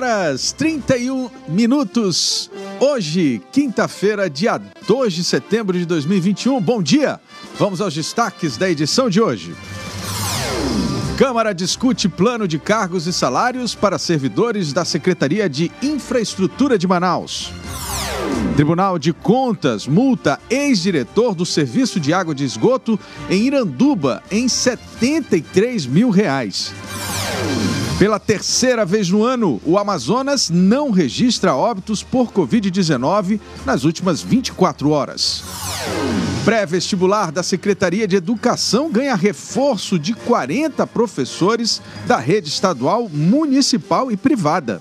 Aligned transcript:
Horas 0.00 0.52
31 0.52 1.28
minutos. 1.46 2.50
Hoje, 2.80 3.42
quinta-feira, 3.52 4.30
dia 4.30 4.58
2 4.88 5.12
de 5.12 5.22
setembro 5.22 5.78
de 5.78 5.84
2021. 5.84 6.58
Bom 6.58 6.82
dia! 6.82 7.20
Vamos 7.58 7.82
aos 7.82 7.92
destaques 7.92 8.56
da 8.56 8.70
edição 8.70 9.10
de 9.10 9.20
hoje. 9.20 9.54
Câmara 11.18 11.52
discute 11.52 12.08
plano 12.08 12.48
de 12.48 12.58
cargos 12.58 13.06
e 13.06 13.12
salários 13.12 13.74
para 13.74 13.98
servidores 13.98 14.72
da 14.72 14.86
Secretaria 14.86 15.50
de 15.50 15.70
Infraestrutura 15.82 16.78
de 16.78 16.88
Manaus. 16.88 17.52
Tribunal 18.56 18.98
de 18.98 19.12
Contas 19.12 19.86
multa 19.86 20.40
ex-diretor 20.48 21.34
do 21.34 21.44
Serviço 21.44 22.00
de 22.00 22.14
Água 22.14 22.34
de 22.34 22.46
Esgoto 22.46 22.98
em 23.28 23.42
Iranduba 23.42 24.22
em 24.30 24.48
73 24.48 25.84
mil 25.84 26.08
reais. 26.08 26.72
Pela 28.00 28.18
terceira 28.18 28.86
vez 28.86 29.10
no 29.10 29.22
ano, 29.22 29.60
o 29.62 29.76
Amazonas 29.76 30.48
não 30.48 30.90
registra 30.90 31.54
óbitos 31.54 32.02
por 32.02 32.32
Covid-19 32.32 33.38
nas 33.66 33.84
últimas 33.84 34.22
24 34.22 34.88
horas. 34.88 35.44
Pré-vestibular 36.42 37.30
da 37.30 37.42
Secretaria 37.42 38.08
de 38.08 38.16
Educação 38.16 38.90
ganha 38.90 39.14
reforço 39.14 39.98
de 39.98 40.14
40 40.14 40.86
professores 40.86 41.82
da 42.06 42.16
rede 42.16 42.48
estadual, 42.48 43.06
municipal 43.06 44.10
e 44.10 44.16
privada. 44.16 44.80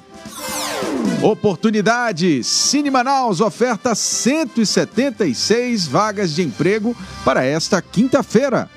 Oportunidade! 1.21 2.41
Cine 2.41 2.89
Manaus 2.89 3.41
oferta 3.41 3.93
176 3.93 5.85
vagas 5.85 6.33
de 6.33 6.41
emprego 6.41 6.95
para 7.25 7.43
esta 7.43 7.81
quinta-feira. 7.81 8.69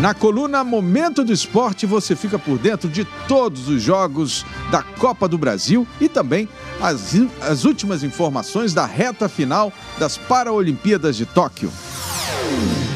Na 0.00 0.14
coluna 0.14 0.62
Momento 0.62 1.24
do 1.24 1.32
Esporte 1.32 1.84
você 1.84 2.14
fica 2.14 2.38
por 2.38 2.56
dentro 2.56 2.88
de 2.88 3.04
todos 3.26 3.68
os 3.68 3.82
jogos 3.82 4.46
da 4.70 4.80
Copa 4.80 5.26
do 5.26 5.36
Brasil 5.36 5.88
e 6.00 6.08
também 6.08 6.48
as, 6.80 7.16
as 7.40 7.64
últimas 7.64 8.04
informações 8.04 8.72
da 8.72 8.86
reta 8.86 9.28
final 9.28 9.72
das 9.98 10.16
Paralimpíadas 10.16 11.16
de 11.16 11.26
Tóquio. 11.26 11.72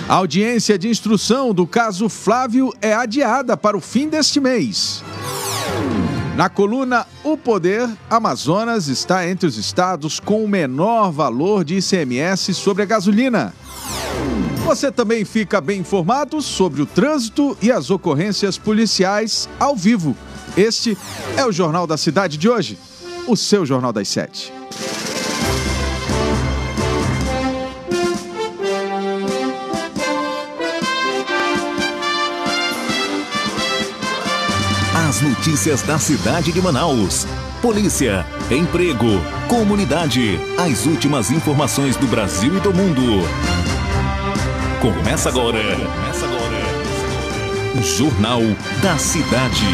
A 0.08 0.14
audiência 0.14 0.78
de 0.78 0.88
instrução 0.88 1.52
do 1.52 1.66
caso 1.66 2.08
Flávio 2.08 2.72
é 2.80 2.94
adiada 2.94 3.56
para 3.56 3.76
o 3.76 3.80
fim 3.80 4.08
deste 4.08 4.38
mês. 4.38 5.02
Na 6.36 6.48
coluna 6.48 7.04
O 7.24 7.36
Poder, 7.36 7.90
Amazonas 8.08 8.86
está 8.86 9.28
entre 9.28 9.46
os 9.46 9.58
estados 9.58 10.20
com 10.20 10.44
o 10.44 10.48
menor 10.48 11.10
valor 11.10 11.64
de 11.64 11.78
ICMS 11.78 12.54
sobre 12.54 12.84
a 12.84 12.86
gasolina. 12.86 13.52
Você 14.64 14.90
também 14.90 15.24
fica 15.24 15.60
bem 15.60 15.80
informado 15.80 16.40
sobre 16.40 16.80
o 16.82 16.86
trânsito 16.86 17.56
e 17.60 17.70
as 17.70 17.90
ocorrências 17.90 18.56
policiais 18.56 19.48
ao 19.58 19.76
vivo. 19.76 20.16
Este 20.56 20.96
é 21.36 21.44
o 21.44 21.52
Jornal 21.52 21.86
da 21.86 21.96
Cidade 21.96 22.36
de 22.36 22.48
hoje, 22.48 22.78
o 23.26 23.36
seu 23.36 23.66
Jornal 23.66 23.92
das 23.92 24.08
Sete. 24.08 24.52
As 34.94 35.20
notícias 35.20 35.82
da 35.82 35.98
cidade 35.98 36.52
de 36.52 36.62
Manaus. 36.62 37.26
Polícia, 37.60 38.24
emprego, 38.50 39.20
comunidade. 39.48 40.38
As 40.56 40.86
últimas 40.86 41.30
informações 41.30 41.96
do 41.96 42.06
Brasil 42.06 42.56
e 42.56 42.60
do 42.60 42.72
mundo. 42.72 43.22
Começa 44.82 45.28
agora. 45.28 45.60
Começa 45.60 46.26
agora. 46.26 47.82
Jornal 47.84 48.40
da 48.82 48.98
Cidade. 48.98 49.64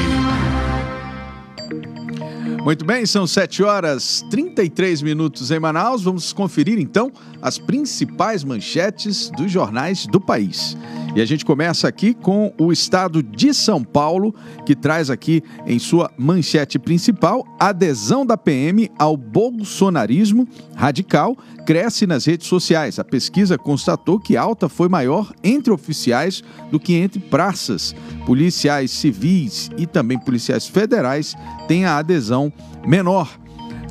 Muito 2.62 2.84
bem, 2.84 3.06
são 3.06 3.26
7 3.26 3.62
horas 3.62 4.24
33 4.30 5.00
minutos 5.00 5.50
em 5.50 5.58
Manaus. 5.58 6.02
Vamos 6.02 6.32
conferir 6.32 6.78
então 6.78 7.10
as 7.40 7.56
principais 7.56 8.44
manchetes 8.44 9.30
dos 9.30 9.50
jornais 9.50 10.06
do 10.06 10.20
país. 10.20 10.76
E 11.14 11.20
a 11.20 11.24
gente 11.24 11.44
começa 11.44 11.88
aqui 11.88 12.12
com 12.12 12.52
o 12.58 12.70
estado 12.70 13.22
de 13.22 13.54
São 13.54 13.82
Paulo, 13.82 14.34
que 14.66 14.76
traz 14.76 15.08
aqui 15.08 15.42
em 15.66 15.78
sua 15.78 16.10
manchete 16.18 16.78
principal 16.78 17.44
adesão 17.58 18.26
da 18.26 18.36
PM 18.36 18.90
ao 18.98 19.16
bolsonarismo 19.16 20.46
radical 20.76 21.36
cresce 21.68 22.06
nas 22.06 22.24
redes 22.24 22.46
sociais. 22.46 22.98
A 22.98 23.04
pesquisa 23.04 23.58
constatou 23.58 24.18
que 24.18 24.38
a 24.38 24.42
alta 24.42 24.70
foi 24.70 24.88
maior 24.88 25.32
entre 25.44 25.70
oficiais 25.70 26.42
do 26.70 26.80
que 26.80 26.94
entre 26.94 27.20
praças. 27.20 27.94
Policiais 28.24 28.90
civis 28.90 29.70
e 29.76 29.86
também 29.86 30.18
policiais 30.18 30.66
federais 30.66 31.34
têm 31.66 31.84
a 31.84 31.98
adesão 31.98 32.47
menor. 32.86 33.28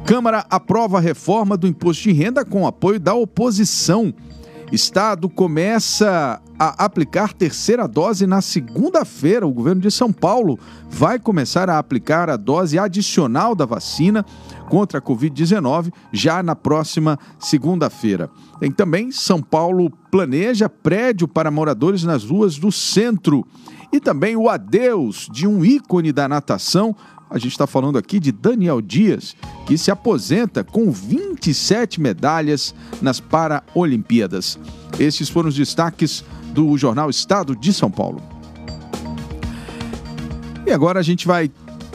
Câmara 0.05 0.45
aprova 0.49 0.97
a 0.97 1.01
reforma 1.01 1.57
do 1.57 1.67
imposto 1.67 2.03
de 2.03 2.13
renda 2.13 2.45
com 2.45 2.65
apoio 2.65 2.99
da 2.99 3.13
oposição. 3.13 4.13
Estado 4.71 5.29
começa 5.29 6.41
a 6.59 6.83
aplicar 6.83 7.33
terceira 7.33 7.87
dose 7.87 8.27
na 8.27 8.41
segunda-feira. 8.41 9.47
O 9.47 9.53
governo 9.53 9.81
de 9.81 9.89
São 9.89 10.11
Paulo 10.11 10.59
vai 10.89 11.19
começar 11.19 11.69
a 11.69 11.77
aplicar 11.77 12.29
a 12.29 12.35
dose 12.35 12.77
adicional 12.77 13.55
da 13.55 13.65
vacina 13.65 14.25
contra 14.69 14.99
a 14.99 15.01
Covid-19 15.01 15.93
já 16.11 16.43
na 16.43 16.55
próxima 16.55 17.17
segunda-feira. 17.39 18.29
Tem 18.59 18.69
também 18.69 19.11
São 19.11 19.41
Paulo 19.41 19.89
planeja 20.11 20.67
prédio 20.67 21.27
para 21.27 21.51
moradores 21.51 22.03
nas 22.03 22.25
ruas 22.25 22.57
do 22.57 22.71
centro. 22.71 23.45
E 23.91 24.01
também 24.01 24.35
o 24.35 24.49
adeus 24.49 25.29
de 25.31 25.47
um 25.47 25.63
ícone 25.63 26.11
da 26.11 26.27
natação 26.27 26.93
a 27.29 27.37
gente 27.37 27.51
está 27.51 27.67
falando 27.67 27.97
aqui 27.97 28.19
de 28.19 28.31
Daniel 28.31 28.81
Dias, 28.81 29.35
que 29.65 29.77
se 29.77 29.91
aposenta 29.91 30.63
com 30.63 30.91
27 30.91 31.99
medalhas 31.99 32.73
nas 33.01 33.19
Paralimpíadas. 33.19 34.57
Estes 34.99 35.29
foram 35.29 35.49
os 35.49 35.55
destaques 35.55 36.23
do 36.53 36.77
jornal 36.77 37.09
Estado 37.09 37.55
de 37.55 37.73
São 37.73 37.91
Paulo. 37.91 38.21
E 40.65 40.71
agora 40.71 40.99
a 40.99 41.03
gente 41.03 41.27
vai 41.27 41.51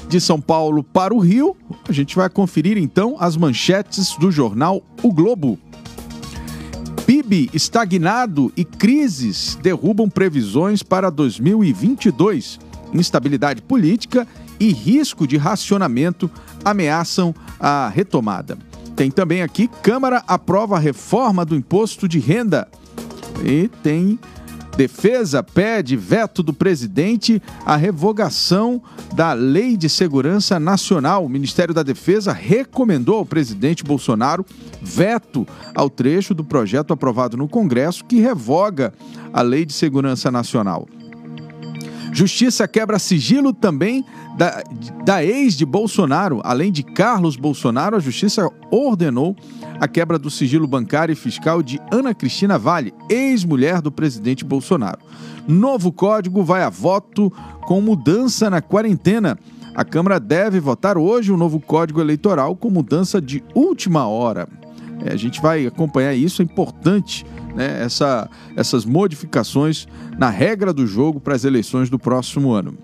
de 0.09 0.21
São 0.21 0.41
Paulo 0.41 0.83
para 0.83 1.15
o 1.15 1.19
Rio. 1.19 1.57
A 1.89 1.93
gente 1.93 2.15
vai 2.17 2.29
conferir 2.29 2.77
então 2.77 3.17
as 3.19 3.37
manchetes 3.37 4.17
do 4.17 4.31
jornal 4.31 4.83
O 5.03 5.13
Globo. 5.13 5.59
PIB 7.07 7.51
estagnado 7.53 8.53
e 8.57 8.65
crises 8.65 9.59
derrubam 9.61 10.09
previsões 10.09 10.83
para 10.83 11.11
2022. 11.11 12.61
Instabilidade 12.95 13.63
política 13.63 14.27
e 14.63 14.73
risco 14.73 15.27
de 15.27 15.37
racionamento 15.37 16.31
ameaçam 16.65 17.35
a 17.59 17.89
retomada. 17.89 18.57
Tem 18.95 19.11
também 19.11 19.43
aqui: 19.43 19.69
Câmara 19.83 20.23
aprova 20.29 20.77
a 20.77 20.79
reforma 20.79 21.45
do 21.45 21.57
imposto 21.57 22.07
de 22.07 22.21
renda. 22.21 22.69
E 23.45 23.69
tem 23.83 24.19
Defesa 24.77 25.43
pede 25.43 25.97
veto 25.97 26.43
do 26.43 26.55
presidente 26.55 27.43
à 27.67 27.77
revogação 27.77 28.81
da 29.15 29.35
Lei 29.35 29.77
de 29.77 29.87
Segurança 29.87 30.59
Nacional. 30.59 31.27
O 31.27 31.29
Ministério 31.29 31.75
da 31.75 31.83
Defesa 31.83 32.33
recomendou 32.33 33.19
ao 33.19 33.27
presidente 33.27 33.85
Bolsonaro 33.85 34.47
veto 34.81 35.47
ao 35.75 35.91
trecho 35.91 36.35
do 36.35 36.43
projeto 36.43 36.93
aprovado 36.93 37.37
no 37.37 37.49
Congresso 37.49 38.05
que 38.05 38.21
revoga 38.21 38.95
a 39.31 39.43
Lei 39.43 39.67
de 39.67 39.75
Segurança 39.75 40.31
Nacional. 40.31 40.89
Justiça 42.13 42.69
quebra 42.69 42.99
sigilo 42.99 43.55
também 43.55 44.05
da, 44.37 44.63
da 45.03 45.25
ex 45.25 45.57
de 45.57 45.65
Bolsonaro. 45.65 46.43
Além 46.45 46.71
de 46.71 46.83
Carlos 46.83 47.37
Bolsonaro, 47.37 47.97
a 47.97 48.01
Justiça 48.01 48.47
ordenou 48.71 49.35
a 49.81 49.89
quebra 49.89 50.19
do 50.19 50.31
sigilo 50.31 50.67
bancário 50.67 51.13
e 51.13 51.17
fiscal 51.17 51.63
de 51.63 51.81
Ana 51.91 52.15
Cristina 52.15 52.59
Vale, 52.59 52.93
ex-mulher 53.09 53.81
do 53.81 53.91
presidente 53.91 54.45
Bolsonaro. 54.45 55.01
Novo 55.49 55.91
código 55.91 56.45
vai 56.45 56.63
a 56.63 56.69
voto 56.69 57.33
com 57.67 57.81
mudança 57.81 58.51
na 58.51 58.61
quarentena. 58.61 59.39
A 59.75 59.85
Câmara 59.85 60.21
deve 60.21 60.61
votar 60.61 60.99
hoje 60.99 61.33
o 61.33 61.37
novo 61.37 61.59
código 61.59 62.01
eleitoral 62.01 62.55
com 62.55 62.69
mudança 62.69 63.23
de 63.23 63.43
última 63.55 64.07
hora. 64.07 64.47
É, 65.05 65.13
a 65.13 65.17
gente 65.17 65.41
vai 65.41 65.67
acompanhar 65.67 66.15
isso, 66.15 66.43
é 66.43 66.45
importante 66.45 67.25
né, 67.55 67.83
essa, 67.83 68.29
essas 68.57 68.85
modificações 68.85 69.87
na 70.19 70.31
regra 70.31 70.73
do 70.73 70.87
jogo 70.87 71.21
para 71.21 71.35
as 71.35 71.45
eleições 71.45 71.91
do 71.91 71.99
próximo 71.99 72.53
ano. 72.53 72.77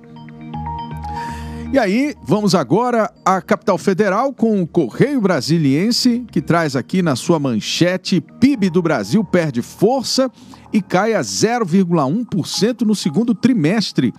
E 1.71 1.79
aí, 1.79 2.15
vamos 2.23 2.55
agora 2.55 3.13
à 3.23 3.43
capital 3.43 3.77
federal 3.77 4.33
com 4.33 4.63
o 4.63 4.67
Correio 4.67 5.21
Brasiliense, 5.21 6.25
que 6.33 6.41
traz 6.41 6.75
aqui 6.75 7.03
na 7.03 7.15
sua 7.15 7.39
manchete: 7.39 8.23
PIB 8.23 8.71
do 8.71 8.81
Brasil 8.81 9.23
perde 9.23 9.61
força 9.61 10.31
e 10.73 10.81
cai 10.81 11.13
a 11.13 11.21
0,1% 11.21 12.87
no 12.87 12.95
segundo 12.95 13.35
trimestre. 13.35 14.15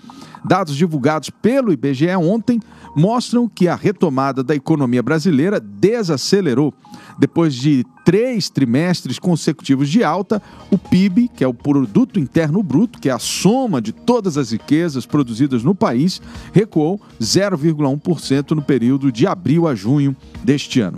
Dados 0.46 0.76
divulgados 0.76 1.32
pelo 1.32 1.74
IBGE 1.74 2.16
ontem 2.16 2.60
mostram 2.96 3.50
que 3.50 3.68
a 3.68 3.76
retomada 3.76 4.44
da 4.44 4.56
economia 4.56 5.02
brasileira 5.02 5.60
desacelerou. 5.60 6.72
Depois 7.18 7.56
de 7.56 7.84
três 8.10 8.50
trimestres 8.50 9.20
consecutivos 9.20 9.88
de 9.88 10.04
alta, 10.04 10.42
o 10.72 10.80
PIB, 10.80 11.28
que 11.28 11.44
é 11.44 11.48
o 11.48 11.54
Produto 11.54 12.20
Interno 12.20 12.64
Bruto, 12.64 13.00
que 13.00 13.08
é 13.08 13.12
a 13.12 13.20
soma 13.20 13.80
de 13.80 13.92
todas 13.92 14.36
as 14.36 14.50
riquezas 14.50 15.06
produzidas 15.06 15.64
no 15.64 15.76
país, 15.76 16.20
recuou 16.52 17.00
0,1% 17.22 18.50
no 18.56 18.64
período 18.64 19.12
de 19.12 19.28
abril 19.28 19.68
a 19.68 19.76
junho 19.76 20.18
deste 20.44 20.82
ano. 20.82 20.98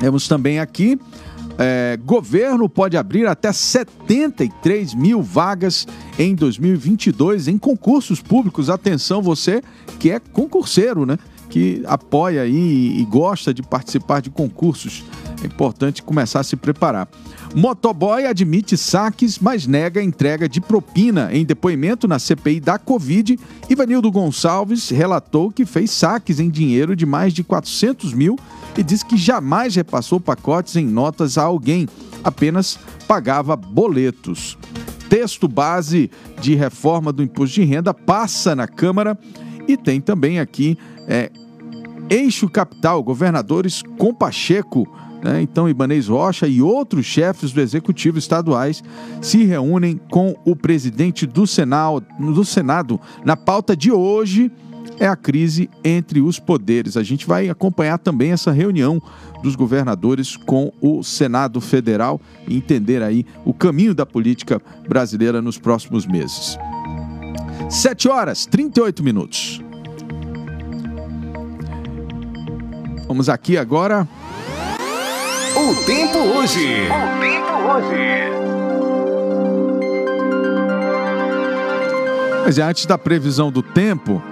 Temos 0.00 0.28
também 0.28 0.58
aqui 0.58 1.00
é, 1.58 1.98
governo 2.04 2.68
pode 2.68 2.96
abrir 2.96 3.26
até 3.26 3.50
73 3.50 4.94
mil 4.94 5.22
vagas 5.22 5.86
em 6.18 6.34
2022 6.34 7.48
em 7.48 7.56
concursos 7.56 8.20
públicos. 8.20 8.68
Atenção, 8.68 9.22
você 9.22 9.62
que 9.98 10.10
é 10.10 10.18
concurseiro, 10.18 11.06
né? 11.06 11.18
Que 11.52 11.82
apoia 11.86 12.46
e 12.46 13.06
gosta 13.10 13.52
de 13.52 13.62
participar 13.62 14.22
de 14.22 14.30
concursos. 14.30 15.04
É 15.42 15.46
importante 15.46 16.02
começar 16.02 16.40
a 16.40 16.44
se 16.44 16.56
preparar. 16.56 17.06
Motoboy 17.54 18.24
admite 18.24 18.78
saques, 18.78 19.38
mas 19.38 19.66
nega 19.66 20.02
entrega 20.02 20.48
de 20.48 20.62
propina. 20.62 21.28
Em 21.30 21.44
depoimento 21.44 22.08
na 22.08 22.18
CPI 22.18 22.58
da 22.58 22.78
Covid, 22.78 23.38
Ivanildo 23.68 24.10
Gonçalves 24.10 24.88
relatou 24.88 25.50
que 25.50 25.66
fez 25.66 25.90
saques 25.90 26.40
em 26.40 26.48
dinheiro 26.48 26.96
de 26.96 27.04
mais 27.04 27.34
de 27.34 27.44
400 27.44 28.14
mil 28.14 28.38
e 28.78 28.82
disse 28.82 29.04
que 29.04 29.18
jamais 29.18 29.76
repassou 29.76 30.18
pacotes 30.18 30.76
em 30.76 30.86
notas 30.86 31.36
a 31.36 31.42
alguém, 31.42 31.86
apenas 32.24 32.78
pagava 33.06 33.54
boletos. 33.54 34.56
Texto 35.10 35.46
base 35.46 36.10
de 36.40 36.54
reforma 36.54 37.12
do 37.12 37.22
imposto 37.22 37.56
de 37.56 37.64
renda 37.64 37.92
passa 37.92 38.56
na 38.56 38.66
Câmara 38.66 39.18
e 39.68 39.76
tem 39.76 40.00
também 40.00 40.40
aqui 40.40 40.78
é, 41.06 41.30
Eixo 42.12 42.48
Capital, 42.48 43.02
governadores 43.02 43.82
com 43.98 44.12
Pacheco 44.12 44.88
né? 45.22 45.40
Então, 45.40 45.68
Ibanez 45.68 46.08
Rocha 46.08 46.48
e 46.48 46.60
outros 46.60 47.06
chefes 47.06 47.52
do 47.52 47.60
executivo 47.60 48.18
estaduais 48.18 48.82
se 49.20 49.44
reúnem 49.44 50.00
com 50.10 50.34
o 50.44 50.56
presidente 50.56 51.26
do 51.26 51.46
Senado, 51.46 52.04
do 52.18 52.44
Senado. 52.44 53.00
Na 53.24 53.36
pauta 53.36 53.76
de 53.76 53.92
hoje 53.92 54.50
é 54.98 55.06
a 55.06 55.14
crise 55.14 55.70
entre 55.84 56.20
os 56.20 56.40
poderes. 56.40 56.96
A 56.96 57.04
gente 57.04 57.24
vai 57.24 57.48
acompanhar 57.48 57.98
também 57.98 58.32
essa 58.32 58.50
reunião 58.50 59.00
dos 59.42 59.54
governadores 59.54 60.36
com 60.36 60.72
o 60.80 61.04
Senado 61.04 61.60
Federal 61.60 62.20
e 62.48 62.56
entender 62.56 63.00
aí 63.00 63.24
o 63.44 63.54
caminho 63.54 63.94
da 63.94 64.04
política 64.04 64.60
brasileira 64.88 65.40
nos 65.40 65.56
próximos 65.56 66.04
meses. 66.04 66.58
7 67.70 68.08
horas 68.08 68.44
38 68.44 69.04
minutos. 69.04 69.62
Vamos 73.12 73.28
aqui 73.28 73.58
agora 73.58 74.08
o 75.54 75.74
tempo 75.84 76.16
hoje. 76.16 76.66
O 76.86 77.20
tempo 77.20 77.52
hoje. 77.68 78.32
Mas 82.42 82.58
antes 82.58 82.86
da 82.86 82.96
previsão 82.96 83.52
do 83.52 83.62
tempo, 83.62 84.22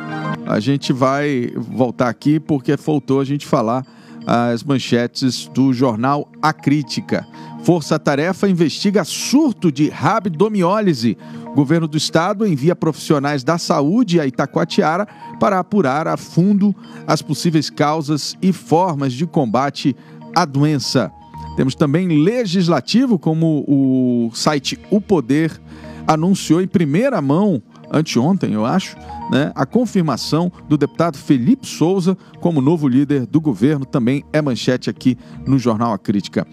a 0.47 0.59
gente 0.61 0.95
vai 0.95 1.53
voltar 1.55 2.09
aqui 2.09 2.41
porque 2.41 2.75
faltou 2.79 3.21
a 3.21 3.25
gente 3.25 3.47
falar 3.47 3.85
as 4.33 4.63
manchetes 4.63 5.51
do 5.53 5.73
jornal 5.73 6.29
A 6.41 6.53
Crítica. 6.53 7.27
Força 7.65 7.99
Tarefa 7.99 8.49
investiga 8.49 9.03
surto 9.03 9.73
de 9.73 9.89
rabdomiólise. 9.89 11.19
governo 11.53 11.89
do 11.89 11.97
estado 11.97 12.47
envia 12.47 12.77
profissionais 12.77 13.43
da 13.43 13.59
saúde 13.59 14.21
a 14.21 14.27
Itacoatiara 14.27 15.05
para 15.41 15.59
apurar 15.59 16.07
a 16.07 16.17
fundo 16.17 16.73
as 17.09 17.21
possíveis 17.21 17.69
causas 17.69 18.37
e 18.41 18.53
formas 18.53 19.15
de 19.15 19.27
combate 19.27 19.97
a 20.33 20.45
doença. 20.45 21.11
Temos 21.57 21.75
também 21.75 22.07
legislativo, 22.23 23.19
como 23.19 23.65
o 23.67 24.31
site 24.33 24.79
O 24.93 25.01
Poder 25.01 25.61
anunciou 26.07 26.63
em 26.63 26.69
primeira 26.69 27.21
mão, 27.21 27.61
anteontem, 27.91 28.53
eu 28.53 28.65
acho, 28.65 28.97
né, 29.31 29.53
a 29.55 29.65
confirmação 29.65 30.51
do 30.69 30.77
deputado 30.77 31.17
Felipe 31.17 31.67
Souza 31.67 32.17
como 32.41 32.61
novo 32.61 32.89
líder 32.89 33.27
do 33.27 33.41
governo, 33.41 33.87
também 33.87 34.25
é 34.33 34.43
manchete 34.43 34.91
aqui 34.91 35.17
no 35.47 35.59
Jornal 35.59 35.93
A 35.93 35.99
Crítica. 35.99 36.47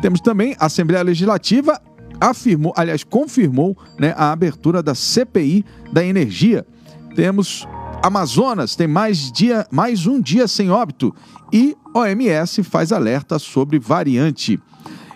Temos 0.00 0.20
também 0.20 0.56
a 0.58 0.66
Assembleia 0.66 1.02
Legislativa 1.02 1.80
afirmou, 2.20 2.72
aliás, 2.76 3.04
confirmou 3.04 3.76
né, 3.98 4.14
a 4.16 4.32
abertura 4.32 4.82
da 4.82 4.94
CPI 4.94 5.64
da 5.92 6.04
energia. 6.04 6.66
Temos 7.14 7.66
Amazonas 8.02 8.74
tem 8.74 8.88
mais, 8.88 9.30
dia, 9.30 9.66
mais 9.70 10.06
um 10.06 10.20
dia 10.20 10.48
sem 10.48 10.70
óbito 10.70 11.14
e 11.52 11.76
OMS 11.94 12.62
faz 12.64 12.90
alerta 12.90 13.38
sobre 13.38 13.78
variante. 13.78 14.58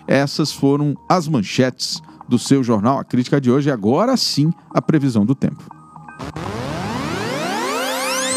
Essas 0.07 0.53
foram 0.53 0.95
as 1.09 1.27
manchetes 1.27 2.01
do 2.29 2.39
seu 2.39 2.63
jornal 2.63 2.99
A 2.99 3.03
Crítica 3.03 3.41
de 3.41 3.51
hoje. 3.51 3.69
Agora 3.69 4.15
sim, 4.15 4.53
a 4.73 4.81
previsão 4.81 5.25
do 5.25 5.35
tempo. 5.35 5.63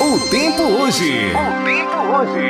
O 0.03 0.19
tempo 0.31 0.63
hoje. 0.63 1.13
O 1.35 1.65
tempo 1.65 1.97
hoje. 2.17 2.41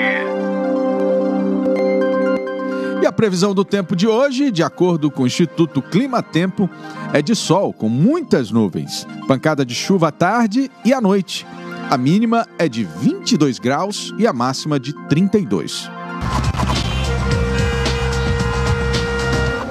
E 3.03 3.07
a 3.07 3.11
previsão 3.11 3.53
do 3.53 3.65
tempo 3.65 3.97
de 3.97 4.07
hoje, 4.07 4.53
de 4.53 4.63
acordo 4.63 5.11
com 5.11 5.25
o 5.25 5.27
Instituto 5.27 5.83
Clima 5.83 6.23
Tempo, 6.23 6.71
é 7.13 7.21
de 7.21 7.35
sol 7.35 7.73
com 7.73 7.89
muitas 7.89 8.53
nuvens, 8.53 9.05
pancada 9.27 9.67
de 9.67 9.75
chuva 9.75 10.09
à 10.09 10.13
tarde 10.13 10.71
e 10.85 10.95
à 10.95 11.01
noite. 11.01 11.45
A 11.91 11.99
mínima 11.99 12.47
é 12.57 12.69
de 12.69 12.85
22 12.85 13.59
graus 13.59 14.15
e 14.17 14.29
a 14.29 14.33
máxima 14.33 14.79
de 14.79 14.93
32. 15.09 15.91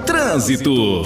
Trânsito. 0.06 1.04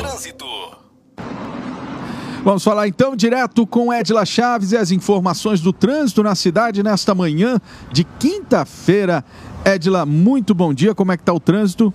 Vamos 2.43 2.61
falar 2.61 2.89
então 2.89 3.15
direto 3.15 3.65
com 3.65 3.93
Edila 3.93 4.25
Chaves 4.25 4.73
e 4.73 4.77
as 4.77 4.91
informações 4.91 5.61
do 5.61 5.71
trânsito 5.71 6.21
na 6.21 6.35
cidade 6.35 6.83
nesta 6.83 7.15
manhã 7.15 7.57
de 7.89 8.03
quinta-feira. 8.03 9.23
Edila, 9.63 10.05
muito 10.05 10.53
bom 10.53 10.73
dia. 10.73 10.93
Como 10.93 11.13
é 11.13 11.15
que 11.15 11.21
está 11.21 11.31
o 11.31 11.39
trânsito? 11.39 11.93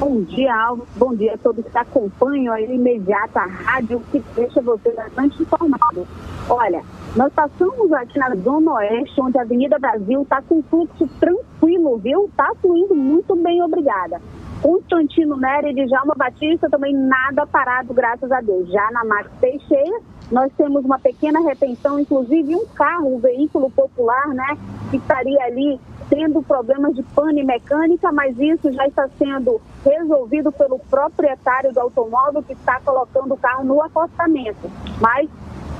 Bom 0.00 0.22
dia, 0.22 0.52
Alves. 0.52 0.88
Bom 0.96 1.14
dia 1.14 1.34
a 1.34 1.38
todos 1.38 1.64
que 1.64 1.78
acompanham 1.78 2.52
aí 2.52 2.64
imediata 2.74 3.38
a 3.38 3.46
rádio 3.46 4.02
que 4.10 4.20
deixa 4.34 4.60
você 4.60 4.90
bastante 4.90 5.40
informado. 5.40 6.08
Olha, 6.48 6.82
nós 7.14 7.32
passamos 7.32 7.92
aqui 7.92 8.18
na 8.18 8.34
Zona 8.34 8.72
Oeste, 8.72 9.20
onde 9.20 9.38
a 9.38 9.42
Avenida 9.42 9.78
Brasil 9.78 10.22
está 10.22 10.42
com 10.42 10.60
fluxo 10.64 11.08
tranquilo, 11.20 11.98
viu? 11.98 12.24
Está 12.24 12.50
fluindo 12.60 12.96
muito 12.96 13.36
bem, 13.36 13.62
obrigada. 13.62 14.20
Constantino 14.64 15.36
Nery 15.36 15.78
e 15.78 15.86
Djalma 15.86 16.14
Batista 16.16 16.70
também 16.70 16.94
nada 16.94 17.46
parado, 17.46 17.92
graças 17.92 18.32
a 18.32 18.40
Deus. 18.40 18.66
Já 18.70 18.90
na 18.92 19.04
Max 19.04 19.30
Teixeira, 19.38 20.00
nós 20.32 20.50
temos 20.56 20.82
uma 20.82 20.98
pequena 20.98 21.38
retenção, 21.40 22.00
inclusive 22.00 22.56
um 22.56 22.64
carro, 22.68 23.14
um 23.14 23.18
veículo 23.18 23.70
popular, 23.70 24.28
né, 24.28 24.56
que 24.90 24.96
estaria 24.96 25.38
ali 25.44 25.78
tendo 26.08 26.42
problemas 26.42 26.94
de 26.94 27.02
pane 27.02 27.44
mecânica, 27.44 28.10
mas 28.10 28.38
isso 28.38 28.72
já 28.72 28.86
está 28.86 29.06
sendo 29.18 29.60
resolvido 29.84 30.50
pelo 30.50 30.78
proprietário 30.78 31.70
do 31.70 31.80
automóvel 31.80 32.42
que 32.42 32.54
está 32.54 32.80
colocando 32.80 33.34
o 33.34 33.36
carro 33.36 33.64
no 33.64 33.82
acostamento. 33.82 34.70
Mas 34.98 35.28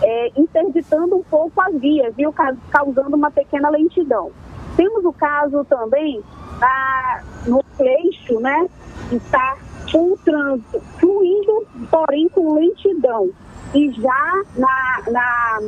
é, 0.02 0.30
interditando 0.36 1.16
um 1.16 1.22
pouco 1.22 1.58
a 1.58 1.70
via, 1.70 2.10
viu, 2.10 2.34
causando 2.70 3.16
uma 3.16 3.30
pequena 3.30 3.70
lentidão. 3.70 4.30
Temos 4.76 5.04
o 5.04 5.12
caso 5.12 5.64
também 5.64 6.22
da, 6.58 7.22
no 7.46 7.64
eixo, 7.78 8.40
né, 8.40 8.68
está 9.12 9.56
o 9.94 10.18
trânsito 10.24 10.80
fluindo, 10.98 11.66
porém 11.90 12.28
com 12.28 12.54
lentidão. 12.54 13.30
E 13.72 13.90
já 13.92 14.42
na, 14.56 15.02
na 15.10 15.60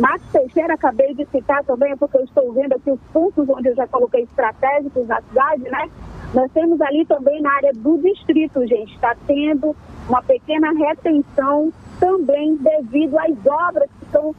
Max 0.00 0.22
Teixeira, 0.32 0.74
acabei 0.74 1.14
de 1.14 1.24
citar 1.26 1.62
também, 1.64 1.96
porque 1.96 2.18
eu 2.18 2.24
estou 2.24 2.52
vendo 2.52 2.72
aqui 2.72 2.90
os 2.90 3.00
pontos 3.12 3.48
onde 3.48 3.68
eu 3.68 3.74
já 3.76 3.86
coloquei 3.86 4.22
estratégicos 4.22 5.06
na 5.06 5.20
cidade, 5.22 5.62
né? 5.62 5.88
Nós 6.34 6.50
temos 6.52 6.80
ali 6.80 7.06
também 7.06 7.40
na 7.40 7.54
área 7.54 7.72
do 7.72 7.96
distrito, 7.98 8.66
gente, 8.66 8.92
está 8.94 9.14
tendo 9.26 9.74
uma 10.08 10.20
pequena 10.22 10.72
retenção 10.72 11.72
também 11.98 12.56
devido 12.56 13.18
às 13.18 13.46
obras 13.46 13.88
que 13.98 14.06
são, 14.10 14.34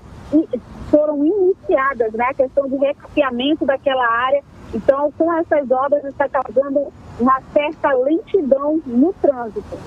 foram 0.90 1.26
iniciadas, 1.26 2.14
né? 2.14 2.26
A 2.30 2.34
questão 2.34 2.68
de 2.68 2.76
recapeamento 2.76 3.66
daquela 3.66 4.06
área. 4.08 4.44
Então, 4.74 5.12
com 5.18 5.32
essas 5.34 5.70
obras, 5.72 6.04
está 6.06 6.28
causando 6.28 6.92
uma 7.20 7.42
certa 7.54 7.94
lentidão 7.94 8.82
no 8.86 9.14
trânsito. 9.14 9.78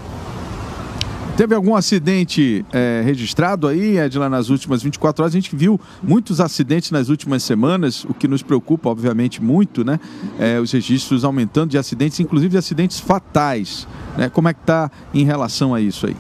Teve 1.39 1.55
algum 1.55 1.77
acidente 1.77 2.67
é, 2.73 3.01
registrado 3.05 3.69
aí, 3.69 3.97
Edila, 3.97 4.29
nas 4.29 4.49
últimas 4.49 4.83
24 4.83 5.23
horas? 5.23 5.33
A 5.33 5.39
gente 5.39 5.55
viu 5.55 5.81
muitos 6.03 6.41
acidentes 6.41 6.91
nas 6.91 7.11
últimas 7.11 7.45
semanas, 7.45 8.05
o 8.05 8.13
que 8.13 8.27
nos 8.27 8.43
preocupa, 8.43 8.89
obviamente, 8.89 9.41
muito, 9.41 9.85
né? 9.85 10.01
É, 10.37 10.59
os 10.59 10.73
registros 10.73 11.25
aumentando 11.25 11.71
de 11.71 11.79
acidentes, 11.79 12.19
inclusive 12.19 12.51
de 12.51 12.59
acidentes 12.59 12.99
fatais. 12.99 13.87
Né? 14.17 14.29
Como 14.29 14.49
é 14.49 14.53
que 14.53 14.59
está 14.59 14.91
em 15.15 15.25
relação 15.25 15.73
a 15.73 15.81
isso 15.81 16.09
aí? 16.09 16.17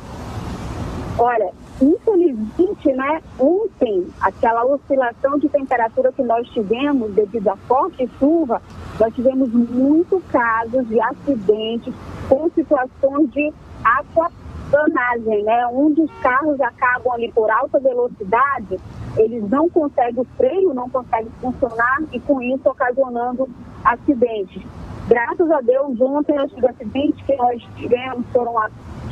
Olha, 1.20 1.50
infelizmente, 1.82 2.92
né, 2.92 3.20
ontem, 3.40 4.06
aquela 4.20 4.64
oscilação 4.64 5.36
de 5.40 5.48
temperatura 5.48 6.12
que 6.12 6.22
nós 6.22 6.48
tivemos 6.50 7.12
devido 7.12 7.48
à 7.48 7.56
forte 7.56 8.08
chuva, 8.20 8.62
nós 9.00 9.12
tivemos 9.14 9.52
muitos 9.52 10.22
casos 10.30 10.86
de 10.86 11.00
acidentes 11.00 11.92
com 12.28 12.48
situações 12.50 13.30
de 13.32 13.52
aquaplanagem, 13.82 15.42
né? 15.42 15.66
Um 15.66 15.90
dos 15.92 16.10
carros 16.22 16.60
acabam 16.60 17.12
ali 17.12 17.32
por 17.32 17.50
alta 17.50 17.80
velocidade, 17.80 18.78
eles 19.16 19.42
não 19.50 19.68
conseguem, 19.68 20.20
o 20.20 20.26
freio 20.36 20.72
não 20.72 20.88
consegue 20.88 21.28
funcionar 21.40 22.00
e 22.12 22.20
com 22.20 22.40
isso 22.40 22.68
ocasionando 22.68 23.48
acidentes. 23.84 24.62
Graças 25.08 25.50
a 25.50 25.60
Deus, 25.62 26.00
ontem 26.00 26.36
os 26.40 26.64
acidentes 26.64 27.20
que 27.24 27.34
nós 27.34 27.60
tivemos 27.76 28.24
foram 28.32 28.54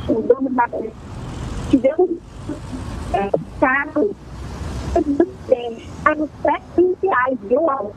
danos 0.07 0.53
na 0.53 0.69
tivemos 1.69 2.09
é, 3.13 3.29
carros 3.59 4.11
carros 6.03 6.29
presenciais, 6.41 7.37
viu, 7.47 7.69
Alto? 7.69 7.93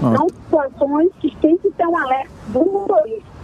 São 0.00 0.28
situações 0.28 1.10
que 1.20 1.34
tem 1.36 1.56
que 1.58 1.70
ter 1.70 1.86
um 1.86 1.96
alerta 1.96 2.30
do 2.48 2.58
motorista. 2.60 3.36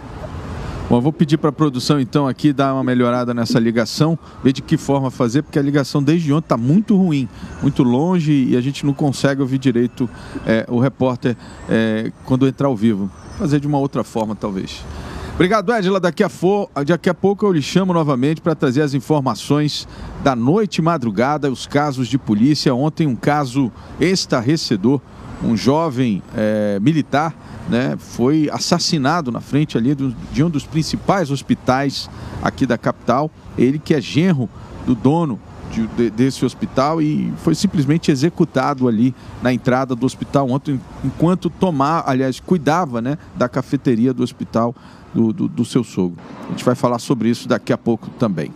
Bom, 0.89 1.01
vou 1.01 1.13
pedir 1.13 1.37
para 1.37 1.49
a 1.49 1.53
produção 1.53 1.99
então 1.99 2.27
aqui 2.27 2.53
dar 2.53 2.73
uma 2.73 2.83
melhorada 2.83 3.33
nessa 3.33 3.57
ligação, 3.57 4.19
ver 4.43 4.51
de 4.51 4.61
que 4.61 4.77
forma 4.77 5.09
fazer, 5.09 5.41
porque 5.41 5.57
a 5.57 5.61
ligação 5.61 6.03
desde 6.03 6.31
ontem 6.31 6.45
está 6.45 6.57
muito 6.57 6.95
ruim, 6.95 7.27
muito 7.61 7.81
longe 7.83 8.49
e 8.49 8.57
a 8.57 8.61
gente 8.61 8.85
não 8.85 8.93
consegue 8.93 9.41
ouvir 9.41 9.57
direito 9.57 10.09
é, 10.45 10.65
o 10.69 10.79
repórter 10.79 11.35
é, 11.69 12.11
quando 12.25 12.47
entrar 12.47 12.67
ao 12.67 12.75
vivo. 12.75 13.09
Fazer 13.39 13.59
de 13.59 13.65
uma 13.65 13.79
outra 13.79 14.03
forma, 14.03 14.35
talvez. 14.35 14.85
Obrigado, 15.35 15.73
Edila. 15.73 15.99
Daqui 15.99 16.23
a, 16.23 16.29
for, 16.29 16.69
daqui 16.85 17.09
a 17.09 17.13
pouco 17.13 17.43
eu 17.43 17.51
lhe 17.51 17.61
chamo 17.61 17.91
novamente 17.91 18.39
para 18.39 18.53
trazer 18.53 18.83
as 18.83 18.93
informações 18.93 19.87
da 20.23 20.35
noite 20.35 20.77
e 20.77 20.81
madrugada, 20.83 21.51
os 21.51 21.65
casos 21.65 22.07
de 22.07 22.19
polícia. 22.19 22.73
Ontem, 22.75 23.07
um 23.07 23.15
caso 23.15 23.71
estarrecedor. 23.99 25.01
Um 25.43 25.57
jovem 25.57 26.21
é, 26.37 26.79
militar 26.79 27.35
né, 27.67 27.95
foi 27.97 28.47
assassinado 28.53 29.31
na 29.31 29.41
frente 29.41 29.77
ali 29.77 29.93
do, 29.95 30.15
de 30.31 30.43
um 30.43 30.49
dos 30.49 30.65
principais 30.65 31.31
hospitais 31.31 32.09
aqui 32.41 32.67
da 32.67 32.77
capital. 32.77 33.31
Ele 33.57 33.79
que 33.79 33.95
é 33.95 33.99
genro 33.99 34.47
do 34.85 34.93
dono 34.93 35.39
de, 35.71 35.87
de, 35.87 36.09
desse 36.11 36.45
hospital 36.45 37.01
e 37.01 37.33
foi 37.37 37.55
simplesmente 37.55 38.11
executado 38.11 38.87
ali 38.87 39.13
na 39.41 39.51
entrada 39.51 39.95
do 39.95 40.05
hospital 40.05 40.49
ontem, 40.49 40.79
enquanto 41.03 41.49
tomar, 41.49 42.03
aliás, 42.05 42.39
cuidava 42.39 43.01
né, 43.01 43.17
da 43.35 43.49
cafeteria 43.49 44.13
do 44.13 44.23
hospital 44.23 44.75
do, 45.13 45.31
do, 45.31 45.47
do 45.47 45.65
seu 45.65 45.83
sogro. 45.83 46.17
A 46.47 46.51
gente 46.51 46.63
vai 46.63 46.75
falar 46.75 46.99
sobre 46.99 47.29
isso 47.29 47.47
daqui 47.47 47.71
a 47.71 47.77
pouco 47.77 48.09
também. 48.11 48.51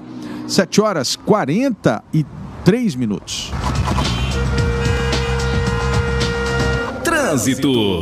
7 0.47 0.81
horas 0.81 1.15
43 1.15 2.95
minutos. 2.95 3.51
Trânsito. 7.03 8.01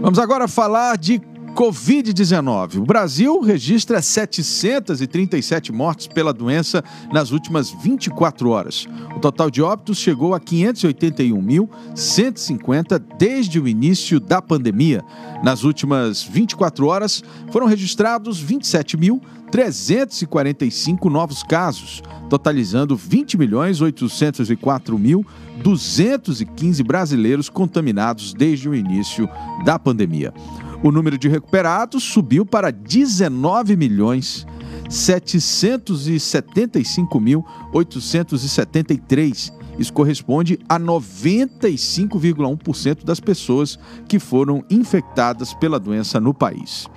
Vamos 0.00 0.18
agora 0.18 0.46
falar 0.46 0.96
de 0.98 1.20
Covid-19. 1.56 2.76
O 2.76 2.84
Brasil 2.84 3.40
registra 3.40 4.00
737 4.02 5.72
mortes 5.72 6.06
pela 6.06 6.30
doença 6.30 6.84
nas 7.10 7.30
últimas 7.30 7.70
24 7.70 8.50
horas. 8.50 8.86
O 9.16 9.20
total 9.20 9.50
de 9.50 9.62
óbitos 9.62 9.96
chegou 9.96 10.34
a 10.34 10.40
581.150 10.40 13.02
desde 13.18 13.58
o 13.58 13.66
início 13.66 14.20
da 14.20 14.42
pandemia. 14.42 15.02
Nas 15.42 15.64
últimas 15.64 16.22
24 16.22 16.86
horas, 16.86 17.24
foram 17.50 17.66
registrados 17.66 18.44
27.345 18.44 21.10
novos 21.10 21.42
casos, 21.42 22.02
totalizando 22.28 22.94
20 22.94 23.38
milhões 23.38 23.80
804 23.80 24.98
mil 24.98 25.24
215 25.62 26.82
brasileiros 26.82 27.48
contaminados 27.48 28.34
desde 28.34 28.68
o 28.68 28.74
início 28.74 29.26
da 29.64 29.78
pandemia. 29.78 30.34
O 30.82 30.92
número 30.92 31.16
de 31.18 31.28
recuperados 31.28 32.02
subiu 32.02 32.44
para 32.44 32.70
19 32.70 33.76
milhões 33.76 34.46
775 34.88 37.20
mil 37.20 37.44
873. 37.72 39.52
Isso 39.78 39.92
corresponde 39.92 40.58
a 40.68 40.80
95,1% 40.80 43.04
das 43.04 43.20
pessoas 43.20 43.78
que 44.08 44.18
foram 44.18 44.64
infectadas 44.70 45.52
pela 45.54 45.78
doença 45.78 46.18
no 46.18 46.32
país. 46.32 46.88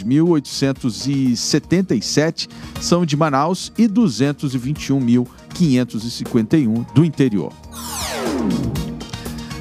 202.877 0.05 2.49
são 2.81 3.07
de 3.07 3.17
Manaus 3.17 3.73
e 3.77 3.89
221.551 3.89 6.87
do 6.93 7.05
interior. 7.05 7.53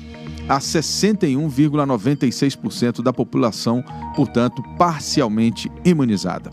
a 0.49 0.59
61,96% 0.59 3.01
da 3.01 3.13
população, 3.13 3.85
portanto, 4.17 4.61
parcialmente 4.77 5.71
imunizada. 5.85 6.51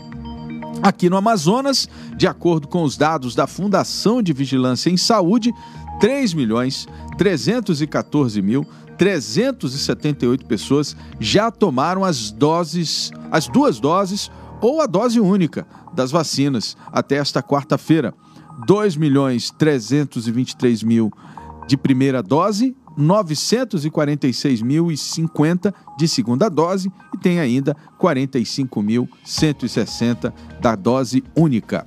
Aqui 0.80 1.10
no 1.10 1.16
Amazonas, 1.16 1.88
de 2.16 2.28
acordo 2.28 2.68
com 2.68 2.84
os 2.84 2.96
dados 2.96 3.34
da 3.34 3.48
Fundação 3.48 4.22
de 4.22 4.32
Vigilância 4.32 4.90
em 4.90 4.96
Saúde, 4.96 5.52
3 5.98 6.34
milhões 6.34 6.86
314 7.16 8.40
mil 8.40 8.64
378 8.98 10.44
pessoas 10.44 10.94
já 11.20 11.50
tomaram 11.50 12.04
as 12.04 12.30
doses, 12.30 13.10
as 13.30 13.46
duas 13.46 13.80
doses 13.80 14.30
ou 14.60 14.82
a 14.82 14.86
dose 14.86 15.20
única 15.20 15.66
das 15.94 16.10
vacinas 16.10 16.76
até 16.92 17.16
esta 17.16 17.42
quarta-feira. 17.42 18.12
2 18.66 18.96
milhões 18.96 19.50
323 19.52 20.82
mil 20.82 21.10
de 21.68 21.76
primeira 21.76 22.20
dose, 22.22 22.74
946.050 22.98 25.72
de 25.96 26.08
segunda 26.08 26.48
dose 26.48 26.90
e 27.14 27.18
tem 27.18 27.38
ainda 27.38 27.76
45.160 28.00 30.32
da 30.60 30.74
dose 30.74 31.22
única. 31.36 31.86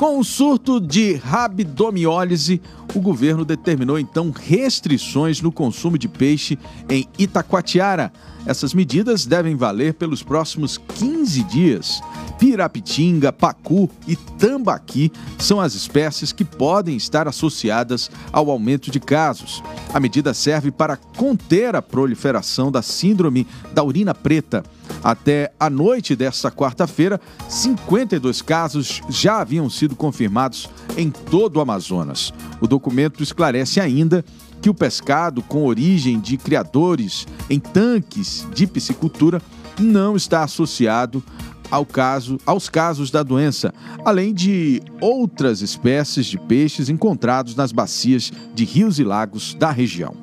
Com 0.00 0.18
o 0.18 0.24
surto 0.24 0.80
de 0.80 1.12
rabdomiólise, 1.16 2.58
o 2.94 3.00
governo 3.02 3.44
determinou 3.44 3.98
então 3.98 4.30
restrições 4.30 5.42
no 5.42 5.52
consumo 5.52 5.98
de 5.98 6.08
peixe 6.08 6.58
em 6.88 7.06
Itacoatiara. 7.18 8.10
Essas 8.46 8.72
medidas 8.72 9.26
devem 9.26 9.54
valer 9.56 9.92
pelos 9.92 10.22
próximos 10.22 10.78
15 10.78 11.42
dias. 11.42 12.00
Pirapitinga, 12.38 13.30
pacu 13.30 13.90
e 14.08 14.16
tambaqui 14.16 15.12
são 15.38 15.60
as 15.60 15.74
espécies 15.74 16.32
que 16.32 16.46
podem 16.46 16.96
estar 16.96 17.28
associadas 17.28 18.10
ao 18.32 18.50
aumento 18.50 18.90
de 18.90 19.00
casos. 19.00 19.62
A 19.92 20.00
medida 20.00 20.32
serve 20.32 20.70
para 20.70 20.96
conter 20.96 21.76
a 21.76 21.82
proliferação 21.82 22.72
da 22.72 22.80
síndrome 22.80 23.46
da 23.74 23.84
urina 23.84 24.14
preta. 24.14 24.64
Até 25.02 25.52
a 25.58 25.70
noite 25.70 26.14
desta 26.14 26.50
quarta-feira, 26.50 27.20
52 27.48 28.42
casos 28.42 29.00
já 29.08 29.40
haviam 29.40 29.68
sido 29.70 29.96
confirmados 29.96 30.68
em 30.96 31.10
todo 31.10 31.56
o 31.56 31.60
Amazonas. 31.60 32.32
O 32.60 32.66
documento 32.66 33.22
esclarece 33.22 33.80
ainda 33.80 34.24
que 34.60 34.68
o 34.68 34.74
pescado 34.74 35.42
com 35.42 35.64
origem 35.64 36.20
de 36.20 36.36
criadores 36.36 37.26
em 37.48 37.58
tanques 37.58 38.46
de 38.54 38.66
piscicultura 38.66 39.40
não 39.78 40.16
está 40.16 40.44
associado 40.44 41.22
ao 41.70 41.86
caso, 41.86 42.36
aos 42.44 42.68
casos 42.68 43.10
da 43.10 43.22
doença, 43.22 43.72
além 44.04 44.34
de 44.34 44.82
outras 45.00 45.62
espécies 45.62 46.26
de 46.26 46.38
peixes 46.38 46.88
encontrados 46.88 47.54
nas 47.54 47.72
bacias 47.72 48.32
de 48.54 48.64
rios 48.64 48.98
e 48.98 49.04
lagos 49.04 49.54
da 49.54 49.70
região. 49.70 50.14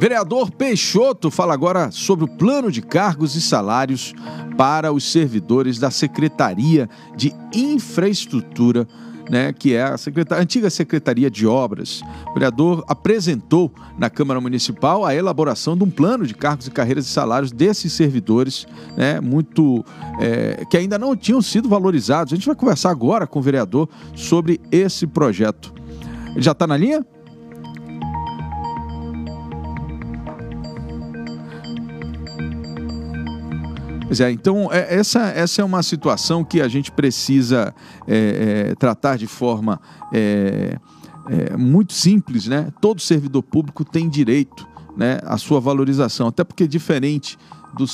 Vereador 0.00 0.50
Peixoto 0.50 1.30
fala 1.30 1.52
agora 1.52 1.90
sobre 1.90 2.24
o 2.24 2.28
plano 2.28 2.72
de 2.72 2.80
cargos 2.80 3.36
e 3.36 3.40
salários 3.40 4.14
para 4.56 4.90
os 4.90 5.12
servidores 5.12 5.78
da 5.78 5.90
Secretaria 5.90 6.88
de 7.14 7.34
Infraestrutura 7.52 8.88
né, 9.28 9.52
que 9.52 9.74
é 9.74 9.82
a, 9.82 9.98
secretar... 9.98 10.38
a 10.38 10.42
antiga 10.42 10.70
Secretaria 10.70 11.30
de 11.30 11.46
Obras. 11.46 12.00
O 12.30 12.32
vereador 12.32 12.82
apresentou 12.88 13.70
na 13.98 14.08
Câmara 14.08 14.40
Municipal 14.40 15.04
a 15.04 15.14
elaboração 15.14 15.76
de 15.76 15.84
um 15.84 15.90
plano 15.90 16.26
de 16.26 16.32
cargos 16.34 16.66
e 16.66 16.70
carreiras 16.70 17.04
e 17.04 17.10
salários 17.10 17.52
desses 17.52 17.92
servidores, 17.92 18.66
né, 18.96 19.20
muito 19.20 19.84
é, 20.18 20.64
que 20.70 20.78
ainda 20.78 20.98
não 20.98 21.14
tinham 21.14 21.42
sido 21.42 21.68
valorizados. 21.68 22.32
A 22.32 22.36
gente 22.36 22.46
vai 22.46 22.56
conversar 22.56 22.90
agora 22.90 23.26
com 23.26 23.38
o 23.38 23.42
vereador 23.42 23.86
sobre 24.16 24.60
esse 24.72 25.06
projeto. 25.06 25.74
Ele 26.30 26.42
já 26.42 26.52
está 26.52 26.66
na 26.66 26.76
linha? 26.78 27.04
Pois 34.10 34.18
é, 34.18 34.28
então 34.28 34.68
é, 34.72 34.92
essa, 34.92 35.20
essa 35.28 35.62
é 35.62 35.64
uma 35.64 35.84
situação 35.84 36.42
que 36.42 36.60
a 36.60 36.66
gente 36.66 36.90
precisa 36.90 37.72
é, 38.08 38.70
é, 38.70 38.74
tratar 38.74 39.16
de 39.16 39.28
forma 39.28 39.80
é, 40.12 40.76
é, 41.28 41.56
muito 41.56 41.92
simples, 41.92 42.48
né? 42.48 42.72
Todo 42.80 43.00
servidor 43.00 43.44
público 43.44 43.84
tem 43.84 44.08
direito 44.08 44.66
né, 44.96 45.20
à 45.22 45.38
sua 45.38 45.60
valorização, 45.60 46.26
até 46.26 46.42
porque 46.42 46.66
diferente 46.66 47.38
do, 47.72 47.84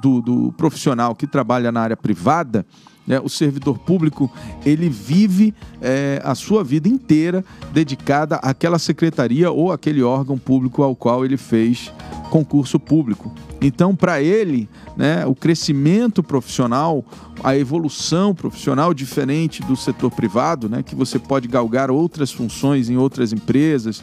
do, 0.00 0.20
do 0.20 0.52
profissional 0.54 1.14
que 1.14 1.24
trabalha 1.24 1.70
na 1.70 1.82
área 1.82 1.96
privada, 1.96 2.66
né, 3.06 3.20
o 3.20 3.28
servidor 3.28 3.78
público 3.78 4.28
ele 4.66 4.88
vive 4.88 5.54
é, 5.80 6.20
a 6.24 6.34
sua 6.34 6.64
vida 6.64 6.88
inteira 6.88 7.44
dedicada 7.72 8.40
àquela 8.42 8.80
secretaria 8.80 9.52
ou 9.52 9.70
aquele 9.70 10.02
órgão 10.02 10.36
público 10.36 10.82
ao 10.82 10.96
qual 10.96 11.24
ele 11.24 11.36
fez 11.36 11.92
concurso 12.30 12.78
público. 12.78 13.30
Então, 13.60 13.94
para 13.94 14.22
ele, 14.22 14.68
né, 14.96 15.26
o 15.26 15.34
crescimento 15.34 16.22
profissional, 16.22 17.04
a 17.44 17.56
evolução 17.56 18.34
profissional 18.34 18.94
diferente 18.94 19.62
do 19.62 19.76
setor 19.76 20.10
privado, 20.10 20.68
né, 20.68 20.82
que 20.82 20.94
você 20.94 21.18
pode 21.18 21.48
galgar 21.48 21.90
outras 21.90 22.30
funções 22.30 22.88
em 22.88 22.96
outras 22.96 23.32
empresas, 23.32 24.02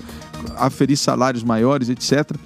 aferir 0.57 0.97
salários 0.97 1.43
maiores, 1.43 1.89
etc. 1.89 2.37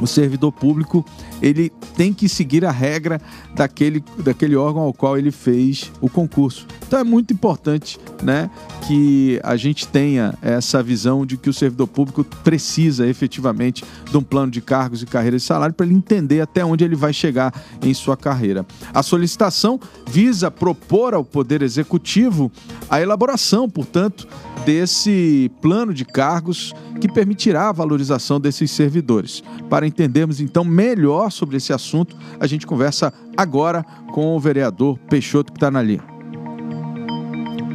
O 0.00 0.06
servidor 0.06 0.52
público 0.52 1.04
ele 1.40 1.70
tem 1.96 2.12
que 2.12 2.28
seguir 2.28 2.64
a 2.64 2.70
regra 2.70 3.20
daquele, 3.54 4.02
daquele 4.18 4.56
órgão 4.56 4.82
ao 4.82 4.92
qual 4.92 5.16
ele 5.16 5.30
fez 5.30 5.90
o 6.00 6.08
concurso. 6.08 6.66
Então 6.86 6.98
é 6.98 7.04
muito 7.04 7.32
importante 7.32 7.98
né, 8.22 8.50
que 8.86 9.40
a 9.42 9.56
gente 9.56 9.86
tenha 9.86 10.34
essa 10.42 10.82
visão 10.82 11.24
de 11.24 11.36
que 11.36 11.48
o 11.48 11.52
servidor 11.52 11.86
público 11.86 12.24
precisa 12.42 13.06
efetivamente 13.06 13.84
de 14.10 14.16
um 14.16 14.22
plano 14.22 14.50
de 14.50 14.60
cargos 14.60 15.02
e 15.02 15.06
carreiras 15.06 15.42
de 15.42 15.48
salário 15.48 15.74
para 15.74 15.86
ele 15.86 15.94
entender 15.94 16.40
até 16.40 16.64
onde 16.64 16.84
ele 16.84 16.96
vai 16.96 17.12
chegar 17.12 17.54
em 17.82 17.94
sua 17.94 18.16
carreira. 18.16 18.66
A 18.92 19.02
solicitação 19.02 19.80
visa 20.08 20.50
propor 20.50 21.14
ao 21.14 21.24
Poder 21.24 21.62
Executivo 21.62 22.50
a 22.88 23.00
elaboração, 23.00 23.68
portanto, 23.68 24.26
desse 24.64 25.50
plano 25.62 25.94
de 25.94 26.04
cargos 26.04 26.74
que 27.00 27.08
permitirá 27.08 27.68
a 27.68 27.72
valorização 27.72 28.38
desses 28.38 28.70
servidores. 28.70 29.42
Para 29.68 29.86
entendermos 29.86 30.40
então 30.40 30.64
melhor 30.64 31.29
sobre 31.30 31.56
esse 31.56 31.72
assunto, 31.72 32.16
a 32.38 32.46
gente 32.46 32.66
conversa 32.66 33.12
agora 33.36 33.84
com 34.12 34.36
o 34.36 34.40
vereador 34.40 34.98
Peixoto 35.08 35.52
que 35.52 35.56
está 35.56 35.70
na 35.70 35.82
linha. 35.82 36.04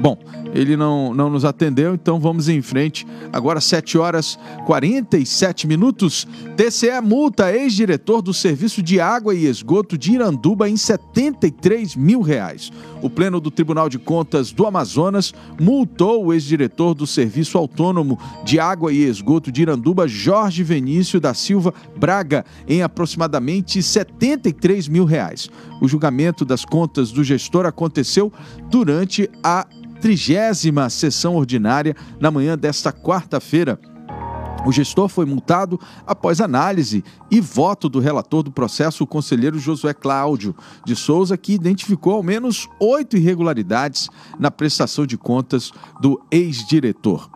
Bom, 0.02 0.18
ele 0.56 0.78
não, 0.78 1.13
não 1.13 1.30
nos 1.30 1.44
atendeu, 1.44 1.94
então 1.94 2.18
vamos 2.18 2.48
em 2.48 2.62
frente. 2.62 3.06
Agora, 3.34 3.60
7 3.60 3.98
horas 3.98 4.39
47 4.65 5.68
minutos. 5.68 6.26
TCE 6.56 7.02
multa 7.04 7.54
ex-diretor 7.54 8.22
do 8.22 8.34
Serviço 8.34 8.82
de 8.82 9.02
Água 9.02 9.36
e 9.36 9.46
Esgoto 9.46 9.98
de 9.98 10.13
Iranduba 10.13 10.70
em 10.70 10.78
73 10.78 11.98
mil 11.98 12.22
reais. 12.22 12.72
O 13.02 13.10
Pleno 13.10 13.41
do 13.41 13.52
Tribunal 13.52 13.89
de 13.89 14.00
Contas 14.00 14.54
do 14.54 14.65
Amazonas 14.65 15.34
multou 15.60 16.26
o 16.26 16.34
ex-diretor 16.34 16.94
do 16.94 17.06
Serviço 17.06 17.58
Autônomo 17.58 18.18
de 18.46 18.58
Água 18.58 18.94
e 18.94 19.04
Esgoto 19.04 19.52
de 19.52 19.62
Iranduba, 19.62 20.08
Jorge 20.08 20.63
Venício 20.63 21.20
da 21.20 21.34
Silva 21.34 21.74
Braga, 21.98 22.46
em 22.65 22.82
aproximadamente 22.82 23.84
73 23.84 24.88
mil 24.88 25.04
reais. 25.04 25.50
O 25.82 25.88
julgamento 25.88 26.46
das 26.46 26.63
contas 26.63 27.12
do 27.12 27.26
gestor 27.26 27.65
aconteceu 27.65 28.32
durante 28.70 29.30
a 29.44 29.68
trigésima 30.06 30.88
sessão 30.88 31.36
ordinária 31.36 31.96
na 32.20 32.30
manhã 32.30 32.56
desta 32.56 32.94
quarta-feira. 32.94 33.80
O 34.63 34.72
gestor 34.72 35.10
foi 35.10 35.26
multado 35.26 35.80
após 36.06 36.39
análise 36.39 37.04
e 37.32 37.41
voto 37.41 37.89
do 37.89 38.00
relator 38.00 38.44
do 38.44 38.52
processo, 38.52 39.04
o 39.04 39.08
conselheiro 39.08 39.58
Josué 39.58 39.96
Cláudio 39.96 40.56
de 40.86 40.96
Souza, 40.96 41.36
que 41.36 41.54
identificou 41.54 42.13
ao 42.13 42.22
menos 42.22 42.70
oito 42.80 43.18
irregularidades 43.18 44.08
na 44.38 44.52
prestação 44.52 45.08
de 45.08 45.18
contas 45.18 45.72
do 46.00 46.22
ex-diretor. 46.30 47.28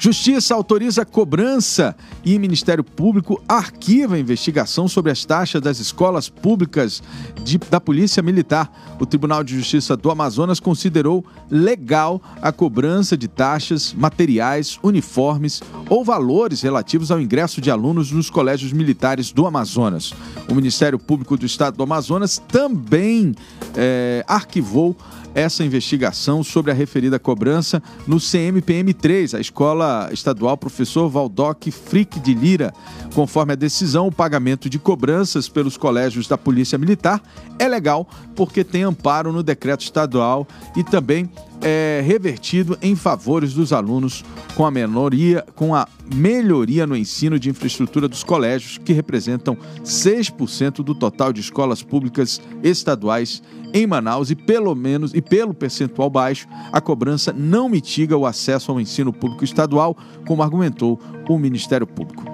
Justiça 0.00 0.54
autoriza 0.54 1.04
cobrança 1.04 1.96
e 2.24 2.38
Ministério 2.38 2.84
Público 2.84 3.42
arquiva 3.48 4.16
investigação 4.16 4.86
sobre 4.86 5.10
as 5.10 5.24
taxas 5.24 5.60
das 5.60 5.80
escolas 5.80 6.28
públicas 6.28 7.02
de, 7.42 7.58
da 7.58 7.80
Polícia 7.80 8.22
Militar. 8.22 8.70
O 9.00 9.04
Tribunal 9.04 9.42
de 9.42 9.56
Justiça 9.56 9.96
do 9.96 10.08
Amazonas 10.08 10.60
considerou 10.60 11.24
legal 11.50 12.22
a 12.40 12.52
cobrança 12.52 13.16
de 13.16 13.26
taxas, 13.26 13.92
materiais, 13.92 14.78
uniformes 14.84 15.60
ou 15.90 16.04
valores 16.04 16.62
relativos 16.62 17.10
ao 17.10 17.20
ingresso 17.20 17.60
de 17.60 17.68
alunos 17.68 18.12
nos 18.12 18.30
colégios 18.30 18.72
militares 18.72 19.32
do 19.32 19.48
Amazonas. 19.48 20.14
O 20.48 20.54
Ministério 20.54 20.98
Público 20.98 21.36
do 21.36 21.44
Estado 21.44 21.76
do 21.76 21.82
Amazonas 21.82 22.40
também 22.46 23.34
é, 23.76 24.24
arquivou 24.28 24.96
essa 25.38 25.64
investigação 25.64 26.42
sobre 26.42 26.72
a 26.72 26.74
referida 26.74 27.16
cobrança 27.16 27.80
no 28.08 28.16
CMPM3, 28.16 29.34
a 29.34 29.40
Escola 29.40 30.10
Estadual 30.12 30.56
Professor 30.56 31.08
Valdoc 31.08 31.70
Frick 31.70 32.18
de 32.18 32.34
Lira. 32.34 32.72
Conforme 33.14 33.52
a 33.52 33.56
decisão, 33.56 34.08
o 34.08 34.12
pagamento 34.12 34.68
de 34.68 34.80
cobranças 34.80 35.48
pelos 35.48 35.76
colégios 35.76 36.26
da 36.26 36.36
Polícia 36.36 36.76
Militar 36.76 37.22
é 37.56 37.68
legal 37.68 38.08
porque 38.34 38.64
tem 38.64 38.82
amparo 38.82 39.32
no 39.32 39.44
decreto 39.44 39.82
estadual 39.82 40.46
e 40.76 40.82
também 40.82 41.30
é 41.60 42.02
revertido 42.04 42.78
em 42.80 42.94
favores 42.94 43.52
dos 43.52 43.72
alunos 43.72 44.24
com 44.54 44.64
a 44.64 44.70
menoria, 44.70 45.44
com 45.54 45.74
a 45.74 45.88
melhoria 46.14 46.86
no 46.86 46.96
ensino 46.96 47.38
de 47.38 47.50
infraestrutura 47.50 48.08
dos 48.08 48.24
colégios, 48.24 48.78
que 48.78 48.92
representam 48.92 49.56
6% 49.82 50.82
do 50.82 50.94
total 50.94 51.32
de 51.32 51.40
escolas 51.40 51.82
públicas 51.82 52.40
estaduais 52.62 53.42
em 53.72 53.86
Manaus 53.86 54.30
e 54.30 54.34
pelo 54.34 54.74
menos 54.74 55.12
e 55.14 55.20
pelo 55.20 55.52
percentual 55.52 56.08
baixo, 56.08 56.48
a 56.72 56.80
cobrança 56.80 57.32
não 57.32 57.68
mitiga 57.68 58.16
o 58.16 58.26
acesso 58.26 58.70
ao 58.70 58.80
ensino 58.80 59.12
público 59.12 59.44
estadual, 59.44 59.96
como 60.26 60.42
argumentou 60.42 60.98
o 61.28 61.38
Ministério 61.38 61.86
Público. 61.86 62.24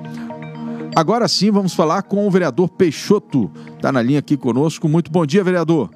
Agora 0.94 1.26
sim, 1.26 1.50
vamos 1.50 1.74
falar 1.74 2.02
com 2.02 2.26
o 2.26 2.30
vereador 2.30 2.68
Peixoto. 2.68 3.50
Está 3.74 3.90
na 3.90 4.00
linha 4.00 4.20
aqui 4.20 4.36
conosco. 4.36 4.88
Muito 4.88 5.10
bom 5.10 5.26
dia, 5.26 5.42
vereador. 5.42 5.90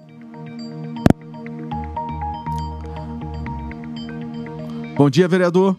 Bom 4.98 5.08
dia, 5.08 5.28
vereador. 5.28 5.76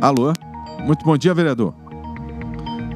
Alô? 0.00 0.32
Muito 0.86 1.04
bom 1.04 1.18
dia, 1.18 1.34
vereador. 1.34 1.74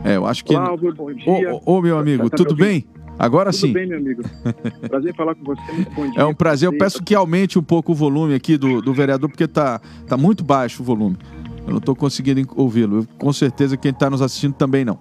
É, 0.02 0.16
eu 0.16 0.24
acho 0.24 0.42
que. 0.42 0.54
Cláudio, 0.54 0.94
bom 0.94 1.12
dia. 1.12 1.60
Ô, 1.66 1.82
meu 1.82 1.98
amigo, 1.98 2.30
tá, 2.30 2.38
tá 2.38 2.44
tudo 2.44 2.56
bem? 2.56 2.86
Agora 3.18 3.50
tudo 3.50 3.60
sim. 3.60 3.66
Tudo 3.66 3.74
bem, 3.74 3.88
meu 3.88 3.98
amigo. 3.98 4.22
Prazer 4.88 5.14
falar 5.14 5.34
com 5.34 5.44
você. 5.44 5.70
Muito 5.70 5.90
bom 5.90 6.10
dia. 6.10 6.22
É 6.22 6.24
um 6.24 6.32
prazer. 6.32 6.66
Eu 6.66 6.78
peço 6.78 7.02
que 7.04 7.14
aumente 7.14 7.58
um 7.58 7.62
pouco 7.62 7.92
o 7.92 7.94
volume 7.94 8.34
aqui 8.34 8.56
do, 8.56 8.80
do 8.80 8.94
vereador, 8.94 9.28
porque 9.28 9.46
tá, 9.46 9.78
tá 10.08 10.16
muito 10.16 10.42
baixo 10.42 10.82
o 10.82 10.86
volume. 10.86 11.18
Eu 11.66 11.72
não 11.72 11.78
estou 11.78 11.94
conseguindo 11.94 12.48
ouvi-lo. 12.56 13.06
Com 13.18 13.34
certeza 13.34 13.76
quem 13.76 13.90
está 13.90 14.08
nos 14.08 14.22
assistindo 14.22 14.54
também 14.54 14.82
não. 14.82 14.98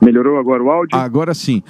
Melhorou 0.00 0.38
agora 0.38 0.62
o 0.62 0.70
áudio? 0.70 0.96
Agora 0.96 1.34
sim. 1.34 1.64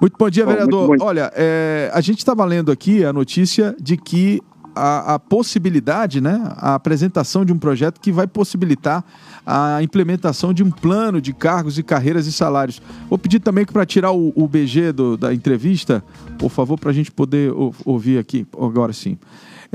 Muito 0.00 0.16
bom 0.18 0.28
dia, 0.28 0.44
bom, 0.44 0.52
vereador. 0.52 0.96
Bom. 0.96 1.04
Olha, 1.04 1.32
é, 1.34 1.90
a 1.92 2.00
gente 2.00 2.18
estava 2.18 2.44
lendo 2.44 2.70
aqui 2.70 3.04
a 3.04 3.12
notícia 3.12 3.74
de 3.80 3.96
que 3.96 4.42
a, 4.74 5.14
a, 5.14 5.18
possibilidade, 5.18 6.20
né, 6.20 6.38
a 6.56 6.74
apresentação 6.74 7.44
de 7.44 7.52
um 7.52 7.58
projeto 7.58 7.98
que 7.98 8.12
vai 8.12 8.26
possibilitar 8.26 9.02
a 9.44 9.82
implementação 9.82 10.52
de 10.52 10.62
um 10.62 10.70
plano 10.70 11.18
de 11.18 11.32
cargos 11.32 11.78
e 11.78 11.82
carreiras 11.82 12.26
e 12.26 12.32
salários. 12.32 12.82
Vou 13.08 13.18
pedir 13.18 13.40
também 13.40 13.64
que 13.64 13.72
para 13.72 13.86
tirar 13.86 14.12
o, 14.12 14.32
o 14.36 14.46
BG 14.46 14.92
do, 14.92 15.16
da 15.16 15.32
entrevista, 15.32 16.04
por 16.38 16.50
favor, 16.50 16.78
para 16.78 16.90
a 16.90 16.92
gente 16.92 17.10
poder 17.10 17.50
ouvir 17.84 18.18
aqui, 18.18 18.46
agora 18.52 18.92
sim. 18.92 19.16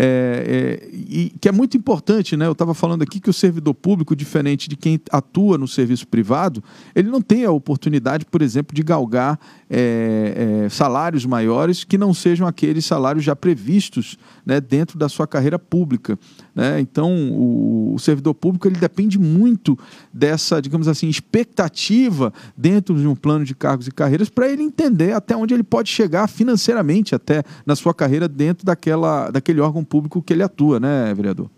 É, 0.03 0.79
é, 0.83 0.89
e 0.91 1.31
que 1.39 1.47
é 1.47 1.51
muito 1.51 1.77
importante, 1.77 2.35
né? 2.35 2.47
Eu 2.47 2.53
estava 2.53 2.73
falando 2.73 3.03
aqui 3.03 3.19
que 3.19 3.29
o 3.29 3.33
servidor 3.33 3.75
público, 3.75 4.15
diferente 4.15 4.67
de 4.67 4.75
quem 4.75 4.99
atua 5.11 5.59
no 5.59 5.67
serviço 5.67 6.07
privado, 6.07 6.63
ele 6.95 7.07
não 7.07 7.21
tem 7.21 7.45
a 7.45 7.51
oportunidade, 7.51 8.25
por 8.25 8.41
exemplo, 8.41 8.73
de 8.73 8.81
galgar 8.81 9.39
é, 9.69 10.63
é, 10.65 10.69
salários 10.69 11.23
maiores 11.23 11.83
que 11.83 11.99
não 11.99 12.15
sejam 12.15 12.47
aqueles 12.47 12.83
salários 12.83 13.23
já 13.23 13.35
previstos 13.35 14.17
né, 14.45 14.59
dentro 14.59 14.97
da 14.97 15.07
sua 15.09 15.27
carreira 15.27 15.57
pública. 15.57 16.17
Né? 16.55 16.79
Então, 16.79 17.11
o, 17.31 17.93
o, 17.95 17.99
servidor 17.99 18.33
público 18.33 18.67
ele 18.67 18.77
depende 18.77 19.19
muito 19.19 19.77
dessa, 20.13 20.61
digamos 20.61 20.87
assim, 20.87 21.07
expectativa 21.07 22.33
dentro 22.57 22.95
de 22.95 23.07
um 23.07 23.15
plano 23.15 23.45
de 23.45 23.55
cargos 23.55 23.87
e 23.87 23.91
carreiras 23.91 24.29
para 24.29 24.49
ele 24.49 24.63
entender 24.63 25.13
até 25.13 25.35
onde 25.35 25.53
ele 25.53 25.63
pode 25.63 25.89
chegar 25.89 26.27
financeiramente 26.27 27.15
até 27.15 27.43
na 27.65 27.75
sua 27.75 27.93
carreira 27.93 28.27
dentro 28.27 28.65
daquela, 28.65 29.29
daquele 29.29 29.59
órgão 29.61 29.83
público 29.83 30.21
que 30.21 30.33
ele 30.33 30.43
atua, 30.43 30.79
né, 30.79 31.13
vereador? 31.13 31.49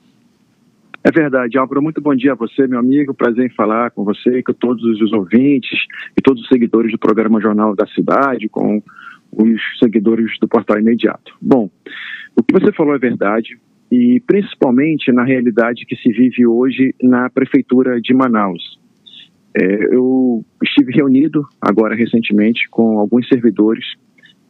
É 1.03 1.11
verdade, 1.11 1.57
Álvaro. 1.57 1.81
Muito 1.81 1.99
bom 1.99 2.15
dia 2.15 2.31
a 2.31 2.35
você, 2.35 2.65
meu 2.65 2.79
amigo. 2.79 3.13
Prazer 3.13 3.45
em 3.45 3.53
falar 3.53 3.91
com 3.91 4.05
você 4.05 4.41
com 4.41 4.53
todos 4.53 4.81
os 5.01 5.11
ouvintes 5.11 5.77
e 6.17 6.21
todos 6.21 6.41
os 6.41 6.47
seguidores 6.47 6.93
do 6.93 6.97
programa 6.97 7.41
Jornal 7.41 7.75
da 7.75 7.85
Cidade, 7.87 8.47
com 8.47 8.81
os 9.29 9.61
seguidores 9.79 10.39
do 10.39 10.47
Portal 10.47 10.79
Imediato. 10.79 11.35
Bom, 11.41 11.69
o 12.35 12.43
que 12.43 12.53
você 12.53 12.71
falou 12.71 12.95
é 12.95 12.99
verdade 12.99 13.57
e 13.91 14.19
principalmente 14.25 15.11
na 15.11 15.23
realidade 15.23 15.85
que 15.85 15.95
se 15.95 16.11
vive 16.11 16.47
hoje 16.47 16.95
na 17.01 17.29
Prefeitura 17.29 18.01
de 18.01 18.13
Manaus. 18.13 18.79
É, 19.55 19.95
eu 19.95 20.43
estive 20.63 20.91
reunido 20.91 21.45
agora 21.61 21.95
recentemente 21.95 22.67
com 22.69 22.97
alguns 22.97 23.27
servidores 23.27 23.85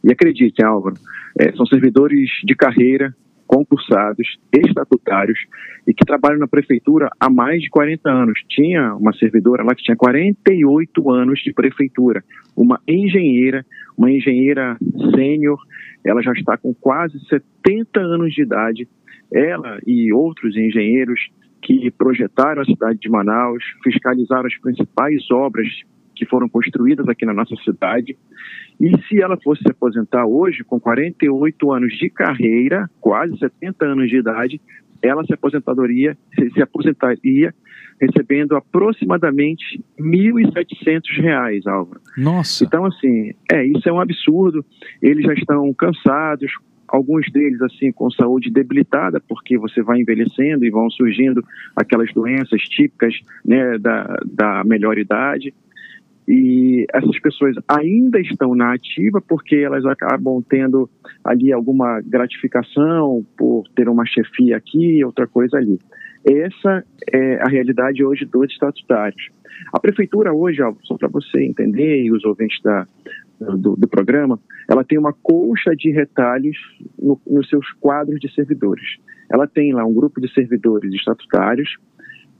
e 0.02 0.10
acredite, 0.10 0.62
Álvaro, 0.62 0.96
é, 1.38 1.52
são 1.52 1.66
servidores 1.66 2.30
de 2.44 2.54
carreira 2.54 3.14
concursados, 3.54 4.36
estatutários 4.52 5.38
e 5.86 5.94
que 5.94 6.04
trabalham 6.04 6.40
na 6.40 6.48
prefeitura 6.48 7.08
há 7.20 7.30
mais 7.30 7.62
de 7.62 7.70
40 7.70 8.10
anos. 8.10 8.40
Tinha 8.48 8.96
uma 8.96 9.12
servidora 9.12 9.62
lá 9.62 9.72
que 9.76 9.84
tinha 9.84 9.96
48 9.96 11.12
anos 11.12 11.38
de 11.38 11.52
prefeitura, 11.52 12.24
uma 12.56 12.80
engenheira, 12.88 13.64
uma 13.96 14.10
engenheira 14.10 14.76
sênior, 15.14 15.56
ela 16.04 16.20
já 16.20 16.32
está 16.32 16.56
com 16.56 16.74
quase 16.74 17.16
70 17.28 18.00
anos 18.00 18.34
de 18.34 18.42
idade. 18.42 18.88
Ela 19.32 19.78
e 19.86 20.12
outros 20.12 20.56
engenheiros 20.56 21.20
que 21.62 21.92
projetaram 21.92 22.60
a 22.60 22.64
cidade 22.64 22.98
de 22.98 23.08
Manaus, 23.08 23.62
fiscalizaram 23.84 24.46
as 24.46 24.58
principais 24.58 25.30
obras 25.30 25.68
que 26.14 26.26
foram 26.26 26.48
construídas 26.48 27.08
aqui 27.08 27.24
na 27.26 27.34
nossa 27.34 27.54
cidade. 27.56 28.16
E 28.80 28.90
se 29.08 29.20
ela 29.20 29.36
fosse 29.36 29.62
se 29.62 29.70
aposentar 29.70 30.26
hoje, 30.26 30.64
com 30.64 30.80
48 30.80 31.72
anos 31.72 31.92
de 31.96 32.10
carreira, 32.10 32.88
quase 33.00 33.36
70 33.38 33.84
anos 33.84 34.08
de 34.08 34.16
idade, 34.16 34.60
ela 35.02 35.24
se 35.24 35.34
aposentadoria, 35.34 36.16
se, 36.34 36.50
se 36.50 36.62
aposentaria 36.62 37.54
recebendo 38.00 38.56
aproximadamente 38.56 39.82
R$ 39.98 40.04
1.700, 40.04 41.66
Álvaro. 41.66 42.00
Nossa! 42.16 42.64
Então, 42.64 42.84
assim, 42.84 43.32
é, 43.50 43.64
isso 43.64 43.88
é 43.88 43.92
um 43.92 44.00
absurdo. 44.00 44.64
Eles 45.00 45.24
já 45.24 45.34
estão 45.34 45.72
cansados, 45.74 46.50
alguns 46.88 47.30
deles 47.30 47.60
assim 47.62 47.92
com 47.92 48.10
saúde 48.10 48.50
debilitada, 48.50 49.20
porque 49.28 49.58
você 49.58 49.82
vai 49.82 50.00
envelhecendo 50.00 50.64
e 50.64 50.70
vão 50.70 50.90
surgindo 50.90 51.44
aquelas 51.76 52.12
doenças 52.12 52.62
típicas 52.62 53.14
né, 53.44 53.78
da, 53.78 54.16
da 54.24 54.64
melhor 54.64 54.98
idade 54.98 55.54
e 56.26 56.86
essas 56.92 57.18
pessoas 57.20 57.54
ainda 57.68 58.18
estão 58.18 58.54
na 58.54 58.72
ativa 58.72 59.20
porque 59.20 59.56
elas 59.56 59.84
acabam 59.84 60.42
tendo 60.48 60.88
ali 61.22 61.52
alguma 61.52 62.00
gratificação 62.00 63.24
por 63.36 63.64
ter 63.74 63.88
uma 63.88 64.06
chefia 64.06 64.56
aqui, 64.56 65.04
outra 65.04 65.26
coisa 65.26 65.58
ali. 65.58 65.78
Essa 66.26 66.82
é 67.12 67.42
a 67.42 67.48
realidade 67.48 68.02
hoje 68.02 68.24
dos 68.24 68.50
estatutários. 68.50 69.28
A 69.72 69.78
prefeitura 69.78 70.32
hoje, 70.32 70.62
só 70.84 70.96
para 70.96 71.08
você 71.08 71.42
entender 71.44 72.02
e 72.02 72.10
os 72.10 72.24
ouvintes 72.24 72.60
da, 72.62 72.86
do, 73.38 73.76
do, 73.76 73.86
programa, 73.86 74.40
ela 74.68 74.82
tem 74.82 74.98
uma 74.98 75.12
colcha 75.12 75.76
de 75.76 75.90
retalhos 75.90 76.56
no, 76.98 77.20
nos 77.26 77.48
seus 77.48 77.70
quadros 77.74 78.18
de 78.18 78.32
servidores. 78.34 78.96
Ela 79.30 79.46
tem 79.46 79.72
lá 79.72 79.84
um 79.84 79.94
grupo 79.94 80.20
de 80.20 80.32
servidores 80.32 80.92
estatutários, 80.94 81.76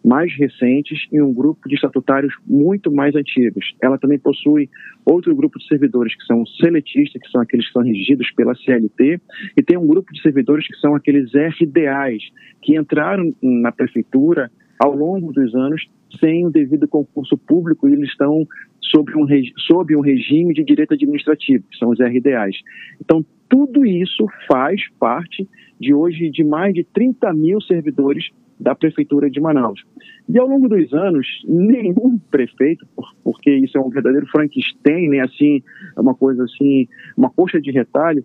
mais 0.05 0.31
recentes 0.37 1.07
e 1.11 1.21
um 1.23 1.33
grupo 1.33 1.67
de 1.67 1.77
estatutários 1.77 2.35
muito 2.47 2.93
mais 2.93 3.14
antigos. 3.14 3.75
Ela 3.83 3.99
também 3.99 4.19
possui 4.19 4.69
outro 5.05 5.35
grupo 5.35 5.59
de 5.59 5.67
servidores 5.67 6.14
que 6.14 6.25
são 6.27 6.45
seletistas, 6.45 7.23
que 7.23 7.31
são 7.31 7.40
aqueles 7.40 7.67
que 7.67 7.73
são 7.73 7.83
regidos 7.83 8.31
pela 8.33 8.55
CLT, 8.55 9.21
e 9.57 9.62
tem 9.62 9.79
um 9.79 9.87
grupo 9.87 10.12
de 10.12 10.21
servidores 10.21 10.67
que 10.67 10.77
são 10.77 10.95
aqueles 10.95 11.31
RDAs, 11.33 12.23
que 12.61 12.77
entraram 12.77 13.35
na 13.43 13.73
prefeitura 13.73 14.51
ao 14.79 14.95
longo 14.95 15.33
dos 15.33 15.55
anos 15.55 15.88
sem 16.21 16.47
o 16.47 16.51
devido 16.51 16.87
concurso 16.87 17.37
público 17.37 17.88
e 17.88 17.93
eles 17.93 18.11
estão 18.11 18.47
sob 18.81 19.11
um, 19.17 19.27
sob 19.67 19.97
um 19.97 20.01
regime 20.01 20.53
de 20.53 20.62
direito 20.62 20.95
administrativo, 20.95 21.64
que 21.71 21.79
são 21.79 21.90
os 21.90 21.99
RDAs. 21.99 22.57
Então, 23.01 23.25
tudo 23.49 23.85
isso 23.85 24.27
faz 24.47 24.81
parte 24.99 25.49
de 25.81 25.95
hoje 25.95 26.31
de 26.31 26.45
mais 26.45 26.75
de 26.75 26.85
30 26.85 27.33
mil 27.33 27.61
servidores 27.61 28.31
da 28.64 28.74
Prefeitura 28.74 29.31
de 29.31 29.40
Manaus. 29.40 29.85
E 30.27 30.38
ao 30.38 30.48
longo 30.48 30.68
dos 30.68 30.92
anos, 30.94 31.27
nenhum 31.46 32.18
prefeito, 32.31 32.87
porque 33.22 33.50
isso 33.50 33.77
é 33.77 33.81
um 33.81 33.90
verdadeiro 33.90 34.27
Frankenstein, 34.27 35.09
né, 35.11 35.20
assim, 35.20 35.62
é 35.94 36.00
uma 36.00 36.14
coisa 36.14 36.44
assim, 36.44 36.88
uma 37.16 37.29
coxa 37.29 37.61
de 37.61 37.70
retalho, 37.70 38.24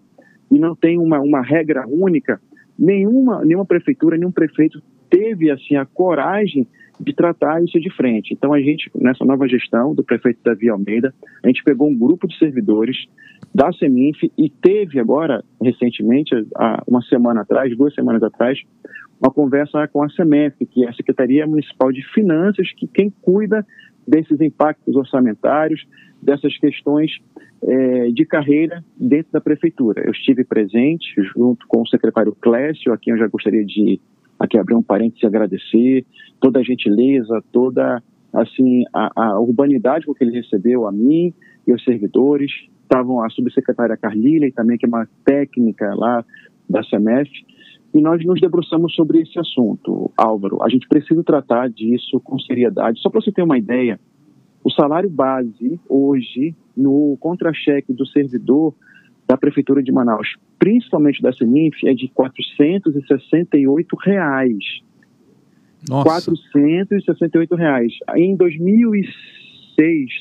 e 0.50 0.58
não 0.58 0.76
tem 0.76 0.98
uma, 0.98 1.20
uma 1.20 1.42
regra 1.42 1.86
única, 1.88 2.42
nenhuma, 2.78 3.44
nenhuma 3.44 3.66
prefeitura, 3.66 4.18
nenhum 4.18 4.32
prefeito 4.32 4.82
teve 5.10 5.52
assim 5.52 5.76
a 5.76 5.86
coragem 5.86 6.66
de 7.00 7.14
tratar 7.14 7.64
isso 7.64 7.80
de 7.80 7.90
frente. 7.94 8.34
Então 8.34 8.54
a 8.54 8.60
gente, 8.60 8.90
nessa 8.96 9.26
nova 9.26 9.48
gestão 9.48 9.94
do 9.94 10.04
prefeito 10.04 10.40
Davi 10.44 10.70
Almeida, 10.70 11.14
a 11.44 11.48
gente 11.48 11.64
pegou 11.64 11.90
um 11.90 11.98
grupo 11.98 12.28
de 12.28 12.38
servidores 12.38 12.98
da 13.54 13.72
Seminf 13.74 14.22
e 14.38 14.50
teve 14.50 15.00
agora, 15.00 15.44
recentemente, 15.62 16.36
há 16.56 16.84
uma 16.88 17.02
semana 17.04 17.42
atrás, 17.42 17.76
duas 17.76 17.94
semanas 17.94 18.22
atrás, 18.22 18.60
uma 19.22 19.32
conversa 19.32 19.88
com 19.88 20.04
a 20.04 20.10
SEMEF, 20.10 20.66
que 20.66 20.86
é 20.86 20.90
a 20.90 20.94
Secretaria 20.94 21.46
Municipal 21.46 21.92
de 21.92 22.02
Finanças, 22.14 22.72
que 22.74 22.88
quem 22.88 23.10
cuida 23.22 23.66
desses 24.08 24.40
impactos 24.42 24.96
orçamentários, 24.96 25.86
dessas 26.22 26.58
questões 26.58 27.12
é, 27.62 28.10
de 28.12 28.26
carreira 28.26 28.84
dentro 28.98 29.32
da 29.32 29.42
prefeitura. 29.42 30.04
Eu 30.06 30.12
estive 30.12 30.44
presente 30.44 31.14
junto 31.36 31.68
com 31.68 31.82
o 31.82 31.88
secretário 31.88 32.36
Clécio, 32.40 32.94
a 32.94 32.98
quem 32.98 33.14
eu 33.14 33.20
já 33.20 33.28
gostaria 33.28 33.64
de 33.66 34.00
aqui 34.40 34.58
abrir 34.58 34.76
um 34.76 34.82
parênteses 34.82 35.22
e 35.22 35.28
agradecer 35.28 36.06
toda 36.40 36.60
a 36.60 36.64
gentileza, 36.64 37.44
toda 37.52 38.02
assim 38.34 38.84
a, 38.94 39.12
a 39.16 39.40
urbanidade 39.40 40.06
com 40.06 40.14
que 40.14 40.24
ele 40.24 40.38
recebeu 40.38 40.88
a 40.88 40.92
mim 40.92 41.34
e 41.68 41.74
os 41.74 41.84
servidores. 41.84 42.52
Estavam 42.84 43.22
a 43.22 43.30
subsecretária 43.30 43.98
Carlília, 43.98 44.52
também 44.56 44.78
que 44.78 44.86
é 44.86 44.90
uma 44.90 45.08
técnica 45.24 45.94
lá 45.94 46.26
da 46.68 46.82
SEMEF, 46.84 47.30
e 47.94 48.02
nós 48.02 48.24
nos 48.26 48.40
debruçamos 48.40 48.94
sobre 48.94 49.22
esse 49.22 49.40
assunto, 49.40 50.12
Álvaro. 50.16 50.62
A 50.64 50.70
gente 50.70 50.88
precisa 50.88 51.24
tratar 51.24 51.70
disso 51.70 52.20
com 52.20 52.40
seriedade. 52.40 53.00
Só 53.02 53.10
para 53.10 53.22
você 53.22 53.32
ter 53.32 53.42
uma 53.42 53.58
ideia, 53.58 54.00
o 54.64 54.72
salário 54.72 55.10
base 55.10 55.80
hoje 55.88 56.56
no 56.76 57.18
contra-cheque 57.20 57.94
do 57.94 58.06
servidor 58.06 58.74
da 59.28 59.38
Prefeitura 59.38 59.82
de 59.84 59.92
Manaus, 59.92 60.36
principalmente 60.58 61.22
da 61.22 61.32
Seninf, 61.34 61.84
é 61.86 61.94
de 61.94 62.08
468 62.10 63.96
reais. 63.96 64.82
Nossa. 65.88 66.10
468 66.10 67.56
reais. 67.56 67.94
Em 68.16 68.36
2006, 68.36 69.39
2006, 69.39 69.39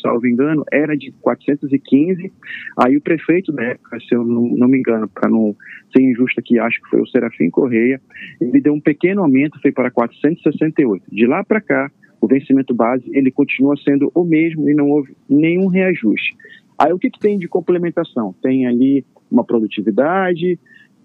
salvo 0.03 0.27
engano, 0.27 0.65
era 0.73 0.97
de 0.97 1.13
415. 1.21 2.33
Aí 2.77 2.97
o 2.97 3.01
prefeito 3.01 3.53
da 3.53 3.63
época, 3.63 3.99
se 4.01 4.15
eu 4.15 4.25
não, 4.25 4.43
não 4.57 4.69
me 4.69 4.79
engano, 4.79 5.09
para 5.09 5.29
não 5.29 5.55
ser 5.95 6.03
injusto 6.03 6.41
aqui, 6.41 6.59
acho 6.59 6.81
que 6.83 6.91
foi 6.91 7.01
o 7.01 7.07
Serafim 7.07 7.51
Correia, 7.51 8.01
ele 8.41 8.61
deu 8.61 8.73
um 8.73 8.81
pequeno 8.81 9.23
aumento, 9.23 9.61
foi 9.61 9.73
para 9.73 9.91
468. 9.91 11.05
De 11.11 11.27
lá 11.27 11.45
para 11.45 11.61
cá, 11.61 11.91
o 12.21 12.27
vencimento 12.27 12.75
base 12.75 13.05
ele 13.13 13.31
continua 13.31 13.77
sendo 13.77 14.11
o 14.15 14.25
mesmo 14.25 14.69
e 14.69 14.75
não 14.75 14.89
houve 14.91 15.15
nenhum 15.29 15.69
reajuste. 15.69 16.37
Aí 16.79 16.93
o 16.93 16.99
que, 16.99 17.11
que 17.11 17.19
tem 17.19 17.39
de 17.39 17.49
complementação? 17.49 18.35
Tem 18.43 18.67
ali 18.67 19.05
uma 19.31 19.45
produtividade, 19.45 20.59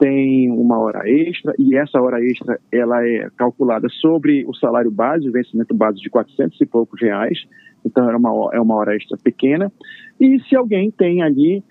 tem 0.04 0.52
uma 0.52 0.78
hora 0.80 1.10
extra 1.10 1.54
e 1.58 1.78
essa 1.78 2.02
hora 2.02 2.22
extra 2.22 2.60
ela 2.70 3.08
é 3.08 3.30
calculada 3.38 3.88
sobre 3.88 4.44
o 4.46 4.54
salário 4.54 4.92
base, 4.92 5.30
o 5.30 5.32
vencimento 5.32 5.74
base 5.74 5.98
de 6.02 6.10
400 6.10 6.60
e 6.60 6.66
poucos 6.66 7.02
reais, 7.02 7.46
então 7.86 8.12
é 8.12 8.18
uma, 8.18 8.50
é 8.54 8.60
uma 8.60 8.76
hora 8.76 8.98
extra 8.98 9.18
pequena. 9.18 9.72
E 10.20 10.42
se 10.42 10.58
alguém 10.58 10.92
tem 10.92 11.22
ali 11.22 11.64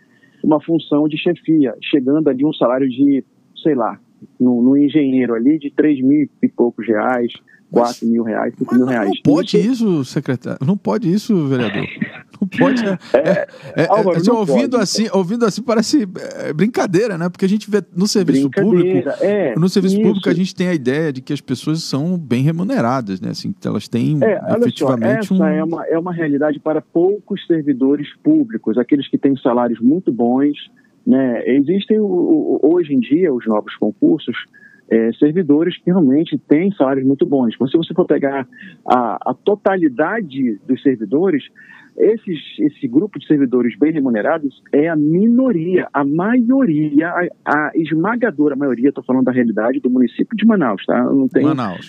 uma 0.42 0.58
função 0.62 1.06
de 1.06 1.18
chefia, 1.18 1.74
chegando 1.82 2.26
ali 2.28 2.42
um 2.42 2.54
salário 2.54 2.88
de, 2.88 3.22
sei 3.62 3.74
lá, 3.74 4.00
no, 4.38 4.62
no 4.62 4.76
engenheiro 4.76 5.34
ali 5.34 5.58
de 5.58 5.70
3 5.70 6.02
mil 6.02 6.28
e 6.42 6.48
poucos 6.48 6.86
reais, 6.86 7.32
4 7.72 8.06
mil 8.06 8.22
reais, 8.22 8.54
5 8.58 8.74
mil 8.74 8.86
reais. 8.86 9.08
Não 9.08 9.22
pode 9.22 9.56
isso, 9.56 10.00
isso, 10.00 10.04
secretário. 10.04 10.58
Não 10.64 10.76
pode 10.76 11.10
isso, 11.10 11.48
vereador. 11.48 11.86
Não 12.38 12.48
pode. 12.48 12.84
É, 12.84 12.98
é, 13.18 13.82
é, 13.84 13.86
Álvaro, 13.88 14.18
assim, 14.18 14.30
ouvindo, 14.30 14.70
pode. 14.72 14.82
Assim, 14.82 15.08
ouvindo 15.12 15.46
assim 15.46 15.62
parece 15.62 16.08
é, 16.40 16.52
brincadeira, 16.52 17.16
né? 17.16 17.28
Porque 17.30 17.44
a 17.44 17.48
gente 17.48 17.70
vê 17.70 17.82
no 17.96 18.06
serviço 18.06 18.50
público. 18.50 19.08
É, 19.20 19.54
no 19.56 19.68
serviço 19.68 19.94
isso. 19.94 20.04
público 20.04 20.28
a 20.28 20.34
gente 20.34 20.54
tem 20.54 20.68
a 20.68 20.74
ideia 20.74 21.12
de 21.12 21.22
que 21.22 21.32
as 21.32 21.40
pessoas 21.40 21.82
são 21.82 22.18
bem 22.18 22.42
remuneradas, 22.42 23.20
né? 23.20 23.30
Assim, 23.30 23.54
elas 23.64 23.88
têm 23.88 24.18
é, 24.22 24.38
efetivamente 24.58 25.28
só, 25.28 25.34
essa 25.34 25.44
um... 25.44 25.46
é, 25.46 25.64
uma, 25.64 25.86
é 25.86 25.98
uma 25.98 26.12
realidade 26.12 26.60
para 26.60 26.82
poucos 26.82 27.46
servidores 27.46 28.08
públicos, 28.22 28.76
aqueles 28.76 29.08
que 29.08 29.16
têm 29.16 29.36
salários 29.36 29.80
muito 29.80 30.12
bons. 30.12 30.58
Né? 31.06 31.42
Existem 31.46 31.98
hoje 32.00 32.94
em 32.94 33.00
dia 33.00 33.32
os 33.32 33.46
novos 33.46 33.74
concursos 33.76 34.36
é, 34.90 35.12
servidores 35.14 35.76
que 35.78 35.90
realmente 35.90 36.38
têm 36.48 36.70
salários 36.72 37.06
muito 37.06 37.24
bons. 37.24 37.54
Mas 37.58 37.70
se 37.70 37.76
você 37.76 37.94
for 37.94 38.06
pegar 38.06 38.46
a, 38.86 39.30
a 39.30 39.34
totalidade 39.34 40.60
dos 40.66 40.82
servidores, 40.82 41.44
esses, 41.96 42.38
esse 42.58 42.88
grupo 42.88 43.18
de 43.18 43.26
servidores 43.26 43.78
bem 43.78 43.92
remunerados 43.92 44.62
é 44.72 44.88
a 44.88 44.96
minoria, 44.96 45.88
a 45.92 46.04
maioria, 46.04 47.08
a, 47.08 47.28
a 47.44 47.72
esmagadora 47.74 48.56
maioria, 48.56 48.88
estou 48.88 49.04
falando 49.04 49.24
da 49.24 49.32
realidade 49.32 49.80
do 49.80 49.90
município 49.90 50.36
de 50.36 50.46
Manaus, 50.46 50.84
tá? 50.86 51.02
Não 51.04 51.28
tem 51.28 51.44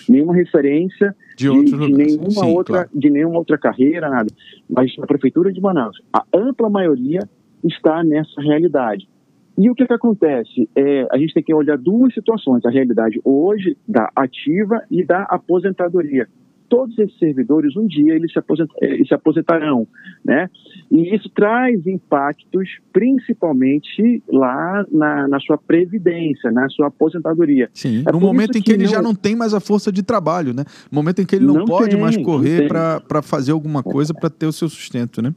nenhuma 0.08 0.34
referência 0.34 1.14
de, 1.36 1.48
de, 1.48 1.70
de 1.70 1.92
nenhuma 1.92 2.30
Sim, 2.30 2.54
outra, 2.54 2.74
claro. 2.74 2.90
de 2.94 3.10
nenhuma 3.10 3.38
outra 3.38 3.56
carreira, 3.56 4.08
nada. 4.08 4.28
Mas 4.68 4.96
na 4.98 5.06
prefeitura 5.06 5.52
de 5.52 5.60
Manaus, 5.60 5.96
a 6.12 6.24
ampla 6.34 6.68
maioria 6.68 7.20
está 7.64 8.04
nessa 8.04 8.40
realidade. 8.40 9.08
E 9.56 9.70
o 9.70 9.74
que, 9.74 9.86
que 9.86 9.92
acontece? 9.92 10.68
É, 10.74 11.06
a 11.10 11.18
gente 11.18 11.32
tem 11.32 11.42
que 11.42 11.54
olhar 11.54 11.78
duas 11.78 12.12
situações, 12.12 12.64
a 12.64 12.70
realidade 12.70 13.20
hoje 13.24 13.76
da 13.86 14.10
ativa 14.14 14.82
e 14.90 15.04
da 15.04 15.22
aposentadoria. 15.22 16.28
Todos 16.68 16.98
esses 16.98 17.16
servidores, 17.18 17.76
um 17.76 17.86
dia, 17.86 18.14
eles 18.14 18.32
se, 18.32 18.38
aposent, 18.38 18.68
eh, 18.82 19.04
se 19.06 19.14
aposentarão, 19.14 19.86
né? 20.24 20.48
E 20.90 21.14
isso 21.14 21.28
traz 21.28 21.86
impactos, 21.86 22.68
principalmente 22.92 24.22
lá 24.26 24.84
na, 24.90 25.28
na 25.28 25.38
sua 25.38 25.56
previdência, 25.56 26.50
na 26.50 26.68
sua 26.70 26.88
aposentadoria. 26.88 27.68
Sim, 27.72 28.02
é 28.04 28.10
no 28.10 28.18
momento 28.18 28.58
em 28.58 28.62
que, 28.62 28.70
que 28.70 28.72
ele 28.72 28.84
não... 28.84 28.90
já 28.90 29.02
não 29.02 29.14
tem 29.14 29.36
mais 29.36 29.54
a 29.54 29.60
força 29.60 29.92
de 29.92 30.02
trabalho, 30.02 30.52
né? 30.52 30.64
No 30.90 30.96
momento 30.96 31.20
em 31.20 31.26
que 31.26 31.36
ele 31.36 31.44
não, 31.44 31.54
não 31.54 31.64
pode 31.64 31.90
tem, 31.90 32.00
mais 32.00 32.16
correr 32.16 32.66
para 32.66 33.22
fazer 33.22 33.52
alguma 33.52 33.82
coisa 33.82 34.12
para 34.12 34.30
ter 34.30 34.46
o 34.46 34.52
seu 34.52 34.68
sustento, 34.68 35.22
né? 35.22 35.32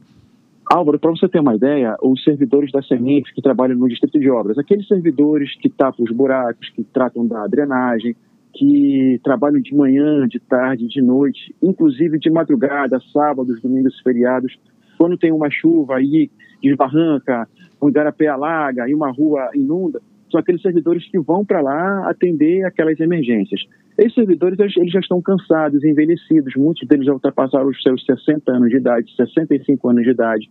Álvaro, 0.70 0.98
para 0.98 1.10
você 1.10 1.26
ter 1.26 1.40
uma 1.40 1.54
ideia, 1.54 1.96
os 2.02 2.22
servidores 2.22 2.70
da 2.70 2.82
Sementes 2.82 3.32
que 3.32 3.40
trabalham 3.40 3.78
no 3.78 3.88
Distrito 3.88 4.20
de 4.20 4.30
Obras, 4.30 4.58
aqueles 4.58 4.86
servidores 4.86 5.56
que 5.56 5.70
tapam 5.70 6.04
os 6.04 6.14
buracos, 6.14 6.68
que 6.70 6.84
tratam 6.84 7.26
da 7.26 7.46
drenagem, 7.46 8.14
que 8.52 9.18
trabalham 9.24 9.62
de 9.62 9.74
manhã, 9.74 10.28
de 10.28 10.38
tarde, 10.38 10.86
de 10.86 11.00
noite, 11.00 11.54
inclusive 11.62 12.18
de 12.18 12.28
madrugada, 12.28 13.00
sábados, 13.12 13.62
domingos, 13.62 13.98
feriados, 14.00 14.58
quando 14.98 15.16
tem 15.16 15.32
uma 15.32 15.48
chuva 15.50 15.96
aí, 15.96 16.30
desbarranca, 16.62 17.48
um 17.80 17.88
igarapé 17.88 18.26
alaga 18.26 18.86
e 18.88 18.94
uma 18.94 19.10
rua 19.10 19.50
inunda, 19.54 20.02
são 20.30 20.40
aqueles 20.40 20.62
servidores 20.62 21.08
que 21.10 21.18
vão 21.18 21.44
para 21.44 21.60
lá 21.60 22.08
atender 22.08 22.64
aquelas 22.64 22.98
emergências. 23.00 23.60
Esses 23.98 24.14
servidores 24.14 24.58
eles 24.76 24.92
já 24.92 25.00
estão 25.00 25.20
cansados, 25.20 25.82
envelhecidos, 25.82 26.54
muitos 26.56 26.86
deles 26.86 27.06
já 27.06 27.12
ultrapassaram 27.12 27.68
os 27.68 27.82
seus 27.82 28.04
60 28.04 28.52
anos 28.52 28.70
de 28.70 28.76
idade, 28.76 29.14
65 29.16 29.88
anos 29.88 30.04
de 30.04 30.10
idade. 30.10 30.50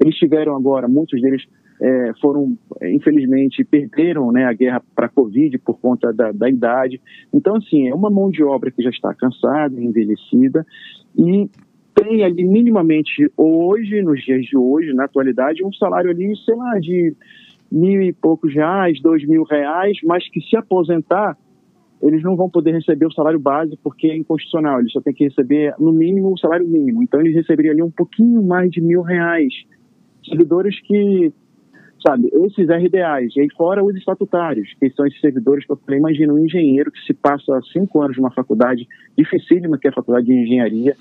Eles 0.00 0.16
tiveram 0.16 0.56
agora, 0.56 0.88
muitos 0.88 1.20
deles 1.20 1.42
é, 1.80 2.12
foram, 2.20 2.56
infelizmente, 2.82 3.64
perderam 3.64 4.32
né, 4.32 4.44
a 4.44 4.52
guerra 4.52 4.82
para 4.94 5.06
a 5.06 5.10
Covid 5.10 5.58
por 5.58 5.78
conta 5.78 6.12
da, 6.12 6.32
da 6.32 6.48
idade. 6.48 7.00
Então, 7.32 7.56
assim, 7.56 7.88
é 7.88 7.94
uma 7.94 8.10
mão 8.10 8.30
de 8.30 8.42
obra 8.42 8.70
que 8.70 8.82
já 8.82 8.90
está 8.90 9.14
cansada, 9.14 9.80
envelhecida 9.80 10.66
e 11.16 11.48
tem 11.94 12.24
ali 12.24 12.44
minimamente 12.44 13.30
hoje, 13.36 14.02
nos 14.02 14.24
dias 14.24 14.44
de 14.44 14.56
hoje, 14.56 14.92
na 14.92 15.04
atualidade, 15.04 15.64
um 15.64 15.72
salário 15.72 16.10
ali, 16.10 16.32
sei 16.44 16.54
lá, 16.54 16.78
de 16.78 17.14
mil 17.70 18.02
e 18.02 18.12
poucos 18.12 18.54
reais, 18.54 19.00
dois 19.00 19.26
mil 19.26 19.44
reais, 19.44 19.98
mas 20.04 20.28
que 20.30 20.40
se 20.40 20.56
aposentar, 20.56 21.36
eles 22.02 22.22
não 22.22 22.36
vão 22.36 22.48
poder 22.48 22.72
receber 22.72 23.06
o 23.06 23.12
salário 23.12 23.38
base 23.38 23.76
porque 23.82 24.08
é 24.08 24.16
inconstitucional, 24.16 24.80
eles 24.80 24.92
só 24.92 25.00
têm 25.00 25.12
que 25.12 25.24
receber 25.24 25.74
no 25.78 25.92
mínimo 25.92 26.32
o 26.32 26.38
salário 26.38 26.66
mínimo. 26.66 27.02
Então 27.02 27.20
eles 27.20 27.34
receberiam 27.34 27.72
ali 27.72 27.82
um 27.82 27.90
pouquinho 27.90 28.42
mais 28.42 28.70
de 28.70 28.80
mil 28.80 29.02
reais. 29.02 29.52
Servidores 30.24 30.80
que, 30.82 31.32
sabe, 32.06 32.28
esses 32.44 32.68
RDAs, 32.68 33.34
e 33.36 33.40
aí 33.40 33.48
fora 33.56 33.84
os 33.84 33.96
estatutários, 33.96 34.72
que 34.78 34.90
são 34.90 35.06
esses 35.06 35.20
servidores 35.20 35.66
que 35.66 35.72
eu 35.72 35.76
falei, 35.76 35.98
imagina 35.98 36.32
um 36.32 36.38
engenheiro 36.38 36.92
que 36.92 37.00
se 37.00 37.14
passa 37.14 37.60
cinco 37.72 38.00
anos 38.00 38.16
numa 38.16 38.30
faculdade 38.30 38.86
dificílima, 39.16 39.78
que 39.78 39.88
é 39.88 39.90
a 39.90 39.94
faculdade 39.94 40.26
de 40.26 40.34
engenharia, 40.34 40.94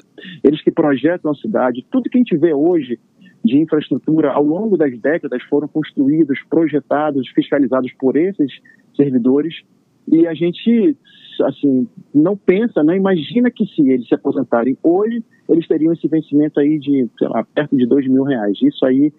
eles 0.43 0.61
que 0.63 0.71
projetam 0.71 1.31
a 1.31 1.35
cidade, 1.35 1.85
tudo 1.91 2.09
que 2.09 2.17
a 2.17 2.21
gente 2.21 2.37
vê 2.37 2.53
hoje 2.53 2.99
de 3.43 3.57
infraestrutura 3.57 4.31
ao 4.31 4.43
longo 4.43 4.77
das 4.77 4.97
décadas 4.99 5.41
foram 5.43 5.67
construídos, 5.67 6.39
projetados, 6.49 7.27
fiscalizados 7.29 7.91
por 7.93 8.15
esses 8.15 8.51
servidores 8.95 9.61
e 10.07 10.25
a 10.25 10.33
gente 10.33 10.95
assim 11.43 11.87
não 12.13 12.35
pensa, 12.35 12.83
não 12.83 12.95
imagina 12.95 13.51
que 13.51 13.65
se 13.67 13.87
eles 13.87 14.07
se 14.07 14.15
aposentarem 14.15 14.77
hoje 14.81 15.23
eles 15.49 15.67
teriam 15.67 15.93
esse 15.93 16.07
vencimento 16.07 16.59
aí 16.59 16.79
de 16.79 17.07
sei 17.17 17.27
lá, 17.27 17.43
perto 17.43 17.75
de 17.77 17.85
dois 17.85 18.07
mil 18.07 18.23
reais. 18.23 18.57
Isso 18.61 18.85
aí 18.85 19.13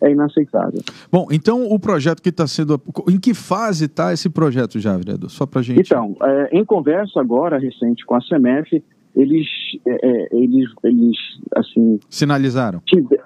é 0.00 0.10
inaceitável. 0.10 0.80
Bom, 1.10 1.26
então 1.30 1.66
o 1.70 1.78
projeto 1.78 2.22
que 2.22 2.28
está 2.28 2.46
sendo. 2.46 2.80
Em 3.08 3.18
que 3.18 3.34
fase 3.34 3.86
está 3.86 4.12
esse 4.12 4.28
projeto 4.28 4.78
já, 4.78 4.96
vereador? 4.96 5.30
Só 5.30 5.46
para 5.46 5.62
gente. 5.62 5.80
Então, 5.80 6.16
é, 6.22 6.58
em 6.58 6.64
conversa 6.64 7.20
agora 7.20 7.58
recente 7.58 8.04
com 8.04 8.14
a 8.14 8.20
CEMEF, 8.20 8.82
eles, 9.16 9.46
é, 9.86 10.06
é, 10.06 10.28
eles, 10.32 10.70
eles 10.84 11.16
assim 11.56 11.98
sinalizaram 12.10 12.82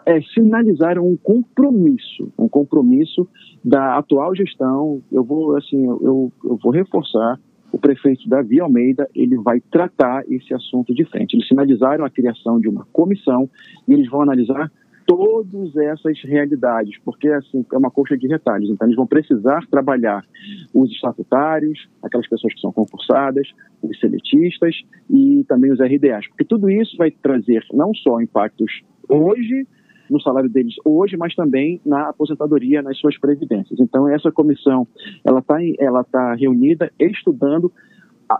é, 0.06 0.20
sinalizaram 0.22 1.04
um 1.06 1.16
compromisso, 1.16 2.32
um 2.38 2.48
compromisso 2.48 3.28
da 3.64 3.98
atual 3.98 4.34
gestão. 4.34 5.02
Eu 5.10 5.24
vou 5.24 5.56
assim, 5.56 5.84
eu, 5.84 6.32
eu 6.44 6.56
vou 6.62 6.72
reforçar 6.72 7.38
o 7.72 7.78
prefeito 7.78 8.28
Davi 8.28 8.60
Almeida 8.60 9.08
ele 9.14 9.36
vai 9.36 9.60
tratar 9.60 10.24
esse 10.28 10.52
assunto 10.52 10.94
de 10.94 11.04
frente. 11.04 11.34
Eles 11.34 11.46
sinalizaram 11.46 12.04
a 12.04 12.10
criação 12.10 12.60
de 12.60 12.68
uma 12.68 12.86
comissão 12.92 13.48
e 13.86 13.92
eles 13.92 14.08
vão 14.08 14.22
analisar 14.22 14.70
todas 15.10 15.76
essas 15.76 16.22
realidades, 16.22 16.96
porque 17.04 17.28
assim 17.28 17.66
é 17.72 17.76
uma 17.76 17.90
coxa 17.90 18.16
de 18.16 18.28
retalhos. 18.28 18.70
Então 18.70 18.86
eles 18.86 18.96
vão 18.96 19.08
precisar 19.08 19.66
trabalhar 19.68 20.24
os 20.72 20.88
estatutários, 20.88 21.88
aquelas 22.00 22.28
pessoas 22.28 22.54
que 22.54 22.60
são 22.60 22.70
concursadas, 22.70 23.48
os 23.82 23.98
seletistas 23.98 24.76
e 25.10 25.44
também 25.48 25.72
os 25.72 25.80
RDAs, 25.80 26.28
porque 26.28 26.44
tudo 26.44 26.70
isso 26.70 26.96
vai 26.96 27.10
trazer 27.10 27.64
não 27.72 27.92
só 27.92 28.20
impactos 28.20 28.82
hoje 29.08 29.66
no 30.08 30.20
salário 30.20 30.48
deles 30.48 30.74
hoje, 30.84 31.16
mas 31.16 31.34
também 31.34 31.80
na 31.84 32.10
aposentadoria, 32.10 32.80
nas 32.80 32.96
suas 32.98 33.18
previdências. 33.18 33.80
Então 33.80 34.08
essa 34.08 34.30
comissão 34.30 34.86
ela 35.24 35.40
está 35.40 35.56
ela 35.80 36.04
tá 36.04 36.34
reunida 36.34 36.92
estudando 37.00 37.72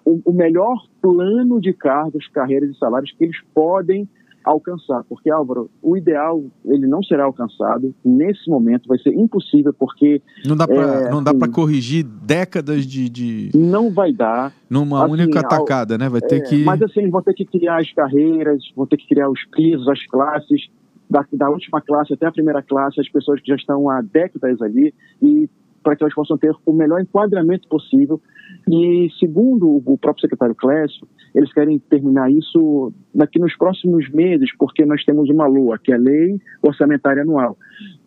o 0.04 0.32
melhor 0.32 0.86
plano 1.02 1.60
de 1.60 1.72
cargos, 1.72 2.28
carreiras 2.28 2.70
e 2.70 2.78
salários 2.78 3.10
que 3.10 3.24
eles 3.24 3.40
podem 3.52 4.08
alcançar, 4.44 5.04
porque 5.08 5.30
Álvaro, 5.30 5.70
o 5.82 5.96
ideal 5.96 6.42
ele 6.64 6.86
não 6.86 7.02
será 7.02 7.24
alcançado 7.24 7.94
nesse 8.04 8.48
momento, 8.48 8.88
vai 8.88 8.98
ser 8.98 9.12
impossível 9.14 9.72
porque 9.72 10.22
não 10.46 10.56
dá 10.56 10.66
para 10.66 11.06
é, 11.06 11.10
não 11.10 11.22
dá 11.22 11.34
para 11.34 11.46
assim, 11.46 11.54
corrigir 11.54 12.04
décadas 12.04 12.86
de, 12.86 13.08
de, 13.08 13.50
não 13.54 13.90
vai 13.90 14.12
dar 14.12 14.52
numa 14.68 15.04
assim, 15.04 15.12
única 15.12 15.40
atacada, 15.40 15.98
né? 15.98 16.08
Vai 16.08 16.20
ter 16.20 16.36
é, 16.36 16.40
que 16.40 16.64
mas 16.64 16.80
assim 16.82 17.08
vão 17.10 17.22
ter 17.22 17.34
que 17.34 17.44
criar 17.44 17.80
as 17.80 17.92
carreiras, 17.92 18.62
vão 18.74 18.86
ter 18.86 18.96
que 18.96 19.06
criar 19.06 19.28
os 19.28 19.44
pisos, 19.54 19.86
as 19.88 20.04
classes 20.06 20.68
da, 21.10 21.24
da 21.32 21.50
última 21.50 21.80
classe 21.80 22.14
até 22.14 22.26
a 22.26 22.32
primeira 22.32 22.62
classe, 22.62 23.00
as 23.00 23.08
pessoas 23.08 23.40
que 23.40 23.48
já 23.48 23.56
estão 23.56 23.90
há 23.90 24.00
décadas 24.00 24.62
ali 24.62 24.94
e 25.20 25.48
para 25.82 25.96
que 25.96 26.02
elas 26.02 26.14
possam 26.14 26.36
ter 26.36 26.54
o 26.66 26.72
melhor 26.72 27.00
enquadramento 27.00 27.68
possível. 27.68 28.20
E, 28.68 29.08
segundo 29.18 29.82
o 29.84 29.98
próprio 29.98 30.20
secretário 30.20 30.54
Clécio, 30.54 31.06
eles 31.34 31.52
querem 31.52 31.78
terminar 31.78 32.30
isso 32.30 32.92
daqui 33.14 33.38
nos 33.38 33.56
próximos 33.56 34.08
meses, 34.10 34.50
porque 34.58 34.84
nós 34.84 35.04
temos 35.04 35.28
uma 35.30 35.46
LOA, 35.46 35.78
que 35.78 35.92
é 35.92 35.94
a 35.94 35.98
Lei 35.98 36.40
Orçamentária 36.62 37.22
Anual, 37.22 37.56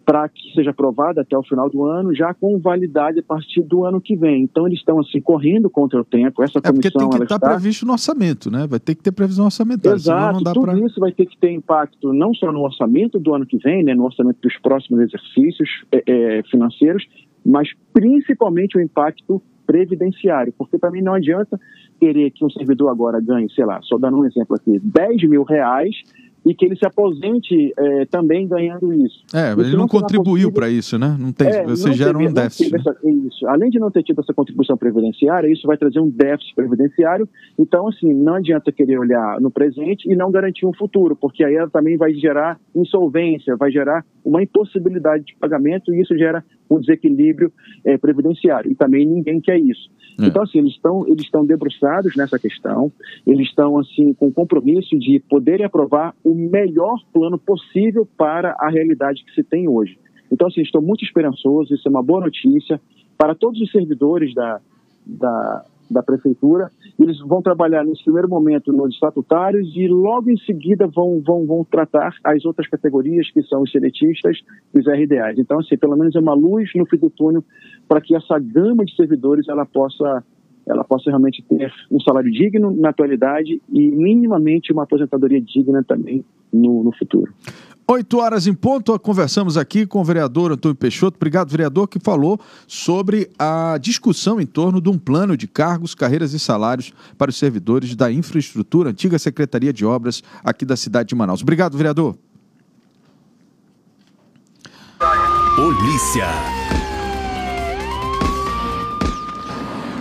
para 0.06 0.28
que 0.28 0.54
seja 0.54 0.72
aprovada 0.72 1.22
até 1.22 1.38
o 1.38 1.44
final 1.44 1.70
do 1.70 1.86
ano, 1.86 2.14
já 2.14 2.34
com 2.34 2.60
validade 2.60 3.20
a 3.20 3.24
partir 3.24 3.64
do 3.64 3.86
ano 3.86 4.02
que 4.02 4.16
vem. 4.16 4.44
Então, 4.44 4.68
eles 4.68 4.80
estão, 4.80 5.00
assim, 5.00 5.22
correndo 5.22 5.70
contra 5.70 6.02
o 6.02 6.04
tempo. 6.04 6.44
Essa 6.44 6.62
comissão, 6.62 6.70
é 6.70 6.74
porque 6.74 6.92
tem 6.92 7.10
que 7.10 7.24
estar 7.24 7.36
está... 7.36 7.50
previsto 7.50 7.86
no 7.86 7.94
orçamento, 7.94 8.52
né? 8.52 8.68
Vai 8.68 8.80
ter 8.80 8.96
que 8.96 9.04
ter 9.04 9.12
previsão 9.12 9.46
orçamentária. 9.46 9.96
Exato, 9.96 10.44
tudo 10.44 10.62
pra... 10.62 10.80
isso 10.80 11.00
vai 11.00 11.12
ter 11.12 11.26
que 11.26 11.38
ter 11.38 11.52
impacto 11.52 12.14
não 12.14 12.34
só 12.34 12.52
no 12.52 12.62
orçamento 12.62 13.20
do 13.20 13.34
ano 13.34 13.46
que 13.46 13.58
vem, 13.58 13.84
né, 13.84 13.96
no 13.96 14.04
orçamento 14.04 14.40
dos 14.42 14.58
próximos 14.58 15.02
exercícios 15.02 15.70
é, 15.92 16.04
é, 16.06 16.44
financeiros, 16.44 17.06
mas 17.46 17.70
principalmente 17.94 18.78
o 18.78 18.82
impacto 18.82 19.42
previdenciário, 19.66 20.54
porque 20.58 20.78
para 20.78 20.92
mim 20.92 21.02
não 21.02 21.14
adianta 21.14 21.60
querer 22.00 22.32
que 22.32 22.44
um 22.44 22.50
servidor 22.50 22.90
agora 22.90 23.22
ganhe, 23.22 23.50
sei 23.54 23.66
lá, 23.66 23.80
só 23.84 23.98
dando 23.98 24.18
um 24.18 24.26
exemplo 24.26 24.56
aqui, 24.56 24.80
10 24.80 25.24
mil 25.30 25.44
reais 25.44 25.96
e 26.46 26.54
que 26.54 26.66
ele 26.66 26.76
se 26.76 26.86
aposente 26.86 27.74
é, 27.78 28.06
também 28.06 28.48
ganhando 28.48 28.94
isso. 28.94 29.24
É, 29.34 29.52
isso 29.52 29.62
ele 29.62 29.78
não, 29.78 29.88
contribuiu 29.88 30.52
para 30.52 30.70
isso, 30.70 31.00
né? 31.00 31.16
Não 31.18 31.32
tem, 31.32 31.48
é, 31.48 31.64
você 31.64 31.88
não 31.88 31.94
gera 31.94 32.14
teve, 32.14 32.28
um 32.28 32.34
déficit. 32.34 32.76
Essa, 32.76 32.98
isso. 33.04 33.48
Além 33.48 33.70
de 33.70 33.80
não 33.80 33.90
ter 33.90 34.04
tido 34.04 34.20
essa 34.20 34.34
contribuição 34.34 34.76
previdenciária, 34.76 35.52
isso 35.52 35.66
vai 35.66 35.78
trazer 35.78 36.00
um 36.00 36.10
déficit 36.10 36.54
previdenciário. 36.56 37.28
Então, 37.58 37.88
assim, 37.88 38.14
não 38.14 38.36
adianta 38.36 38.72
querer 38.72 39.00
olhar 39.00 39.40
no 39.40 39.50
presente 39.50 40.12
e 40.12 40.16
não 40.16 40.32
garantir 40.32 40.66
um 40.66 40.74
futuro, 40.74 41.16
porque 41.16 41.44
aí 41.44 41.56
ela 41.56 41.70
também 41.70 41.96
vai 41.96 42.14
gerar 42.14 42.60
insolvência, 42.76 43.56
vai 43.56 43.72
gerar 43.72 44.06
uma 44.24 44.44
impossibilidade 44.44 45.26
de 45.26 45.36
pagamento 45.36 45.94
e 45.94 46.02
isso 46.02 46.18
gera 46.18 46.44
um 46.76 46.80
desequilíbrio 46.80 47.52
é, 47.86 47.98
previdenciário. 47.98 48.72
E 48.72 48.76
também 48.76 49.06
ninguém 49.06 49.40
quer 49.40 49.60
isso. 49.60 49.90
É. 50.20 50.26
Então, 50.26 50.44
assim, 50.44 50.60
eles 50.60 50.74
estão 50.74 51.08
eles 51.08 51.24
estão 51.24 51.46
debruçados 51.46 52.16
nessa 52.16 52.38
questão, 52.38 52.92
eles 53.26 53.48
estão, 53.48 53.80
assim, 53.80 54.14
com 54.14 54.32
compromisso 54.32 54.98
de 54.98 55.20
poderem 55.30 55.66
aprovar 55.66 56.16
o 56.24 56.34
melhor 56.34 57.00
plano 57.12 57.38
possível 57.38 58.08
para 58.18 58.56
a 58.60 58.70
realidade 58.70 59.24
que 59.24 59.34
se 59.34 59.44
tem 59.44 59.68
hoje. 59.68 59.98
Então, 60.32 60.48
assim, 60.48 60.62
estou 60.62 60.82
muito 60.82 61.04
esperançoso, 61.04 61.74
isso 61.74 61.88
é 61.88 61.92
uma 61.92 62.04
boa 62.04 62.22
notícia 62.22 62.80
para 63.18 63.36
todos 63.36 63.62
os 63.62 63.72
servidores 63.72 64.34
da, 64.34 64.60
da, 65.06 65.66
da 65.89 66.02
prefeitura. 66.02 66.72
Eles 67.00 67.19
vão 67.19 67.41
trabalhar 67.41 67.84
nesse 67.84 68.04
primeiro 68.04 68.30
momento 68.30 68.72
nos 68.72 68.93
estatutários 68.93 69.76
e 69.76 69.88
logo 69.88 70.30
em 70.30 70.38
seguida 70.38 70.88
vão, 70.88 71.22
vão, 71.22 71.46
vão 71.46 71.63
tratar 71.63 72.13
as 72.24 72.46
outras 72.46 72.67
categorias, 72.67 73.30
que 73.32 73.41
são 73.43 73.62
os 73.62 73.72
seletistas 73.72 74.39
e 74.74 74.80
os 74.80 74.86
RDAs. 74.86 75.38
Então, 75.38 75.60
assim, 75.60 75.78
pelo 75.78 75.98
menos 75.98 76.15
é 76.15 76.19
uma 76.19 76.34
luz 76.34 76.69
no 76.76 76.86
fim 76.86 76.98
do 76.98 77.10
túnel 77.10 77.43
para 77.88 78.02
que 78.02 78.15
essa 78.15 78.39
gama 78.39 78.86
de 78.86 78.96
servidores 78.96 79.48
ela 79.48 79.65
possa 79.65 80.24
ela 80.65 80.84
possa 80.84 81.10
realmente 81.10 81.43
ter 81.43 81.72
um 81.91 82.00
salário 82.00 82.32
digno 82.32 82.72
na 82.72 82.89
atualidade 82.89 83.62
e 83.69 83.91
minimamente 83.91 84.72
uma 84.72 84.84
aposentadoria 84.84 85.41
digna 85.41 85.84
também 85.84 86.24
no, 86.54 86.84
no 86.84 86.96
futuro. 86.96 87.34
Oito 87.86 88.19
horas 88.19 88.48
em 88.48 88.54
ponto, 88.54 88.98
conversamos 88.98 89.58
aqui 89.58 89.86
com 89.86 90.00
o 90.00 90.04
vereador 90.06 90.54
Antônio 90.54 90.76
Peixoto. 90.76 91.17
Obrigado, 91.17 91.50
vereador, 91.50 91.86
que 91.86 92.00
falou 92.00 92.39
sobre 92.65 93.30
a 93.38 93.78
discussão 93.78 94.39
em 94.39 94.46
torno 94.46 94.80
de 94.80 94.89
um 94.89 94.98
plano 94.98 95.36
de 95.36 95.48
cargos, 95.48 95.93
carreiras 95.93 96.34
e 96.34 96.39
salários 96.39 96.93
para 97.17 97.30
os 97.30 97.36
servidores 97.36 97.93
da 97.93 98.10
infraestrutura, 98.10 98.91
antiga 98.91 99.19
Secretaria 99.19 99.74
de 99.74 99.86
Obras 99.86 100.24
aqui 100.43 100.63
da 100.63 100.78
cidade 100.78 101.10
de 101.10 101.15
Manaus. 101.15 101.41
Obrigado, 101.41 101.78
vereador. 101.78 102.15
Polícia. 105.56 106.62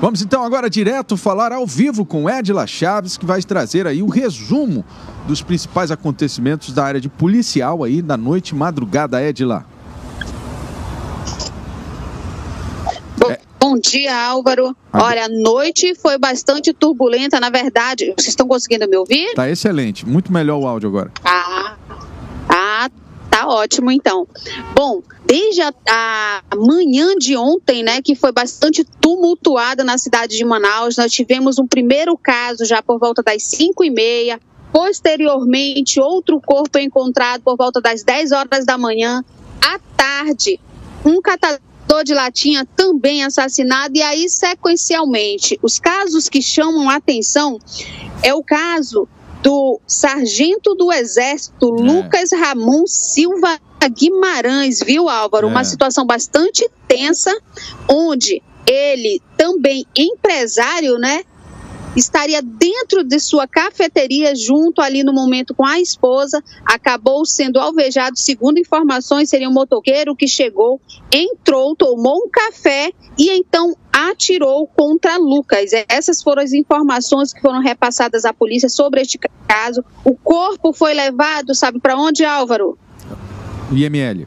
Vamos 0.02 0.20
então 0.20 0.42
agora 0.42 0.68
direto 0.68 1.16
falar 1.16 1.52
ao 1.52 1.64
vivo 1.64 2.04
com 2.04 2.28
Edila 2.28 2.66
Chaves, 2.66 3.16
que 3.16 3.24
vai 3.24 3.40
trazer 3.40 3.86
aí 3.86 4.02
o 4.02 4.08
resumo 4.08 4.84
dos 5.28 5.42
principais 5.42 5.92
acontecimentos 5.92 6.74
da 6.74 6.82
área 6.84 7.00
de 7.00 7.08
policial 7.08 7.84
aí 7.84 8.02
na 8.02 8.16
noite 8.16 8.52
madrugada, 8.52 9.22
Edila. 9.22 9.64
Bom, 13.16 13.76
é. 13.76 13.80
dia, 13.80 14.26
Álvaro. 14.26 14.76
Ah, 14.92 15.04
Olha, 15.04 15.26
a 15.26 15.28
noite 15.28 15.94
foi 15.94 16.18
bastante 16.18 16.72
turbulenta, 16.72 17.38
na 17.38 17.48
verdade. 17.48 18.06
Vocês 18.18 18.30
estão 18.30 18.48
conseguindo 18.48 18.88
me 18.88 18.96
ouvir? 18.96 19.34
Tá 19.34 19.48
excelente. 19.48 20.04
Muito 20.04 20.32
melhor 20.32 20.58
o 20.58 20.66
áudio 20.66 20.88
agora. 20.88 21.12
Ah 21.24 21.76
Tá 23.32 23.48
ótimo, 23.48 23.90
então. 23.90 24.28
Bom, 24.74 25.02
desde 25.24 25.62
a, 25.62 25.72
a, 25.88 26.42
manhã 26.54 27.16
de 27.16 27.34
ontem, 27.34 27.82
né, 27.82 28.02
que 28.02 28.14
foi 28.14 28.30
bastante 28.30 28.84
tumultuada 28.84 29.82
na 29.82 29.96
cidade 29.96 30.36
de 30.36 30.44
Manaus, 30.44 30.98
nós 30.98 31.10
tivemos 31.10 31.58
um 31.58 31.66
primeiro 31.66 32.14
caso 32.18 32.66
já 32.66 32.82
por 32.82 32.98
volta 32.98 33.22
das 33.22 33.42
5 33.44 33.82
e 33.84 33.90
meia. 33.90 34.38
Posteriormente, 34.70 35.98
outro 35.98 36.38
corpo 36.42 36.78
encontrado 36.78 37.40
por 37.40 37.56
volta 37.56 37.80
das 37.80 38.02
10 38.04 38.32
horas 38.32 38.66
da 38.66 38.76
manhã. 38.76 39.24
À 39.62 39.78
tarde, 39.96 40.60
um 41.02 41.18
catador 41.22 42.04
de 42.04 42.12
latinha 42.12 42.68
também 42.76 43.24
assassinado. 43.24 43.96
E 43.96 44.02
aí, 44.02 44.28
sequencialmente, 44.28 45.58
os 45.62 45.80
casos 45.80 46.28
que 46.28 46.42
chamam 46.42 46.90
a 46.90 46.96
atenção 46.96 47.58
é 48.22 48.34
o 48.34 48.42
caso 48.42 49.08
do 49.42 49.80
sargento 49.86 50.74
do 50.74 50.92
Exército, 50.92 51.66
é. 51.66 51.82
Lucas 51.82 52.30
Ramon 52.32 52.86
Silva 52.86 53.58
Guimarães, 53.88 54.80
viu, 54.80 55.08
Álvaro? 55.08 55.48
É. 55.48 55.50
Uma 55.50 55.64
situação 55.64 56.06
bastante 56.06 56.68
tensa, 56.86 57.36
onde 57.88 58.42
ele, 58.66 59.20
também 59.36 59.84
empresário, 59.96 60.98
né? 60.98 61.24
Estaria 61.96 62.40
dentro 62.42 63.04
de 63.04 63.18
sua 63.20 63.46
cafeteria 63.46 64.34
junto 64.34 64.80
ali 64.80 65.02
no 65.02 65.12
momento 65.12 65.54
com 65.54 65.64
a 65.64 65.80
esposa, 65.80 66.42
acabou 66.64 67.24
sendo 67.24 67.58
alvejado, 67.58 68.18
segundo 68.18 68.58
informações, 68.58 69.28
seria 69.28 69.48
um 69.48 69.52
motoqueiro 69.52 70.16
que 70.16 70.26
chegou, 70.26 70.80
entrou, 71.10 71.76
tomou 71.76 72.24
um 72.24 72.30
café 72.30 72.92
e 73.18 73.30
então 73.30 73.76
atirou 73.92 74.66
contra 74.66 75.16
Lucas. 75.16 75.70
Essas 75.88 76.22
foram 76.22 76.42
as 76.42 76.52
informações 76.52 77.32
que 77.32 77.40
foram 77.40 77.60
repassadas 77.60 78.24
à 78.24 78.32
polícia 78.32 78.68
sobre 78.68 79.02
este 79.02 79.18
caso. 79.46 79.84
O 80.04 80.14
corpo 80.16 80.72
foi 80.72 80.94
levado, 80.94 81.54
sabe 81.54 81.78
para 81.78 81.96
onde, 81.96 82.24
Álvaro? 82.24 82.78
IML. 83.70 84.26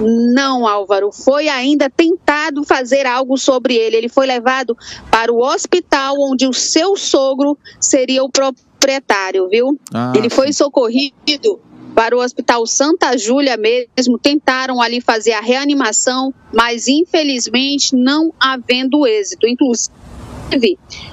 Não, 0.00 0.66
Álvaro, 0.66 1.10
foi 1.10 1.48
ainda 1.48 1.88
tentado 1.88 2.64
fazer 2.64 3.06
algo 3.06 3.36
sobre 3.36 3.74
ele. 3.74 3.96
Ele 3.96 4.08
foi 4.08 4.26
levado 4.26 4.76
para 5.10 5.32
o 5.32 5.42
hospital 5.42 6.14
onde 6.18 6.46
o 6.46 6.52
seu 6.52 6.96
sogro 6.96 7.58
seria 7.80 8.22
o 8.22 8.30
proprietário, 8.30 9.48
viu? 9.48 9.78
Ah, 9.92 10.12
ele 10.14 10.28
foi 10.28 10.52
socorrido 10.52 11.60
para 11.94 12.14
o 12.14 12.20
Hospital 12.20 12.66
Santa 12.66 13.16
Júlia 13.16 13.56
mesmo, 13.56 14.18
tentaram 14.18 14.82
ali 14.82 15.00
fazer 15.00 15.32
a 15.32 15.40
reanimação, 15.40 16.32
mas 16.52 16.88
infelizmente 16.88 17.96
não 17.96 18.34
havendo 18.38 19.06
êxito. 19.06 19.46
Inclusive, 19.46 19.94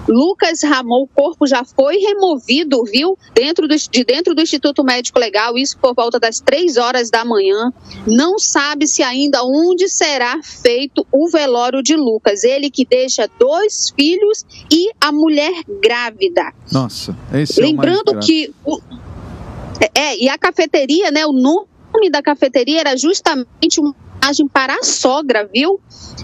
Lucas 0.07 0.61
Ramon, 0.63 1.03
o 1.03 1.07
corpo 1.07 1.47
já 1.47 1.63
foi 1.63 1.97
removido, 1.97 2.83
viu? 2.85 3.17
Dentro 3.33 3.67
do, 3.67 3.75
de 3.75 4.03
dentro 4.03 4.35
do 4.35 4.41
Instituto 4.41 4.83
Médico 4.83 5.19
Legal, 5.19 5.57
isso 5.57 5.77
por 5.77 5.93
volta 5.93 6.19
das 6.19 6.39
três 6.39 6.77
horas 6.77 7.09
da 7.09 7.25
manhã. 7.25 7.71
Não 8.05 8.37
sabe 8.37 8.87
se 8.87 9.01
ainda 9.01 9.43
onde 9.43 9.89
será 9.89 10.41
feito 10.43 11.05
o 11.11 11.29
velório 11.29 11.81
de 11.81 11.95
Lucas. 11.95 12.43
Ele 12.43 12.69
que 12.69 12.85
deixa 12.85 13.29
dois 13.39 13.91
filhos 13.95 14.45
e 14.71 14.91
a 14.99 15.11
mulher 15.11 15.63
grávida. 15.81 16.53
Nossa, 16.71 17.15
esse 17.33 17.61
Lembrando 17.61 18.13
é 18.13 18.17
o 18.17 18.19
que. 18.19 18.53
O, 18.65 18.79
é, 19.95 20.17
e 20.17 20.29
a 20.29 20.37
cafeteria, 20.37 21.11
né? 21.11 21.25
O 21.25 21.33
nome 21.33 22.09
da 22.11 22.21
cafeteria 22.21 22.81
era 22.81 22.97
justamente 22.97 23.79
uma 23.79 23.95
homenagem 24.23 24.47
para 24.47 24.75
a 24.75 24.83
sogra, 24.83 25.49
viu? 25.53 25.79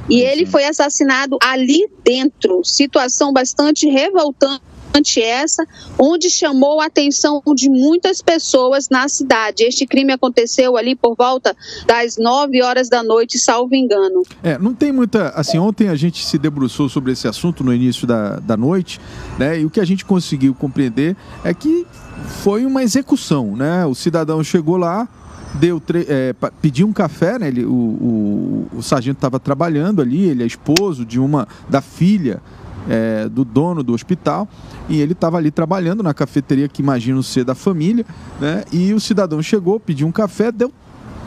E 0.09 0.21
ele 0.21 0.45
foi 0.45 0.63
assassinado 0.63 1.37
ali 1.41 1.87
dentro. 2.03 2.63
Situação 2.63 3.33
bastante 3.33 3.87
revoltante 3.87 5.21
essa, 5.21 5.65
onde 5.99 6.29
chamou 6.29 6.81
a 6.81 6.87
atenção 6.87 7.41
de 7.55 7.69
muitas 7.69 8.21
pessoas 8.21 8.89
na 8.89 9.07
cidade. 9.07 9.63
Este 9.63 9.85
crime 9.85 10.13
aconteceu 10.13 10.75
ali 10.75 10.95
por 10.95 11.15
volta 11.15 11.55
das 11.85 12.17
9 12.17 12.61
horas 12.63 12.89
da 12.89 13.03
noite, 13.03 13.37
salvo 13.37 13.75
engano. 13.75 14.23
É, 14.41 14.57
não 14.57 14.73
tem 14.73 14.91
muita. 14.91 15.29
Assim, 15.29 15.59
ontem 15.59 15.89
a 15.89 15.95
gente 15.95 16.25
se 16.25 16.37
debruçou 16.37 16.89
sobre 16.89 17.11
esse 17.11 17.27
assunto 17.27 17.63
no 17.63 17.73
início 17.73 18.07
da, 18.07 18.39
da 18.39 18.57
noite, 18.57 18.99
né? 19.37 19.59
E 19.59 19.65
o 19.65 19.69
que 19.69 19.79
a 19.79 19.85
gente 19.85 20.03
conseguiu 20.03 20.55
compreender 20.55 21.15
é 21.43 21.53
que 21.53 21.85
foi 22.41 22.65
uma 22.65 22.83
execução, 22.83 23.55
né? 23.55 23.85
O 23.85 23.93
cidadão 23.93 24.43
chegou 24.43 24.75
lá, 24.75 25.07
deu 25.55 25.81
é, 26.07 26.33
pediu 26.61 26.87
um 26.87 26.93
café, 26.93 27.39
né? 27.39 27.47
Ele, 27.47 27.65
o, 27.65 27.71
o, 27.71 28.67
o 28.77 28.81
sargento 28.83 29.17
estava 29.17 29.39
trabalhando 29.39 30.01
ali, 30.01 30.25
ele 30.29 30.43
é 30.43 30.45
esposo 30.45 31.05
de 31.05 31.19
uma 31.19 31.47
da 31.69 31.81
filha 31.81 32.41
é, 32.87 33.27
do 33.27 33.43
dono 33.43 33.83
do 33.83 33.93
hospital 33.93 34.47
e 34.87 35.01
ele 35.01 35.13
estava 35.13 35.37
ali 35.37 35.51
trabalhando 35.51 36.01
na 36.01 36.13
cafeteria 36.13 36.67
que 36.67 36.81
imagino 36.81 37.21
ser 37.21 37.43
da 37.43 37.55
família, 37.55 38.05
né? 38.39 38.63
E 38.71 38.93
o 38.93 38.99
cidadão 38.99 39.41
chegou, 39.41 39.79
pediu 39.79 40.07
um 40.07 40.11
café, 40.11 40.51
deu 40.51 40.71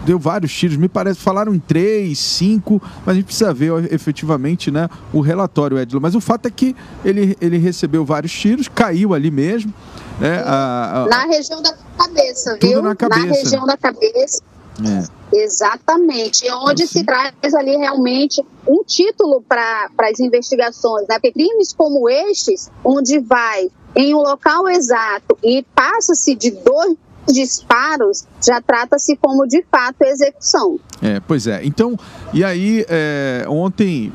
deu 0.04 0.18
vários 0.18 0.52
tiros, 0.52 0.76
me 0.76 0.88
parece, 0.88 1.20
falaram 1.20 1.54
em 1.54 1.58
três, 1.58 2.18
cinco, 2.18 2.80
mas 3.04 3.08
a 3.08 3.14
gente 3.14 3.24
precisa 3.24 3.52
ver 3.52 3.92
efetivamente 3.92 4.70
né, 4.70 4.88
o 5.12 5.20
relatório, 5.20 5.78
Edlo. 5.78 6.00
Mas 6.00 6.14
o 6.14 6.20
fato 6.20 6.46
é 6.46 6.50
que 6.50 6.74
ele, 7.04 7.36
ele 7.40 7.58
recebeu 7.58 8.04
vários 8.04 8.32
tiros, 8.32 8.68
caiu 8.68 9.14
ali 9.14 9.30
mesmo, 9.30 9.72
né? 10.20 10.42
A, 10.44 11.02
a... 11.02 11.06
Na 11.06 11.24
região 11.26 11.62
da 11.62 11.72
cabeça, 11.96 12.56
Tudo 12.58 12.68
viu? 12.68 12.82
Na, 12.82 12.94
cabeça. 12.94 13.26
na 13.26 13.32
região 13.32 13.66
da 13.66 13.76
cabeça. 13.76 14.42
É. 14.80 15.22
Exatamente, 15.34 16.50
onde 16.50 16.86
se 16.86 17.04
traz 17.04 17.54
ali 17.54 17.76
realmente 17.76 18.44
um 18.66 18.82
título 18.84 19.42
para 19.42 19.88
as 20.00 20.20
investigações, 20.20 21.06
né? 21.08 21.14
Porque 21.16 21.32
crimes 21.32 21.72
como 21.72 22.08
estes, 22.08 22.70
onde 22.84 23.18
vai 23.18 23.70
em 23.94 24.14
um 24.14 24.18
local 24.18 24.68
exato 24.68 25.38
e 25.42 25.62
passa-se 25.74 26.34
de 26.34 26.50
dois 26.50 26.96
disparos, 27.26 28.24
já 28.44 28.60
trata-se 28.60 29.16
como 29.16 29.46
de 29.46 29.64
fato 29.70 30.02
execução. 30.02 30.78
É, 31.00 31.20
pois 31.20 31.46
é. 31.46 31.64
Então, 31.64 31.98
e 32.32 32.44
aí, 32.44 32.84
é, 32.88 33.44
ontem 33.48 34.12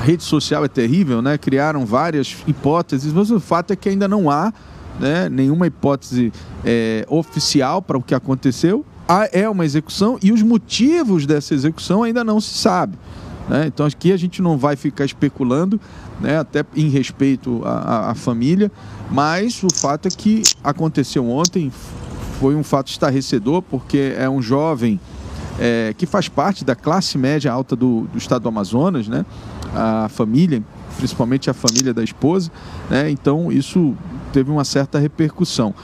a 0.00 0.04
rede 0.04 0.22
social 0.22 0.64
é 0.64 0.68
terrível, 0.68 1.22
né? 1.22 1.38
Criaram 1.38 1.86
várias 1.86 2.36
hipóteses, 2.46 3.12
mas 3.12 3.30
o 3.30 3.40
fato 3.40 3.72
é 3.72 3.76
que 3.76 3.88
ainda 3.88 4.06
não 4.06 4.30
há 4.30 4.52
né, 5.00 5.28
nenhuma 5.28 5.66
hipótese 5.66 6.32
é, 6.64 7.06
oficial 7.08 7.80
para 7.80 7.96
o 7.96 8.02
que 8.02 8.14
aconteceu. 8.14 8.84
É 9.30 9.48
uma 9.48 9.64
execução 9.64 10.18
e 10.20 10.32
os 10.32 10.42
motivos 10.42 11.26
dessa 11.26 11.54
execução 11.54 12.02
ainda 12.02 12.24
não 12.24 12.40
se 12.40 12.58
sabe. 12.58 12.98
Né? 13.48 13.66
Então 13.66 13.86
aqui 13.86 14.12
a 14.12 14.16
gente 14.16 14.42
não 14.42 14.58
vai 14.58 14.74
ficar 14.74 15.04
especulando, 15.04 15.80
né, 16.20 16.38
até 16.38 16.64
em 16.74 16.88
respeito 16.88 17.62
à, 17.64 18.10
à, 18.10 18.14
família, 18.14 18.70
mas 19.10 19.62
o 19.62 19.72
fato 19.72 20.08
é 20.08 20.10
que 20.10 20.42
aconteceu 20.64 21.28
ontem, 21.28 21.70
foi 22.38 22.54
um 22.54 22.62
fato 22.62 22.88
estarrecedor, 22.88 23.62
porque 23.62 24.14
é 24.16 24.28
um 24.28 24.42
jovem 24.42 25.00
é, 25.58 25.94
que 25.96 26.06
faz 26.06 26.28
parte 26.28 26.64
da 26.64 26.74
classe 26.74 27.16
média 27.16 27.52
alta 27.52 27.74
do, 27.74 28.02
do 28.12 28.18
estado 28.18 28.42
do 28.42 28.48
Amazonas, 28.48 29.08
né? 29.08 29.24
a 29.74 30.08
família, 30.08 30.62
principalmente 30.96 31.50
a 31.50 31.54
família 31.54 31.92
da 31.92 32.02
esposa, 32.02 32.50
né? 32.90 33.10
então 33.10 33.50
isso 33.50 33.94
teve 34.32 34.50
uma 34.50 34.64
certa 34.64 34.98
repercussão. 34.98 35.74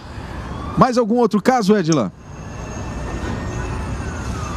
Mais 0.76 0.96
algum 0.96 1.16
outro 1.16 1.42
caso, 1.42 1.76
Edila? 1.76 2.12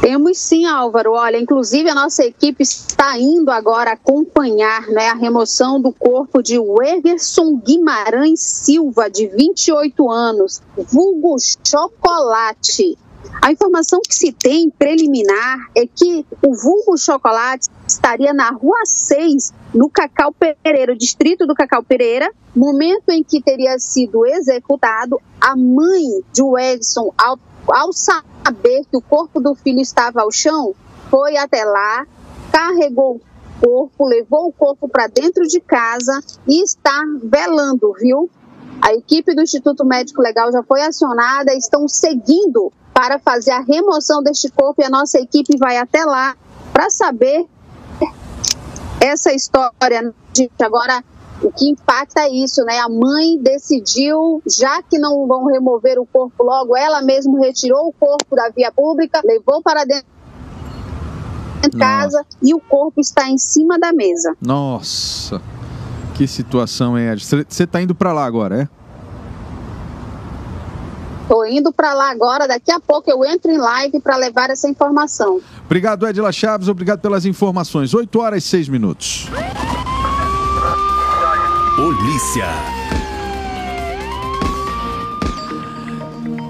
Temos 0.06 0.38
sim, 0.38 0.66
Álvaro. 0.66 1.14
Olha, 1.14 1.36
inclusive 1.36 1.90
a 1.90 1.94
nossa 1.94 2.24
equipe 2.24 2.62
está 2.62 3.18
indo 3.18 3.50
agora 3.50 3.90
acompanhar 3.90 4.86
né, 4.86 5.08
a 5.08 5.14
remoção 5.14 5.80
do 5.80 5.92
corpo 5.92 6.40
de 6.40 6.60
Wergerson 6.60 7.56
Guimarães 7.56 8.40
Silva, 8.40 9.10
de 9.10 9.26
28 9.26 10.08
anos, 10.08 10.62
vulgo 10.76 11.34
chocolate. 11.40 12.96
A 13.42 13.50
informação 13.50 14.00
que 14.00 14.14
se 14.14 14.30
tem 14.30 14.70
preliminar 14.70 15.72
é 15.74 15.84
que 15.88 16.24
o 16.40 16.54
vulgo 16.54 16.96
chocolate 16.96 17.68
estaria 17.84 18.32
na 18.32 18.50
Rua 18.50 18.84
6, 18.84 19.52
no 19.74 19.90
Cacau 19.90 20.32
Pereira, 20.32 20.94
distrito 20.94 21.48
do 21.48 21.54
Cacau 21.54 21.82
Pereira, 21.82 22.32
momento 22.54 23.10
em 23.10 23.24
que 23.24 23.42
teria 23.42 23.76
sido 23.80 24.24
executado. 24.24 25.20
A 25.40 25.56
mãe 25.56 26.22
de 26.32 26.42
Edson, 26.60 27.12
ao, 27.72 27.92
saber 27.92 28.84
que 28.90 28.96
o 28.96 29.02
corpo 29.02 29.40
do 29.40 29.54
filho 29.54 29.80
estava 29.80 30.22
ao 30.22 30.30
chão, 30.30 30.74
foi 31.10 31.36
até 31.36 31.64
lá, 31.64 32.06
carregou 32.52 33.16
o 33.16 33.66
corpo, 33.66 34.06
levou 34.06 34.48
o 34.48 34.52
corpo 34.52 34.88
para 34.88 35.06
dentro 35.06 35.46
de 35.46 35.60
casa 35.60 36.22
e 36.46 36.62
está 36.62 37.02
velando, 37.22 37.92
viu? 37.98 38.30
A 38.80 38.92
equipe 38.92 39.34
do 39.34 39.42
Instituto 39.42 39.84
Médico 39.84 40.20
Legal 40.20 40.52
já 40.52 40.62
foi 40.62 40.82
acionada, 40.82 41.54
estão 41.54 41.88
seguindo 41.88 42.72
para 42.92 43.18
fazer 43.18 43.50
a 43.50 43.60
remoção 43.60 44.22
deste 44.22 44.50
corpo 44.50 44.80
e 44.80 44.84
a 44.84 44.90
nossa 44.90 45.18
equipe 45.18 45.56
vai 45.58 45.76
até 45.78 46.04
lá 46.04 46.36
para 46.72 46.90
saber 46.90 47.46
essa 49.00 49.32
história. 49.32 50.14
Agora, 50.60 51.02
o 51.42 51.50
que 51.50 51.68
impacta 51.68 52.22
é 52.22 52.30
isso, 52.30 52.64
né? 52.64 52.78
A 52.78 52.88
mãe 52.88 53.38
decidiu, 53.40 54.42
já 54.46 54.82
que 54.82 54.98
não 54.98 55.26
vão 55.26 55.46
remover 55.46 55.98
o 55.98 56.06
corpo 56.06 56.42
logo, 56.42 56.76
ela 56.76 57.02
mesma 57.02 57.38
retirou 57.40 57.88
o 57.88 57.92
corpo 57.92 58.34
da 58.34 58.48
via 58.48 58.72
pública, 58.72 59.20
levou 59.24 59.62
para 59.62 59.84
dentro 59.84 60.06
de 61.62 61.70
casa 61.78 62.24
e 62.42 62.54
o 62.54 62.60
corpo 62.60 63.00
está 63.00 63.28
em 63.28 63.38
cima 63.38 63.78
da 63.78 63.92
mesa. 63.92 64.34
Nossa, 64.40 65.40
que 66.14 66.26
situação 66.26 66.96
é 66.96 67.12
essa? 67.12 67.44
Você 67.48 67.64
está 67.64 67.82
indo 67.82 67.94
para 67.94 68.12
lá 68.12 68.24
agora, 68.24 68.62
é? 68.62 68.68
Estou 71.22 71.44
indo 71.44 71.72
para 71.72 71.92
lá 71.92 72.10
agora, 72.12 72.46
daqui 72.46 72.70
a 72.70 72.78
pouco 72.78 73.10
eu 73.10 73.24
entro 73.24 73.50
em 73.50 73.58
live 73.58 74.00
para 74.00 74.16
levar 74.16 74.48
essa 74.48 74.68
informação. 74.68 75.40
Obrigado, 75.64 76.06
Edila 76.06 76.30
Chaves, 76.30 76.68
obrigado 76.68 77.00
pelas 77.00 77.24
informações. 77.24 77.92
8 77.92 78.20
horas 78.20 78.44
e 78.44 78.46
6 78.46 78.68
minutos. 78.68 79.28
Polícia. 81.76 82.46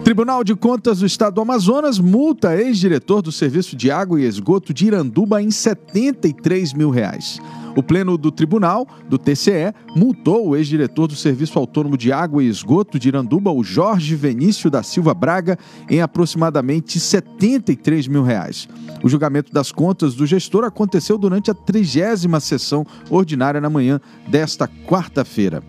Tribunal 0.04 0.44
de 0.44 0.54
Contas 0.54 1.00
do 1.00 1.06
Estado 1.06 1.34
do 1.34 1.40
Amazonas 1.40 1.98
multa 1.98 2.54
ex-diretor 2.54 3.22
do 3.22 3.32
Serviço 3.32 3.74
de 3.74 3.90
Água 3.90 4.20
e 4.20 4.24
Esgoto 4.24 4.72
de 4.72 4.86
Iranduba 4.86 5.42
em 5.42 5.50
73 5.50 6.72
mil 6.74 6.90
reais. 6.90 7.40
O 7.76 7.82
pleno 7.82 8.16
do 8.16 8.32
tribunal, 8.32 8.88
do 9.06 9.18
TCE, 9.18 9.74
multou 9.94 10.48
o 10.48 10.56
ex-diretor 10.56 11.06
do 11.06 11.14
Serviço 11.14 11.58
Autônomo 11.58 11.98
de 11.98 12.10
Água 12.10 12.42
e 12.42 12.48
Esgoto 12.48 12.98
de 12.98 13.08
Iranduba, 13.08 13.52
o 13.52 13.62
Jorge 13.62 14.16
Venício 14.16 14.70
da 14.70 14.82
Silva 14.82 15.12
Braga, 15.12 15.58
em 15.90 16.00
aproximadamente 16.00 16.98
73 16.98 18.08
mil 18.08 18.22
reais. 18.22 18.66
O 19.02 19.08
julgamento 19.10 19.52
das 19.52 19.70
contas 19.70 20.14
do 20.14 20.24
gestor 20.24 20.64
aconteceu 20.64 21.18
durante 21.18 21.50
a 21.50 21.54
trigésima 21.54 22.40
sessão 22.40 22.86
ordinária 23.10 23.60
na 23.60 23.68
manhã 23.68 24.00
desta 24.26 24.66
quarta-feira. 24.66 25.62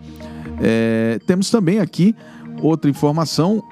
É, 0.60 1.20
temos 1.26 1.50
também 1.50 1.78
aqui 1.78 2.16
outra 2.62 2.90
informação 2.90 3.62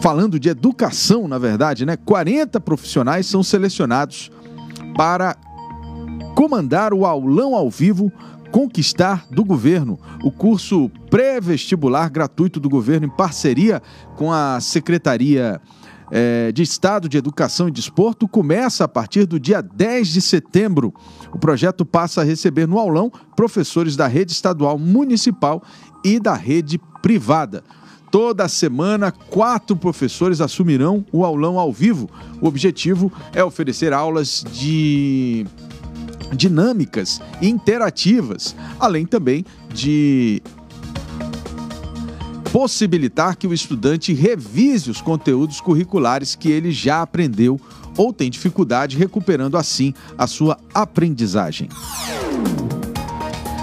falando 0.00 0.38
de 0.38 0.48
educação, 0.48 1.28
na 1.28 1.38
verdade, 1.38 1.84
né? 1.84 1.96
40 1.96 2.60
profissionais 2.60 3.26
são 3.26 3.42
selecionados 3.42 4.30
para 4.96 5.36
comandar 6.38 6.94
o 6.94 7.04
aulão 7.04 7.56
ao 7.56 7.68
vivo 7.68 8.12
Conquistar 8.52 9.26
do 9.28 9.44
Governo, 9.44 9.98
o 10.22 10.30
curso 10.30 10.88
pré-vestibular 11.10 12.08
gratuito 12.08 12.60
do 12.60 12.68
governo 12.68 13.06
em 13.06 13.10
parceria 13.10 13.82
com 14.14 14.32
a 14.32 14.60
Secretaria 14.60 15.60
é, 16.12 16.52
de 16.52 16.62
Estado 16.62 17.08
de 17.08 17.18
Educação 17.18 17.66
e 17.66 17.72
Desporto 17.72 18.28
começa 18.28 18.84
a 18.84 18.88
partir 18.88 19.26
do 19.26 19.40
dia 19.40 19.60
10 19.60 20.06
de 20.06 20.22
setembro. 20.22 20.94
O 21.34 21.40
projeto 21.40 21.84
passa 21.84 22.20
a 22.20 22.24
receber 22.24 22.68
no 22.68 22.78
aulão 22.78 23.10
professores 23.34 23.96
da 23.96 24.06
rede 24.06 24.30
estadual 24.30 24.78
municipal 24.78 25.60
e 26.04 26.20
da 26.20 26.34
rede 26.34 26.80
privada. 27.02 27.64
Toda 28.12 28.48
semana, 28.48 29.10
quatro 29.10 29.76
professores 29.76 30.40
assumirão 30.40 31.04
o 31.12 31.24
aulão 31.24 31.58
ao 31.58 31.72
vivo. 31.72 32.08
O 32.40 32.46
objetivo 32.46 33.12
é 33.34 33.42
oferecer 33.42 33.92
aulas 33.92 34.44
de 34.52 35.44
dinâmicas 36.32 37.20
e 37.40 37.48
interativas, 37.48 38.54
além 38.78 39.06
também 39.06 39.44
de 39.72 40.42
possibilitar 42.52 43.36
que 43.36 43.46
o 43.46 43.52
estudante 43.52 44.12
revise 44.12 44.90
os 44.90 45.00
conteúdos 45.00 45.60
curriculares 45.60 46.34
que 46.34 46.50
ele 46.50 46.72
já 46.72 47.02
aprendeu 47.02 47.60
ou 47.96 48.12
tem 48.12 48.30
dificuldade, 48.30 48.96
recuperando 48.96 49.56
assim 49.56 49.92
a 50.16 50.26
sua 50.26 50.58
aprendizagem. 50.72 51.68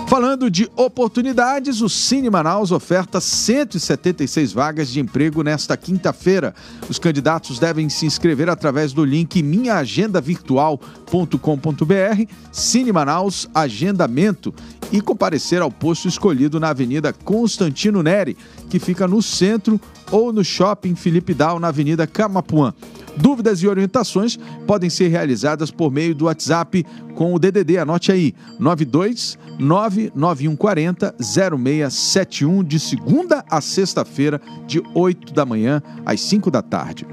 Falando 0.08 0.52
de 0.52 0.70
oportunidades, 0.76 1.82
o 1.82 1.90
Cine 1.90 2.30
Manaus 2.30 2.72
oferta 2.72 3.20
176 3.20 4.54
vagas 4.54 4.90
de 4.90 5.00
emprego 5.00 5.42
nesta 5.42 5.76
quinta-feira. 5.76 6.54
Os 6.88 7.00
candidatos 7.00 7.58
devem 7.58 7.90
se 7.90 8.06
inscrever 8.06 8.48
através 8.48 8.94
do 8.94 9.04
link 9.04 9.42
minhaagendavirtual.com.br, 9.42 12.32
Cine 12.52 12.92
Manaus 12.92 13.50
Agendamento 13.54 14.54
e 14.92 15.02
comparecer 15.02 15.64
ao 15.64 15.72
posto 15.72 16.08
escolhido 16.08 16.60
na 16.60 16.70
Avenida 16.70 17.12
Constantino 17.12 18.04
Neri, 18.04 18.38
que 18.70 18.78
fica 18.78 19.08
no 19.08 19.24
centro, 19.24 19.82
ou 20.12 20.32
no 20.32 20.44
Shopping 20.44 20.94
Felipe 20.96 21.34
Dal, 21.34 21.60
na 21.60 21.70
Avenida 21.70 22.06
Camapuã. 22.06 22.76
Dúvidas 23.18 23.62
e 23.62 23.68
orientações 23.68 24.38
podem 24.68 24.90
ser 24.90 25.08
realizadas 25.08 25.72
por 25.72 25.92
meio 25.92 26.14
do 26.14 26.26
WhatsApp 26.26 26.86
com 27.16 27.34
o 27.34 27.40
DDD, 27.40 27.78
anote 27.78 28.12
aí, 28.12 28.34
92 28.60 29.38
99140 29.58 31.16
0671, 31.20 32.64
de 32.64 32.80
segunda 32.80 33.44
a 33.50 33.62
sexta-feira, 33.62 34.42
de 34.68 34.82
8 34.94 35.34
da 35.34 35.46
manhã 35.46 35.82
às 36.06 36.20
5 36.22 36.52
da 36.52 36.62
tarde. 36.62 37.08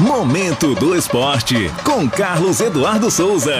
Momento 0.00 0.74
do 0.74 0.96
Esporte, 0.96 1.70
com 1.84 2.08
Carlos 2.08 2.60
Eduardo 2.60 3.10
Souza. 3.10 3.54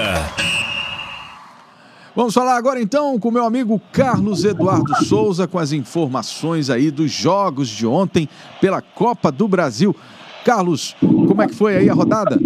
Vamos 2.14 2.34
falar 2.34 2.56
agora 2.56 2.78
então 2.80 3.18
com 3.18 3.30
meu 3.30 3.44
amigo 3.44 3.80
Carlos 3.90 4.44
Eduardo 4.44 4.92
Souza 5.06 5.48
com 5.48 5.58
as 5.58 5.72
informações 5.72 6.68
aí 6.68 6.90
dos 6.90 7.10
jogos 7.10 7.68
de 7.68 7.86
ontem 7.86 8.28
pela 8.60 8.82
Copa 8.82 9.32
do 9.32 9.48
Brasil. 9.48 9.96
Carlos, 10.44 10.96
como 11.00 11.40
é 11.40 11.46
que 11.46 11.54
foi 11.54 11.76
aí 11.76 11.88
a 11.88 11.94
rodada? 11.94 12.36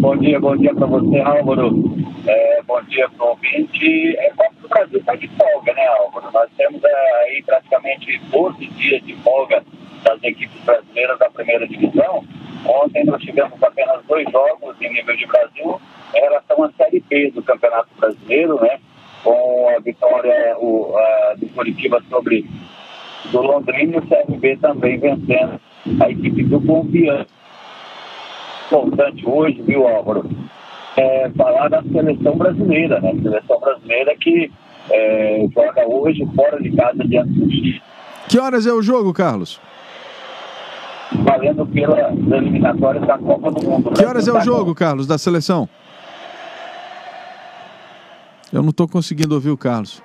Bom 0.00 0.16
dia, 0.18 0.38
bom 0.38 0.54
dia 0.54 0.74
para 0.74 0.86
você, 0.86 1.18
Álvaro. 1.20 1.82
É, 2.26 2.62
bom 2.66 2.82
dia 2.82 3.08
para 3.08 3.24
o 3.24 3.30
ouvinte. 3.30 4.16
É, 4.18 4.32
o 4.62 4.68
Brasil 4.68 4.98
está 4.98 5.14
de 5.14 5.26
folga, 5.28 5.72
né, 5.72 5.86
Álvaro? 5.86 6.30
Nós 6.30 6.50
temos 6.58 6.84
é, 6.84 7.22
aí 7.22 7.42
praticamente 7.42 8.20
12 8.30 8.66
dias 8.66 9.02
de 9.02 9.14
folga 9.16 9.64
das 10.02 10.22
equipes 10.22 10.60
brasileiras 10.62 11.18
da 11.18 11.30
primeira 11.30 11.66
divisão. 11.66 12.22
Ontem 12.66 13.04
nós 13.04 13.22
tivemos 13.22 13.62
apenas 13.62 14.04
dois 14.06 14.30
jogos 14.30 14.76
em 14.82 14.92
nível 14.92 15.16
de 15.16 15.26
Brasil 15.26 15.80
em 16.14 16.20
relação 16.20 16.64
à 16.64 16.70
Série 16.72 17.00
B 17.00 17.30
do 17.30 17.42
Campeonato 17.42 17.88
Brasileiro, 17.98 18.60
né? 18.60 18.78
Com 19.22 19.70
a 19.74 19.80
vitória 19.80 20.54
o, 20.58 20.94
a, 20.94 21.34
do 21.38 21.46
Curitiba 21.48 22.02
sobre 22.10 22.44
do 23.32 23.40
Londrina 23.40 23.96
e 23.96 23.98
o 23.98 24.02
CRB 24.02 24.58
também 24.58 24.98
vencendo 24.98 25.58
a 26.00 26.10
equipe 26.10 26.42
do 26.44 26.60
Confiança. 26.60 27.26
Importante 28.66 29.28
hoje, 29.28 29.62
viu, 29.62 29.86
Álvaro? 29.86 30.28
É, 30.96 31.30
falar 31.30 31.68
da 31.68 31.82
seleção 31.82 32.36
brasileira, 32.36 33.00
né? 33.00 33.12
Seleção 33.22 33.60
brasileira 33.60 34.14
que 34.18 34.50
é, 34.90 35.46
joga 35.54 35.86
hoje 35.86 36.26
fora 36.34 36.60
de 36.62 36.70
casa 36.74 36.98
do 36.98 37.50
Chile. 37.50 37.82
Que 38.28 38.38
horas 38.38 38.66
é 38.66 38.72
o 38.72 38.82
jogo, 38.82 39.12
Carlos? 39.12 39.60
Valendo 41.12 41.66
pelas 41.66 42.12
eliminatórias 42.12 43.06
da 43.06 43.18
Copa 43.18 43.50
do 43.50 43.62
Mundo. 43.68 43.90
Que 43.90 44.04
horas 44.04 44.26
é 44.26 44.32
o 44.32 44.40
jogo, 44.40 44.74
Carlos, 44.74 45.06
da 45.06 45.18
seleção? 45.18 45.68
Eu 48.52 48.62
não 48.62 48.70
estou 48.70 48.88
conseguindo 48.88 49.34
ouvir 49.34 49.50
o 49.50 49.56
Carlos. 49.56 50.02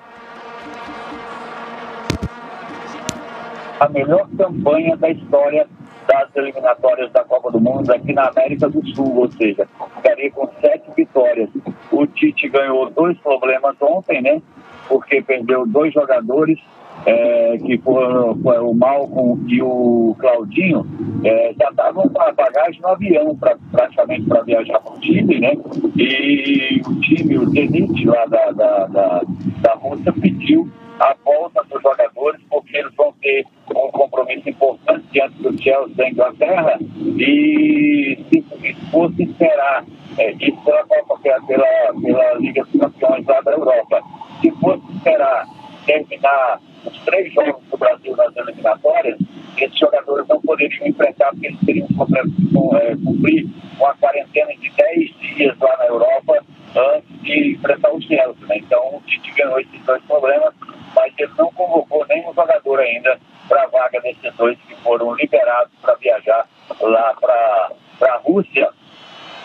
A 3.80 3.90
melhor 3.90 4.28
campanha 4.38 4.98
da 4.98 5.10
história 5.10 5.68
das 6.08 6.36
eliminatórias 6.36 7.12
da 7.12 7.24
Copa 7.24 7.52
do 7.52 7.62
Mundo 7.62 7.92
aqui 7.92 8.12
na 8.14 8.28
América 8.28 8.68
do 8.68 8.86
Sul, 8.96 9.16
ou 9.16 9.32
seja, 9.32 9.68
ficaria 9.96 10.32
com 10.32 10.50
sete 10.60 10.90
vitórias. 10.98 11.50
O 11.92 12.08
Tite 12.08 12.50
ganhou 12.50 12.90
dois 12.90 13.18
problemas 13.20 13.76
ontem, 13.80 14.22
né? 14.22 14.42
Porque 14.88 15.22
perdeu 15.22 15.68
dois 15.68 15.94
jogadores, 15.94 16.60
é, 17.06 17.58
que 17.58 17.78
foram, 17.78 18.32
o 18.32 18.74
Malcom 18.74 19.38
e 19.48 19.62
o 19.62 20.16
Claudinho, 20.20 20.86
é, 21.24 21.54
já 21.60 21.70
estavam 21.70 22.10
com 22.10 22.22
a 22.22 22.32
bagagem 22.32 22.82
no 22.82 22.88
avião, 22.88 23.36
pra, 23.38 23.56
praticamente 23.72 24.24
para 24.24 24.42
viajar 24.42 24.80
para 24.80 24.94
o 24.94 25.00
time, 25.00 25.40
né? 25.40 25.54
E 25.96 26.82
o 26.86 27.00
time, 27.02 27.38
o 27.38 27.50
Zenit 27.50 28.06
lá 28.06 28.26
da, 28.26 28.52
da, 28.52 28.88
da, 28.88 29.22
da 29.62 29.74
Rússia, 29.76 30.12
pediu 30.12 30.70
a 31.00 31.16
volta 31.24 31.64
dos 31.64 31.82
jogadores, 31.82 32.42
porque 32.50 32.78
eles 32.78 32.94
vão 32.96 33.14
ter 33.22 33.46
um 33.70 33.92
compromisso 33.92 34.50
importante 34.50 35.06
diante 35.12 35.36
do 35.42 35.62
Chelsea 35.62 35.96
da 35.96 36.10
Inglaterra 36.10 36.80
e 37.18 38.26
se 38.30 38.74
fosse 38.92 39.24
esperar, 39.24 39.86
é, 40.18 40.32
isso 40.34 40.58
pela, 40.64 40.84
pela, 40.86 41.94
pela 42.02 42.34
Liga 42.36 42.64
dos 42.64 42.82
Campeões 42.82 43.26
lá 43.26 43.42
da 43.42 43.52
Europa, 43.52 44.02
se 44.42 44.52
fosse 44.52 44.84
esperar 44.94 45.46
terminar 45.86 46.60
os 46.86 47.00
três 47.00 47.34
jogos 47.34 47.64
do 47.70 47.78
Brasil 47.78 48.16
nas 48.16 48.36
eliminatórias, 48.36 49.18
esses 49.58 49.78
jogadores 49.78 50.28
não 50.28 50.40
poderiam 50.42 50.88
enfrentar, 50.88 51.32
porque 51.32 51.48
eles 51.48 51.60
teriam 51.66 51.88
que 51.88 51.94
é, 51.94 52.96
cumprir 52.96 53.48
uma 53.78 53.94
quarentena 53.96 54.54
de 54.56 54.70
10 54.70 55.16
dias 55.20 55.58
lá 55.60 55.78
na 55.78 55.86
Europa 55.86 56.46
antes 56.76 57.22
de 57.22 57.54
enfrentar 57.54 57.92
o 57.92 58.02
Chelsea. 58.02 58.48
Né? 58.48 58.58
Então, 58.58 58.96
o 58.96 59.02
Tite 59.06 59.32
ganhou 59.32 59.60
esses 59.60 59.82
dois 59.86 60.02
problemas, 60.04 60.54
mas 60.96 61.14
ele 61.18 61.32
não 61.38 61.52
convocou 61.52 62.06
nenhum 62.08 62.34
jogador 62.34 62.80
ainda 62.80 63.20
para 63.48 63.64
a 63.64 63.68
vaga 63.68 64.00
desses 64.02 64.34
dois 64.36 64.58
que 64.68 64.76
foram 64.76 65.16
liberados 65.16 65.74
para 65.82 65.96
viajar 65.96 66.48
lá 66.80 67.16
para 67.20 68.14
a 68.14 68.18
Rússia. 68.18 68.70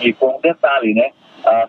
E 0.00 0.12
com 0.12 0.36
um 0.36 0.40
detalhe, 0.40 0.94
né? 0.94 1.12
A 1.44 1.68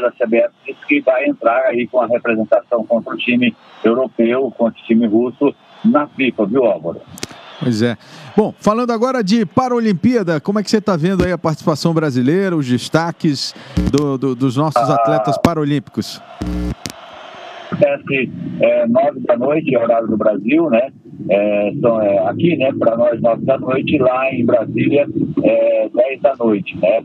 seleção 0.00 0.08
brasileira, 0.08 0.08
a 0.08 0.12
CBF, 0.12 0.50
disse 0.66 0.86
que 0.86 1.00
vai 1.00 1.26
entrar 1.26 1.66
aí 1.66 1.86
com 1.86 2.00
a 2.00 2.06
representação 2.06 2.84
contra 2.86 3.14
o 3.14 3.16
time 3.16 3.54
europeu, 3.84 4.52
contra 4.56 4.80
o 4.80 4.84
time 4.84 5.06
russo 5.06 5.54
na 5.84 6.06
FIFA, 6.08 6.46
viu, 6.46 6.64
Álvaro? 6.64 7.00
Pois 7.58 7.82
é. 7.82 7.96
Bom, 8.34 8.54
falando 8.58 8.90
agora 8.90 9.22
de 9.22 9.44
Paralimpíada, 9.44 10.40
como 10.40 10.58
é 10.58 10.62
que 10.62 10.70
você 10.70 10.78
está 10.78 10.96
vendo 10.96 11.24
aí 11.24 11.32
a 11.32 11.38
participação 11.38 11.92
brasileira, 11.92 12.56
os 12.56 12.66
destaques 12.66 13.54
do, 13.92 14.16
do, 14.16 14.34
dos 14.34 14.56
nossos 14.56 14.88
ah, 14.88 14.94
atletas 14.94 15.36
paralímpicos? 15.36 16.22
Acontece 17.70 18.32
é, 18.60 18.86
nove 18.86 19.20
da 19.20 19.36
noite, 19.36 19.76
horário 19.76 20.08
do 20.08 20.16
Brasil, 20.16 20.70
né? 20.70 20.90
É, 21.28 21.72
são, 21.80 22.00
é, 22.00 22.18
aqui, 22.28 22.56
né, 22.56 22.70
para 22.78 22.96
nós, 22.96 23.20
nove 23.20 23.44
da 23.44 23.58
noite, 23.58 23.98
lá 23.98 24.32
em 24.32 24.44
Brasília, 24.44 25.06
é, 25.44 25.88
dez 25.94 26.20
da 26.20 26.34
noite, 26.36 26.76
né? 26.80 27.02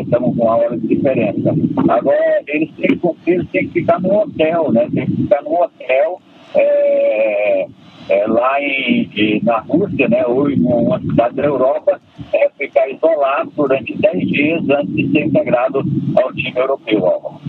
Estamos 0.00 0.32
é, 0.32 0.36
com 0.36 0.44
uma 0.44 0.56
hora 0.56 0.76
de 0.76 0.86
diferença. 0.86 1.54
Agora, 1.88 2.42
eles 2.46 2.70
têm, 2.72 3.00
eles 3.26 3.48
têm 3.50 3.68
que 3.68 3.80
ficar 3.80 4.00
no 4.00 4.14
hotel, 4.14 4.72
né? 4.72 4.88
Tem 4.94 5.06
que 5.06 5.16
ficar 5.22 5.42
no 5.42 5.54
hotel. 5.54 6.20
É, 6.56 7.66
é, 8.08 8.26
lá 8.26 8.60
em, 8.60 9.10
em, 9.16 9.42
na 9.42 9.58
Rússia, 9.60 10.08
né, 10.08 10.24
ou 10.26 10.50
em 10.50 10.60
uma 10.62 11.00
cidade 11.00 11.36
da 11.36 11.44
Europa, 11.44 12.00
é 12.32 12.48
ficar 12.50 12.88
isolado 12.88 13.50
durante 13.56 13.96
10 13.96 14.28
dias 14.28 14.62
antes 14.70 14.94
de 14.94 15.10
ser 15.10 15.26
integrado 15.26 15.82
ao 16.22 16.32
time 16.32 16.52
europeu. 16.54 17.06
Álvaro. 17.06 17.40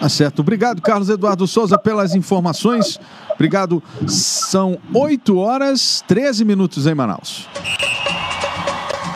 Tá 0.00 0.08
certo. 0.08 0.40
Obrigado, 0.40 0.80
Carlos 0.80 1.10
Eduardo 1.10 1.46
Souza, 1.46 1.76
pelas 1.78 2.14
informações. 2.14 2.98
Obrigado. 3.34 3.82
São 4.08 4.78
8 4.94 5.36
horas 5.36 6.02
13 6.08 6.42
minutos 6.42 6.86
em 6.86 6.94
Manaus. 6.94 7.46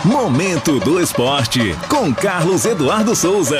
Momento 0.04 0.78
do 0.80 1.00
Esporte 1.00 1.74
com 1.88 2.14
Carlos 2.14 2.66
Eduardo 2.66 3.16
Souza. 3.16 3.58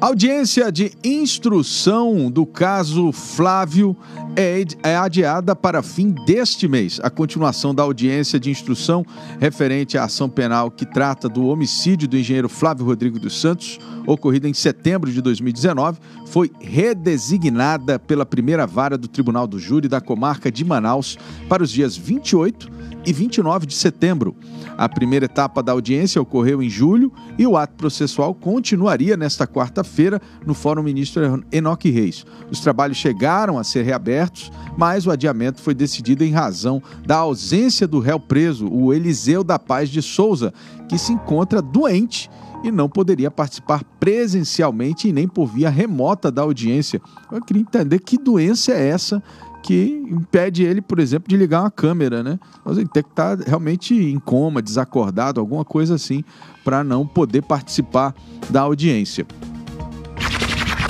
Audiência 0.00 0.72
de 0.72 0.92
instrução 1.04 2.30
do 2.30 2.46
caso 2.46 3.12
Flávio 3.12 3.94
é, 4.38 4.96
adiada 4.96 5.56
para 5.56 5.82
fim 5.82 6.14
deste 6.24 6.68
mês. 6.68 7.00
A 7.02 7.10
continuação 7.10 7.74
da 7.74 7.82
audiência 7.82 8.38
de 8.38 8.50
instrução 8.50 9.04
referente 9.40 9.98
à 9.98 10.04
ação 10.04 10.28
penal 10.28 10.70
que 10.70 10.86
trata 10.86 11.28
do 11.28 11.48
homicídio 11.48 12.06
do 12.06 12.16
engenheiro 12.16 12.48
Flávio 12.48 12.86
Rodrigo 12.86 13.18
dos 13.18 13.40
Santos, 13.40 13.80
ocorrida 14.06 14.48
em 14.48 14.54
setembro 14.54 15.10
de 15.10 15.20
2019, 15.20 15.98
foi 16.26 16.52
redesignada 16.60 17.98
pela 17.98 18.24
primeira 18.24 18.64
vara 18.64 18.96
do 18.96 19.08
Tribunal 19.08 19.48
do 19.48 19.58
Júri 19.58 19.88
da 19.88 20.00
comarca 20.00 20.52
de 20.52 20.64
Manaus 20.64 21.18
para 21.48 21.64
os 21.64 21.70
dias 21.72 21.96
28 21.96 22.70
e 23.04 23.12
29 23.12 23.66
de 23.66 23.74
setembro. 23.74 24.36
A 24.76 24.88
primeira 24.88 25.24
etapa 25.24 25.62
da 25.62 25.72
audiência 25.72 26.20
ocorreu 26.20 26.62
em 26.62 26.68
julho 26.68 27.12
e 27.36 27.46
o 27.46 27.56
ato 27.56 27.74
processual 27.74 28.34
continuaria 28.34 29.16
nesta 29.16 29.46
quarta-feira 29.46 30.20
no 30.46 30.54
Fórum 30.54 30.82
Ministro 30.82 31.42
Enoque 31.50 31.90
Reis. 31.90 32.24
Os 32.50 32.60
trabalhos 32.60 32.96
chegaram 32.96 33.58
a 33.58 33.64
ser 33.64 33.82
reabertos, 33.82 34.27
mas 34.76 35.06
o 35.06 35.10
adiamento 35.10 35.60
foi 35.60 35.74
decidido 35.74 36.24
em 36.24 36.32
razão 36.32 36.82
da 37.06 37.16
ausência 37.16 37.86
do 37.86 38.00
réu 38.00 38.20
preso, 38.20 38.68
o 38.68 38.92
Eliseu 38.92 39.42
da 39.42 39.58
Paz 39.58 39.88
de 39.88 40.02
Souza, 40.02 40.52
que 40.88 40.98
se 40.98 41.12
encontra 41.12 41.60
doente 41.60 42.30
e 42.62 42.70
não 42.70 42.88
poderia 42.88 43.30
participar 43.30 43.84
presencialmente 44.00 45.08
e 45.08 45.12
nem 45.12 45.28
por 45.28 45.46
via 45.46 45.70
remota 45.70 46.30
da 46.30 46.42
audiência. 46.42 47.00
Eu 47.30 47.42
queria 47.42 47.62
entender 47.62 47.98
que 48.00 48.18
doença 48.18 48.72
é 48.72 48.88
essa 48.88 49.22
que 49.62 50.04
impede 50.10 50.62
ele, 50.62 50.80
por 50.80 50.98
exemplo, 50.98 51.28
de 51.28 51.36
ligar 51.36 51.60
uma 51.60 51.70
câmera, 51.70 52.22
né? 52.22 52.38
Mas 52.64 52.78
ele 52.78 52.88
tem 52.88 53.02
que 53.02 53.10
estar 53.10 53.38
realmente 53.38 53.94
em 53.94 54.18
coma, 54.18 54.62
desacordado, 54.62 55.40
alguma 55.40 55.64
coisa 55.64 55.94
assim, 55.94 56.24
para 56.64 56.82
não 56.84 57.06
poder 57.06 57.42
participar 57.42 58.14
da 58.48 58.62
audiência. 58.62 59.26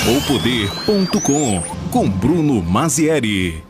O 0.06 1.77
com 1.90 2.08
Bruno 2.08 2.62
Mazieri. 2.62 3.62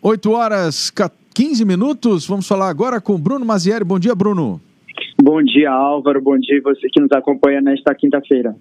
8 0.00 0.30
horas 0.30 0.92
15 1.34 1.64
minutos. 1.64 2.26
Vamos 2.26 2.46
falar 2.46 2.68
agora 2.68 3.00
com 3.00 3.18
Bruno 3.18 3.44
Mazieri. 3.44 3.84
Bom 3.84 3.98
dia, 3.98 4.14
Bruno. 4.14 4.60
Bom 5.20 5.42
dia, 5.42 5.70
Álvaro. 5.70 6.22
Bom 6.22 6.38
dia 6.38 6.60
você 6.62 6.88
que 6.88 7.00
nos 7.00 7.10
acompanha 7.12 7.60
nesta 7.60 7.94
quinta-feira. 7.94 8.54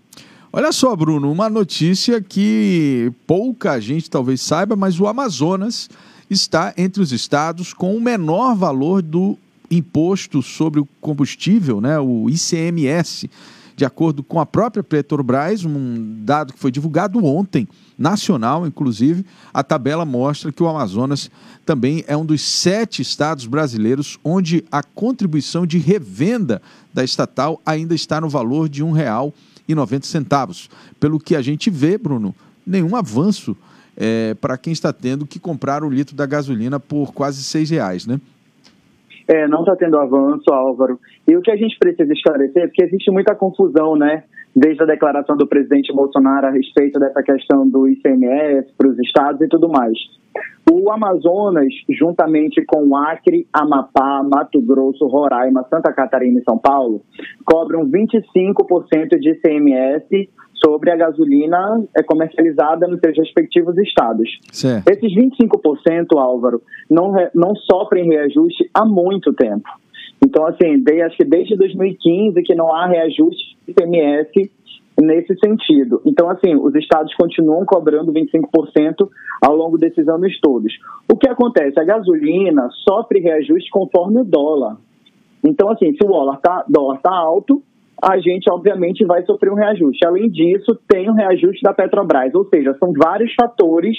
Olha 0.52 0.72
só, 0.72 0.96
Bruno, 0.96 1.32
uma 1.32 1.50
notícia 1.50 2.22
que 2.22 3.12
pouca 3.28 3.80
gente 3.80 4.10
talvez 4.10 4.42
saiba, 4.42 4.76
mas 4.76 5.00
o 5.00 5.08
Amazonas 5.08 5.90
está 6.30 6.74
entre 6.78 7.02
os 7.02 7.12
estados 7.12 7.74
com 7.74 7.96
o 7.96 8.02
menor 8.02 8.56
valor 8.56 9.02
do 9.02 9.38
imposto 9.70 10.42
sobre 10.42 10.80
o 10.80 10.88
combustível, 11.02 11.82
né, 11.82 12.00
o 12.00 12.28
ICMS. 12.30 13.30
De 13.76 13.86
acordo 13.86 14.24
com 14.24 14.40
a 14.40 14.46
própria 14.46 14.84
Petrobras, 14.84 15.66
um 15.66 16.24
dado 16.24 16.54
que 16.54 16.60
foi 16.60 16.72
divulgado 16.72 17.24
ontem, 17.26 17.68
nacional 17.98 18.68
inclusive, 18.68 19.26
a 19.54 19.64
tabela 19.64 20.06
mostra 20.06 20.52
que 20.52 20.62
o 20.62 20.68
Amazonas 20.68 21.30
também 21.66 22.04
é 22.08 22.16
um 22.16 22.26
dos 22.26 22.42
sete 22.42 23.02
estados 23.02 23.46
brasileiros 23.46 24.20
onde 24.24 24.64
a 24.72 24.84
contribuição 24.84 25.66
de 25.66 25.78
revenda 25.78 26.62
da 26.94 27.04
estatal 27.04 27.60
ainda 27.66 27.96
está 27.96 28.22
no 28.22 28.30
valor 28.30 28.70
de 28.70 28.84
um 28.84 28.92
real 28.92 29.34
e 29.68 29.74
90 29.74 30.06
centavos. 30.06 30.70
Pelo 31.00 31.20
que 31.20 31.36
a 31.36 31.42
gente 31.42 31.70
vê, 31.70 31.98
Bruno, 31.98 32.36
nenhum 32.66 32.96
avanço 32.96 33.56
é, 33.96 34.34
para 34.36 34.58
quem 34.58 34.74
está 34.74 34.92
tendo 34.92 35.26
que 35.26 35.40
comprar 35.40 35.84
o 35.84 35.90
litro 35.90 36.16
da 36.16 36.26
gasolina 36.26 36.80
por 36.80 37.14
quase 37.14 37.44
seis 37.44 37.70
reais, 37.70 38.06
né? 38.06 38.20
É, 39.28 39.48
não 39.48 39.62
está 39.62 39.76
tendo 39.76 39.98
avanço, 39.98 40.52
Álvaro. 40.52 41.00
E 41.28 41.36
o 41.36 41.42
que 41.42 41.52
a 41.52 41.56
gente 41.56 41.78
precisa 41.80 42.12
esclarecer 42.12 42.64
é 42.64 42.68
que 42.68 42.84
existe 42.84 43.10
muita 43.10 43.36
confusão, 43.36 43.96
né? 43.96 44.24
Desde 44.56 44.84
a 44.84 44.86
declaração 44.86 45.36
do 45.36 45.48
presidente 45.48 45.94
Bolsonaro 45.94 46.48
a 46.48 46.52
respeito 46.52 47.00
dessa 47.00 47.24
questão 47.24 47.68
do 47.68 47.88
ICMS 47.88 48.72
para 48.78 48.90
os 48.90 49.00
estados 49.00 49.42
e 49.42 49.48
tudo 49.48 49.70
mais. 49.70 49.98
O 50.72 50.92
Amazonas, 50.92 51.74
juntamente 51.90 52.64
com 52.66 52.96
Acre, 52.96 53.48
Amapá, 53.54 54.24
Mato 54.24 54.62
Grosso, 54.62 55.08
Roraima, 55.08 55.66
Santa 55.70 55.92
Catarina 55.94 56.40
e 56.40 56.44
São 56.44 56.58
Paulo, 56.58 57.02
cobram 57.46 57.90
25% 57.90 59.20
de 59.20 59.32
ICMS 59.32 60.30
sobre 60.64 60.92
a 60.92 60.96
gasolina 60.96 61.84
é 61.96 62.02
comercializada 62.02 62.88
nos 62.88 63.00
seus 63.00 63.18
respectivos 63.18 63.78
estados. 63.78 64.30
Certo. 64.52 64.88
Esses 64.88 65.14
25%, 65.14 66.18
Álvaro, 66.18 66.62
não, 66.90 67.14
não 67.36 67.54
sofrem 67.56 68.08
reajuste 68.08 68.70
há 68.74 68.86
muito 68.86 69.34
tempo. 69.34 69.70
Então, 70.26 70.46
assim, 70.48 70.82
desde, 70.82 71.02
acho 71.02 71.18
que 71.18 71.26
desde 71.26 71.56
2015 71.56 72.42
que 72.44 72.56
não 72.56 72.74
há 72.74 72.88
reajuste 72.88 73.58
de 73.66 73.72
ICMS 73.72 74.52
nesse 75.02 75.36
sentido. 75.44 76.02
Então, 76.06 76.30
assim, 76.30 76.56
os 76.56 76.74
estados 76.76 77.14
continuam 77.16 77.66
cobrando 77.66 78.14
25% 78.14 79.10
ao 79.42 79.56
longo 79.56 79.78
desses 79.78 80.08
anos 80.08 80.40
todos. 80.40 80.72
O 81.12 81.18
que 81.18 81.28
acontece? 81.28 81.80
A 81.80 81.84
gasolina 81.84 82.70
sofre 82.88 83.20
reajuste 83.20 83.70
conforme 83.70 84.22
o 84.22 84.24
dólar. 84.24 84.78
Então, 85.44 85.70
assim, 85.70 85.92
se 85.94 86.06
o 86.06 86.08
dólar 86.08 86.36
está 86.36 86.66
tá 87.02 87.14
alto, 87.14 87.62
a 88.02 88.18
gente, 88.20 88.50
obviamente, 88.52 89.06
vai 89.06 89.26
sofrer 89.26 89.52
um 89.52 89.56
reajuste. 89.56 90.06
Além 90.06 90.30
disso, 90.30 90.78
tem 90.88 91.10
o 91.10 91.12
um 91.12 91.16
reajuste 91.16 91.62
da 91.64 91.74
Petrobras, 91.74 92.34
ou 92.36 92.46
seja, 92.46 92.76
são 92.80 92.94
vários 92.94 93.34
fatores 93.34 93.98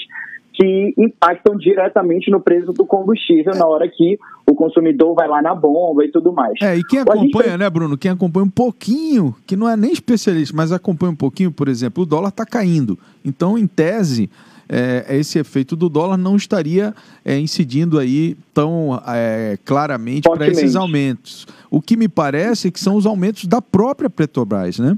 que 0.55 0.93
impactam 0.97 1.57
diretamente 1.57 2.31
no 2.31 2.39
preço 2.39 2.71
do 2.71 2.85
combustível 2.85 3.53
na 3.55 3.67
hora 3.67 3.87
que 3.89 4.17
o 4.49 4.55
consumidor 4.55 5.13
vai 5.13 5.27
lá 5.27 5.41
na 5.41 5.53
bomba 5.53 6.05
e 6.05 6.11
tudo 6.11 6.31
mais. 6.31 6.53
É, 6.61 6.77
e 6.77 6.83
quem 6.83 6.99
acompanha, 6.99 7.51
gente... 7.51 7.59
né, 7.59 7.69
Bruno? 7.69 7.97
Quem 7.97 8.11
acompanha 8.11 8.45
um 8.45 8.49
pouquinho, 8.49 9.35
que 9.45 9.55
não 9.55 9.69
é 9.69 9.75
nem 9.75 9.91
especialista, 9.91 10.55
mas 10.55 10.71
acompanha 10.71 11.11
um 11.11 11.15
pouquinho, 11.15 11.51
por 11.51 11.67
exemplo, 11.67 12.03
o 12.03 12.05
dólar 12.05 12.29
está 12.29 12.45
caindo. 12.45 12.97
Então, 13.23 13.57
em 13.57 13.67
tese, 13.67 14.29
é, 14.69 15.05
esse 15.17 15.37
efeito 15.37 15.75
do 15.75 15.89
dólar 15.89 16.17
não 16.17 16.35
estaria 16.35 16.93
é, 17.23 17.37
incidindo 17.37 17.99
aí 17.99 18.37
tão 18.53 18.99
é, 19.07 19.57
claramente 19.65 20.29
para 20.29 20.47
esses 20.47 20.75
aumentos. 20.75 21.45
O 21.69 21.81
que 21.81 21.97
me 21.97 22.07
parece 22.07 22.69
é 22.69 22.71
que 22.71 22.79
são 22.79 22.95
os 22.95 23.05
aumentos 23.05 23.45
da 23.45 23.61
própria 23.61 24.09
Petrobras, 24.09 24.79
né? 24.79 24.97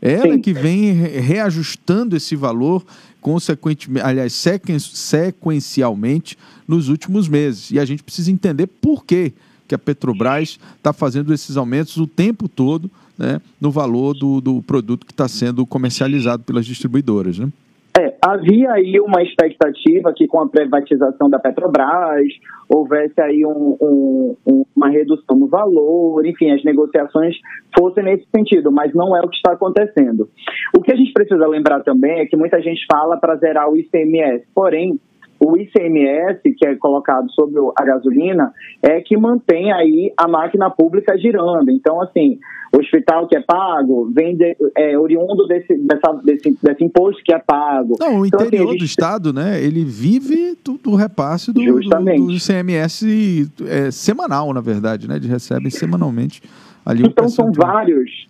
Ela 0.00 0.34
Sim. 0.34 0.40
que 0.40 0.52
vem 0.52 0.92
reajustando 0.92 2.14
esse 2.14 2.36
valor 2.36 2.84
consequentemente, 3.24 4.06
aliás, 4.06 4.34
sequencialmente 4.34 6.36
nos 6.68 6.90
últimos 6.90 7.26
meses. 7.26 7.70
E 7.70 7.80
a 7.80 7.84
gente 7.86 8.02
precisa 8.02 8.30
entender 8.30 8.66
por 8.66 9.02
que, 9.02 9.32
que 9.66 9.74
a 9.74 9.78
Petrobras 9.78 10.58
está 10.76 10.92
fazendo 10.92 11.32
esses 11.32 11.56
aumentos 11.56 11.96
o 11.96 12.06
tempo 12.06 12.48
todo 12.48 12.90
né, 13.16 13.40
no 13.58 13.70
valor 13.70 14.12
do, 14.12 14.42
do 14.42 14.60
produto 14.60 15.06
que 15.06 15.12
está 15.12 15.26
sendo 15.26 15.64
comercializado 15.64 16.42
pelas 16.42 16.66
distribuidoras. 16.66 17.38
Né? 17.38 17.50
É, 17.96 18.16
havia 18.20 18.72
aí 18.72 18.98
uma 18.98 19.22
expectativa 19.22 20.12
que 20.12 20.26
com 20.26 20.40
a 20.40 20.48
privatização 20.48 21.30
da 21.30 21.38
Petrobras 21.38 22.26
houvesse 22.68 23.20
aí 23.20 23.46
um, 23.46 24.36
um, 24.44 24.64
uma 24.74 24.90
redução 24.90 25.36
no 25.36 25.46
valor, 25.46 26.26
enfim, 26.26 26.50
as 26.50 26.64
negociações 26.64 27.36
fossem 27.78 28.02
nesse 28.02 28.26
sentido, 28.34 28.72
mas 28.72 28.92
não 28.92 29.16
é 29.16 29.20
o 29.20 29.28
que 29.28 29.36
está 29.36 29.52
acontecendo. 29.52 30.28
O 30.76 30.82
que 30.82 30.92
a 30.92 30.96
gente 30.96 31.12
precisa 31.12 31.46
lembrar 31.46 31.84
também 31.84 32.18
é 32.18 32.26
que 32.26 32.36
muita 32.36 32.60
gente 32.60 32.84
fala 32.90 33.16
para 33.16 33.36
zerar 33.36 33.70
o 33.70 33.76
ICMS, 33.76 34.44
porém, 34.52 34.98
o 35.38 35.56
ICMS, 35.56 36.40
que 36.56 36.66
é 36.66 36.74
colocado 36.76 37.30
sobre 37.32 37.60
a 37.76 37.84
gasolina, 37.84 38.52
é 38.82 39.00
que 39.00 39.16
mantém 39.16 39.72
aí 39.72 40.12
a 40.16 40.28
máquina 40.28 40.70
pública 40.70 41.16
girando. 41.18 41.70
Então, 41.70 42.00
assim, 42.00 42.38
o 42.72 42.80
hospital 42.80 43.26
que 43.28 43.36
é 43.36 43.40
pago 43.40 44.10
vem 44.14 44.36
de, 44.36 44.56
é, 44.76 44.98
oriundo 44.98 45.46
desse, 45.46 45.76
dessa, 45.78 46.12
desse, 46.24 46.58
desse 46.62 46.84
imposto 46.84 47.22
que 47.22 47.32
é 47.32 47.38
pago. 47.38 47.96
Não, 48.00 48.20
o 48.20 48.26
então, 48.26 48.40
assim, 48.40 48.48
interior 48.48 48.70
assim, 48.70 48.78
do 48.78 48.84
Estado, 48.84 49.32
né, 49.32 49.62
ele 49.62 49.84
vive 49.84 50.56
do, 50.64 50.78
do 50.78 50.94
repasse 50.94 51.52
do, 51.52 51.60
do, 51.60 51.80
do, 51.80 52.32
ICMS 52.32 53.50
é, 53.68 53.90
semanal, 53.90 54.52
na 54.52 54.60
verdade, 54.60 55.08
né? 55.08 55.16
Eles 55.16 55.28
recebem 55.28 55.70
semanalmente 55.70 56.42
ali 56.84 57.04
Então, 57.04 57.28
são 57.28 57.52
vários 57.52 58.28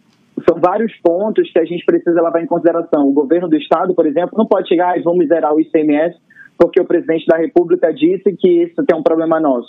são 0.48 0.58
vários 0.60 0.92
pontos 0.96 1.48
que 1.52 1.58
a 1.60 1.64
gente 1.64 1.84
precisa 1.84 2.20
levar 2.20 2.42
em 2.42 2.46
consideração. 2.46 3.08
O 3.08 3.12
governo 3.12 3.48
do 3.48 3.56
estado, 3.56 3.94
por 3.94 4.04
exemplo, 4.04 4.36
não 4.36 4.46
pode 4.46 4.68
chegar 4.68 4.98
e 4.98 5.02
vamos 5.02 5.28
zerar 5.28 5.54
o 5.54 5.60
ICMS 5.60 6.16
porque 6.58 6.80
o 6.80 6.86
presidente 6.86 7.26
da 7.26 7.36
República 7.36 7.92
disse 7.92 8.34
que 8.36 8.64
isso 8.64 8.84
tem 8.86 8.98
um 8.98 9.02
problema 9.02 9.40
nosso. 9.40 9.68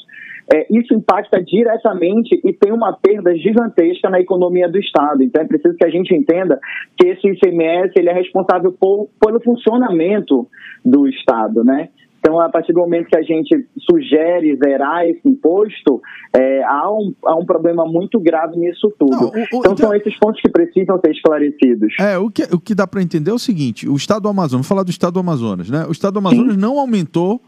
É, 0.54 0.68
isso 0.70 0.94
impacta 0.94 1.42
diretamente 1.42 2.40
e 2.44 2.54
tem 2.54 2.72
uma 2.72 2.94
perda 2.94 3.36
gigantesca 3.36 4.10
na 4.10 4.20
economia 4.20 4.70
do 4.70 4.78
Estado. 4.78 5.24
Então 5.24 5.42
é 5.42 5.48
preciso 5.48 5.76
que 5.76 5.86
a 5.86 5.90
gente 5.90 6.14
entenda 6.14 6.60
que 6.98 7.08
esse 7.08 7.28
ICMS 7.28 7.94
ele 7.96 8.10
é 8.10 8.14
responsável 8.14 8.72
por, 8.80 9.10
pelo 9.20 9.42
funcionamento 9.42 10.48
do 10.84 11.08
Estado, 11.08 11.64
né? 11.64 11.90
Então, 12.26 12.40
a 12.40 12.50
partir 12.50 12.74
do 12.74 12.80
momento 12.80 13.06
que 13.06 13.16
a 13.16 13.22
gente 13.22 13.68
sugere 13.88 14.58
zerar 14.58 15.06
esse 15.06 15.22
imposto, 15.30 16.02
é, 16.36 16.64
há, 16.64 16.92
um, 16.92 17.14
há 17.24 17.36
um 17.36 17.46
problema 17.46 17.86
muito 17.86 18.20
grave 18.20 18.58
nisso 18.58 18.92
tudo. 18.98 19.12
Não, 19.12 19.28
o, 19.28 19.30
o, 19.30 19.38
então, 19.38 19.60
então, 19.60 19.78
são 19.78 19.94
esses 19.94 20.18
pontos 20.18 20.42
que 20.42 20.50
precisam 20.50 21.00
ser 21.00 21.12
esclarecidos. 21.12 21.94
É, 22.00 22.18
o 22.18 22.32
que, 22.32 22.42
o 22.52 22.60
que 22.60 22.74
dá 22.74 22.88
para 22.88 23.04
entender 23.04 23.30
é 23.30 23.34
o 23.34 23.38
seguinte: 23.38 23.88
o 23.88 23.96
Estado 23.96 24.24
do 24.24 24.30
Amazonas, 24.30 24.54
vamos 24.54 24.68
falar 24.68 24.82
do 24.82 24.90
Estado 24.90 25.14
do 25.14 25.20
Amazonas, 25.20 25.70
né? 25.70 25.86
O 25.88 25.92
Estado 25.92 26.14
do 26.14 26.20
Amazonas 26.20 26.56
Sim. 26.56 26.60
não 26.60 26.80
aumentou 26.80 27.40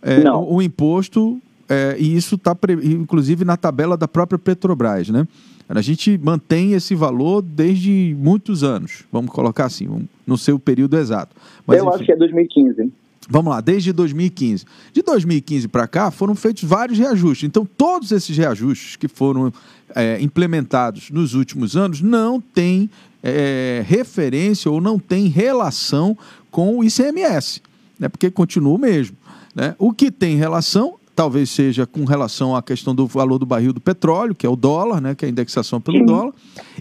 é, 0.00 0.20
não. 0.24 0.42
O, 0.44 0.56
o, 0.56 0.62
imposto, 0.62 1.38
é, 1.68 1.96
e 1.98 2.16
isso 2.16 2.36
está, 2.36 2.56
inclusive, 2.82 3.44
na 3.44 3.58
tabela 3.58 3.98
da 3.98 4.08
própria 4.08 4.38
Petrobras, 4.38 5.10
né? 5.10 5.28
A 5.68 5.80
gente 5.82 6.18
mantém 6.18 6.72
esse 6.72 6.94
valor 6.94 7.42
desde 7.42 8.16
muitos 8.18 8.64
anos, 8.64 9.04
vamos 9.12 9.30
colocar 9.30 9.66
assim, 9.66 10.06
no 10.26 10.36
seu 10.36 10.58
período 10.58 10.96
exato. 10.96 11.36
Mas, 11.66 11.78
Eu 11.78 11.84
enfim, 11.84 11.94
acho 11.96 12.04
que 12.04 12.12
é 12.12 12.16
2015. 12.16 12.92
Vamos 13.32 13.50
lá, 13.50 13.62
desde 13.62 13.94
2015. 13.94 14.66
De 14.92 15.00
2015 15.00 15.66
para 15.66 15.88
cá 15.88 16.10
foram 16.10 16.34
feitos 16.34 16.64
vários 16.64 16.98
reajustes. 16.98 17.48
Então, 17.48 17.64
todos 17.64 18.12
esses 18.12 18.36
reajustes 18.36 18.94
que 18.94 19.08
foram 19.08 19.50
é, 19.94 20.20
implementados 20.20 21.10
nos 21.10 21.32
últimos 21.32 21.74
anos 21.74 22.02
não 22.02 22.38
têm 22.38 22.90
é, 23.22 23.82
referência 23.86 24.70
ou 24.70 24.82
não 24.82 24.98
têm 24.98 25.28
relação 25.28 26.16
com 26.50 26.78
o 26.78 26.84
ICMS, 26.84 27.62
né? 27.98 28.06
porque 28.06 28.30
continua 28.30 28.74
o 28.74 28.78
mesmo. 28.78 29.16
Né? 29.54 29.74
O 29.78 29.94
que 29.94 30.10
tem 30.10 30.36
relação 30.36 30.96
talvez 31.16 31.48
seja 31.48 31.86
com 31.86 32.04
relação 32.04 32.54
à 32.54 32.62
questão 32.62 32.94
do 32.94 33.06
valor 33.06 33.38
do 33.38 33.46
barril 33.46 33.72
do 33.72 33.80
petróleo, 33.80 34.34
que 34.34 34.46
é 34.46 34.48
o 34.48 34.56
dólar, 34.56 35.00
né, 35.00 35.14
que 35.14 35.26
é 35.26 35.28
a 35.28 35.30
indexação 35.30 35.78
pelo 35.78 35.98
Sim. 35.98 36.06
dólar, 36.06 36.32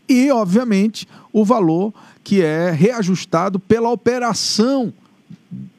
e, 0.08 0.32
obviamente, 0.32 1.06
o 1.34 1.43
valor 1.43 1.93
que 2.24 2.41
é 2.41 2.72
reajustado 2.72 3.60
pela 3.60 3.89
operação 3.89 4.93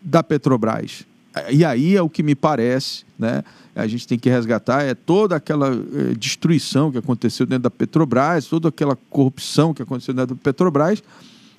da 0.02 0.22
Petrobras. 0.22 1.04
E 1.50 1.64
aí 1.64 1.96
é 1.96 2.02
o 2.02 2.10
que 2.10 2.22
me 2.22 2.34
parece, 2.34 3.04
né? 3.18 3.42
A 3.74 3.86
gente 3.86 4.06
tem 4.06 4.18
que 4.18 4.28
resgatar 4.28 4.82
é 4.82 4.94
toda 4.94 5.34
aquela 5.34 5.68
eh, 5.72 6.14
destruição 6.18 6.92
que 6.92 6.98
aconteceu 6.98 7.46
dentro 7.46 7.62
da 7.62 7.70
Petrobras, 7.70 8.46
toda 8.46 8.68
aquela 8.68 8.94
corrupção 9.08 9.72
que 9.72 9.80
aconteceu 9.80 10.12
dentro 10.12 10.34
da 10.34 10.40
Petrobras. 10.42 11.02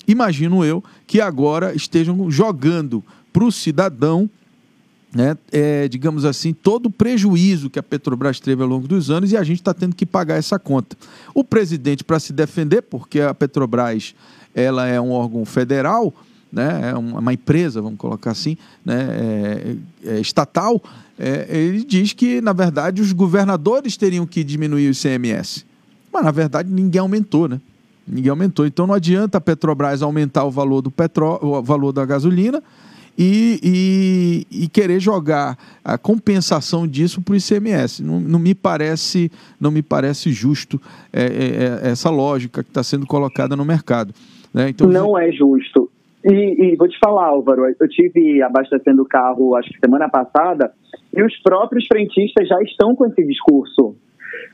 Imagino 0.06 0.64
eu 0.64 0.82
que 1.06 1.20
agora 1.20 1.74
estejam 1.74 2.30
jogando 2.30 3.02
para 3.32 3.42
o 3.42 3.50
cidadão, 3.50 4.30
né, 5.12 5.36
é, 5.50 5.88
digamos 5.88 6.24
assim, 6.24 6.52
todo 6.52 6.86
o 6.86 6.90
prejuízo 6.90 7.68
que 7.68 7.80
a 7.80 7.82
Petrobras 7.82 8.38
teve 8.38 8.62
ao 8.62 8.68
longo 8.68 8.86
dos 8.86 9.10
anos 9.10 9.32
e 9.32 9.36
a 9.36 9.42
gente 9.42 9.60
está 9.60 9.74
tendo 9.74 9.96
que 9.96 10.06
pagar 10.06 10.36
essa 10.36 10.58
conta. 10.58 10.96
O 11.34 11.42
presidente, 11.42 12.04
para 12.04 12.20
se 12.20 12.32
defender, 12.32 12.82
porque 12.82 13.20
a 13.20 13.34
Petrobras 13.34 14.14
ela 14.54 14.86
é 14.86 15.00
um 15.00 15.10
órgão 15.10 15.44
federal, 15.44 16.14
né, 16.54 16.92
é 16.92 16.94
uma 16.94 17.32
empresa, 17.32 17.82
vamos 17.82 17.98
colocar 17.98 18.30
assim, 18.30 18.56
né, 18.84 19.76
é, 20.04 20.14
é 20.16 20.20
estatal, 20.20 20.80
é, 21.18 21.46
ele 21.48 21.84
diz 21.84 22.12
que, 22.12 22.40
na 22.40 22.52
verdade, 22.52 23.02
os 23.02 23.12
governadores 23.12 23.96
teriam 23.96 24.24
que 24.24 24.44
diminuir 24.44 24.88
o 24.88 24.92
ICMS. 24.92 25.64
Mas, 26.12 26.24
na 26.24 26.30
verdade, 26.30 26.70
ninguém 26.70 27.00
aumentou, 27.00 27.48
né? 27.48 27.60
Ninguém 28.06 28.30
aumentou. 28.30 28.66
Então, 28.66 28.86
não 28.86 28.94
adianta 28.94 29.38
a 29.38 29.40
Petrobras 29.40 30.02
aumentar 30.02 30.44
o 30.44 30.50
valor, 30.50 30.80
do 30.80 30.90
petró 30.90 31.38
o 31.42 31.62
valor 31.62 31.92
da 31.92 32.04
gasolina 32.04 32.62
e, 33.16 34.46
e, 34.50 34.64
e 34.64 34.68
querer 34.68 35.00
jogar 35.00 35.56
a 35.84 35.96
compensação 35.96 36.86
disso 36.86 37.20
para 37.20 37.32
o 37.32 37.36
ICMS. 37.36 38.02
Não, 38.02 38.20
não, 38.20 38.38
me 38.38 38.54
parece, 38.54 39.30
não 39.58 39.70
me 39.70 39.82
parece 39.82 40.32
justo 40.32 40.80
é, 41.12 41.22
é, 41.22 41.88
é 41.88 41.90
essa 41.90 42.10
lógica 42.10 42.62
que 42.62 42.70
está 42.70 42.82
sendo 42.82 43.06
colocada 43.06 43.56
no 43.56 43.64
mercado. 43.64 44.14
Né? 44.52 44.68
Então, 44.68 44.88
não 44.88 45.18
é 45.18 45.32
justo. 45.32 45.83
E, 46.24 46.72
e, 46.72 46.76
vou 46.76 46.88
te 46.88 46.98
falar, 46.98 47.26
Álvaro, 47.26 47.66
eu 47.66 47.88
tive 47.88 48.42
abastecendo 48.42 49.02
o 49.02 49.06
carro, 49.08 49.54
acho 49.56 49.68
que 49.68 49.78
semana 49.78 50.08
passada, 50.08 50.72
e 51.14 51.22
os 51.22 51.36
próprios 51.42 51.86
frentistas 51.86 52.48
já 52.48 52.60
estão 52.62 52.96
com 52.96 53.06
esse 53.06 53.22
discurso. 53.26 53.94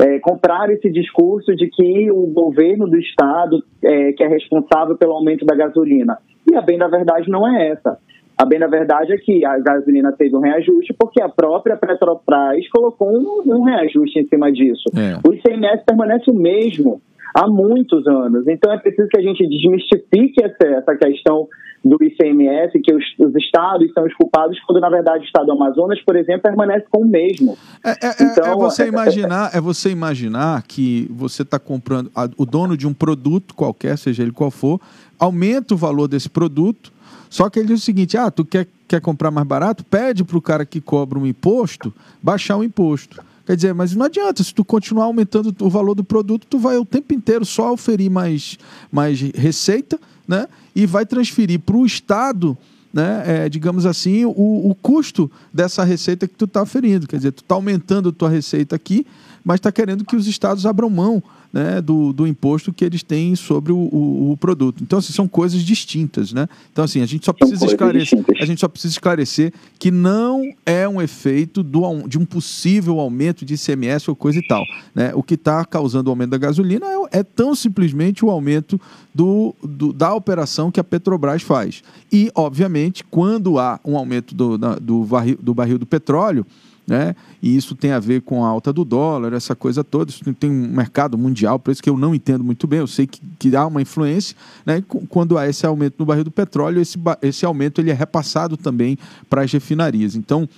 É, 0.01 0.19
compraram 0.19 0.73
esse 0.73 0.91
discurso 0.91 1.55
de 1.55 1.69
que 1.69 2.11
o 2.11 2.27
governo 2.27 2.89
do 2.89 2.99
estado 2.99 3.63
é, 3.83 4.13
que 4.13 4.23
é 4.23 4.29
responsável 4.29 4.97
pelo 4.97 5.13
aumento 5.13 5.45
da 5.45 5.55
gasolina. 5.55 6.19
E 6.51 6.57
a 6.57 6.61
bem 6.61 6.79
da 6.79 6.89
verdade 6.89 7.31
não 7.31 7.47
é 7.47 7.69
essa. 7.69 7.99
A 8.37 8.45
bem 8.47 8.59
da 8.59 8.67
verdade 8.67 9.13
é 9.13 9.19
que 9.19 9.45
a 9.45 9.59
gasolina 9.59 10.13
teve 10.13 10.35
um 10.35 10.41
reajuste 10.41 10.95
porque 10.99 11.23
a 11.23 11.29
própria 11.29 11.77
Petrobras 11.77 12.67
colocou 12.71 13.09
um, 13.09 13.43
um 13.55 13.63
reajuste 13.63 14.19
em 14.19 14.27
cima 14.27 14.51
disso. 14.51 14.85
É. 14.97 15.19
O 15.29 15.35
ICMS 15.35 15.85
permanece 15.85 16.31
o 16.31 16.35
mesmo 16.35 17.01
há 17.35 17.47
muitos 17.49 18.07
anos. 18.07 18.47
Então 18.47 18.73
é 18.73 18.79
preciso 18.79 19.09
que 19.09 19.19
a 19.19 19.23
gente 19.23 19.47
desmistifique 19.47 20.43
essa, 20.43 20.67
essa 20.67 20.97
questão 20.97 21.49
do 21.85 21.97
ICMS, 22.03 22.79
que 22.83 22.95
os, 22.95 23.05
os, 23.19 23.35
estados 23.37 23.91
são 23.93 24.05
os 24.05 24.15
culpados, 24.15 24.59
quando 24.67 24.81
na 24.81 24.91
verdade 24.91 25.25
o 25.25 25.27
estado 25.27 25.47
do 25.47 25.53
Amazonas, 25.53 26.01
por 26.03 26.15
exemplo, 26.15 26.43
permanece 26.43 26.87
com 26.91 27.03
o 27.03 27.07
mesmo. 27.07 27.57
É, 27.85 27.91
é, 27.91 27.95
é 28.09 28.15
então, 28.21 28.53
é 28.53 28.55
você 28.55 28.87
imaginar, 28.87 29.51
é 29.55 29.61
você 29.61 29.91
imaginar 29.91 30.63
que 30.65 31.07
você 31.11 31.43
está 31.43 31.59
comprando 31.59 32.11
a, 32.15 32.29
o 32.37 32.45
dono 32.45 32.77
de 32.77 32.87
um 32.87 32.93
produto 32.93 33.55
qualquer, 33.55 33.97
seja 33.97 34.23
ele 34.23 34.33
qual 34.33 34.51
for, 34.51 34.79
aumenta 35.19 35.73
o 35.73 35.77
valor 35.77 36.07
desse 36.07 36.29
produto. 36.29 36.93
Só 37.31 37.49
que 37.49 37.59
ele 37.59 37.69
diz 37.69 37.81
o 37.81 37.85
seguinte: 37.85 38.17
ah, 38.17 38.31
tu 38.31 38.45
quer, 38.45 38.67
quer 38.87 39.01
comprar 39.01 39.31
mais 39.31 39.47
barato? 39.47 39.85
Pede 39.85 40.23
para 40.23 40.37
o 40.37 40.43
cara 40.43 40.67
que 40.67 40.81
cobra 40.81 41.19
um 41.19 41.27
imposto 41.27 41.95
baixar 42.23 42.59
o 42.59 42.65
imposto. 42.65 43.23
Quer 43.51 43.57
dizer, 43.57 43.75
mas 43.75 43.97
não 43.97 44.07
adianta, 44.07 44.45
se 44.45 44.55
tu 44.55 44.65
continuar 44.65 45.07
aumentando 45.07 45.53
o 45.59 45.69
valor 45.69 45.97
do 45.97 46.05
produto, 46.05 46.47
tu 46.49 46.57
vai 46.57 46.77
o 46.77 46.85
tempo 46.85 47.13
inteiro 47.13 47.45
só 47.45 47.73
oferir 47.73 48.09
mais, 48.09 48.57
mais 48.93 49.21
receita, 49.21 49.99
né? 50.29 50.47
E 50.73 50.87
vai 50.87 51.05
transferir 51.05 51.59
para 51.59 51.77
o 51.77 51.85
Estado 51.85 52.57
né, 52.95 53.25
é, 53.27 53.49
digamos 53.49 53.87
assim, 53.87 54.25
o, 54.25 54.71
o 54.71 54.73
custo 54.81 55.29
dessa 55.53 55.83
receita 55.83 56.29
que 56.29 56.35
tu 56.35 56.45
está 56.45 56.63
oferindo. 56.63 57.09
Quer 57.09 57.17
dizer, 57.17 57.33
tu 57.33 57.43
está 57.43 57.57
aumentando 57.57 58.11
a 58.11 58.13
tua 58.13 58.29
receita 58.29 58.77
aqui, 58.77 59.05
mas 59.45 59.57
está 59.57 59.73
querendo 59.73 60.05
que 60.05 60.15
os 60.15 60.29
estados 60.29 60.65
abram 60.65 60.89
mão 60.89 61.21
né, 61.53 61.81
do, 61.81 62.13
do 62.13 62.27
imposto 62.27 62.73
que 62.73 62.85
eles 62.85 63.03
têm 63.03 63.35
sobre 63.35 63.73
o, 63.73 63.77
o, 63.77 64.33
o, 64.33 64.37
produto. 64.37 64.83
Então, 64.83 64.99
assim, 64.99 65.13
são 65.13 65.27
coisas 65.27 65.63
distintas, 65.63 66.33
né? 66.33 66.49
Então, 66.73 66.85
assim, 66.85 67.01
a 67.01 67.07
gente 67.07 67.25
só 67.25 67.33
precisa 67.33 67.67
esclarecer, 67.67 68.25
a 68.41 68.45
gente 68.45 68.61
só 68.61 68.69
precisa 68.69 68.95
esclarecer 68.95 69.53
que 69.79 69.91
não 69.91 70.43
é 70.65 70.89
um 70.89 71.03
efeito 71.03 71.63
do, 71.63 72.07
de 72.07 72.19
um 72.19 72.25
possível 72.25 73.01
aumento 73.01 73.45
de 73.45 73.55
ICMS 73.55 74.09
ou 74.09 74.17
coisa 74.17 74.39
e 74.39 74.47
tal. 74.47 74.65
Né? 74.95 75.13
O 75.15 75.23
que 75.23 75.35
está 75.35 75.65
causando 75.65 76.09
o 76.09 76.13
aumento 76.13 76.31
da 76.31 76.39
gasolina 76.39 76.87
é, 76.87 77.19
é 77.19 77.23
tão 77.23 77.55
simplesmente 77.55 78.25
o 78.25 78.31
aumento 78.31 78.81
do, 79.13 79.55
do, 79.63 79.93
da 79.93 80.15
operação 80.15 80.71
que 80.71 80.79
a 80.79 80.85
Petrobras 80.85 81.43
faz. 81.43 81.83
E, 82.13 82.31
obviamente, 82.35 83.03
quando 83.05 83.59
há 83.59 83.81
um 83.85 83.97
aumento 83.97 84.35
do, 84.35 84.57
do, 84.59 85.05
barril, 85.05 85.39
do 85.41 85.55
barril 85.55 85.79
do 85.79 85.87
petróleo, 85.87 86.47
né? 86.91 87.15
E 87.41 87.57
isso 87.57 87.77
tem 87.77 87.93
a 87.93 88.01
ver 88.01 88.21
com 88.23 88.45
a 88.45 88.49
alta 88.49 88.73
do 88.73 88.85
dólar, 88.85 89.33
essa 89.33 89.55
coisa 89.55 89.85
toda. 89.85 90.11
Isso 90.11 90.25
tem 90.35 90.51
um 90.51 90.75
mercado 90.75 91.17
mundial, 91.17 91.57
por 91.57 91.71
isso 91.71 91.81
que 91.81 91.89
eu 91.89 91.97
não 91.97 92.13
entendo 92.13 92.43
muito 92.43 92.67
bem. 92.67 92.81
Eu 92.81 92.87
sei 92.89 93.07
que, 93.07 93.21
que 93.39 93.55
há 93.55 93.65
uma 93.65 93.81
influência, 93.81 94.37
né? 94.67 94.83
Quando 95.09 95.39
há 95.39 95.49
esse 95.49 95.65
aumento 95.65 95.95
no 96.01 96.05
barril 96.05 96.25
do 96.25 96.33
petróleo, 96.33 96.81
esse, 96.81 96.99
esse 97.23 97.47
aumento 97.47 97.81
ele 97.81 97.93
é 97.93 97.95
repassado 97.95 98.57
também 98.57 98.99
para 99.29 99.43
as 99.43 99.53
refinarias. 99.53 100.17
Então, 100.17 100.49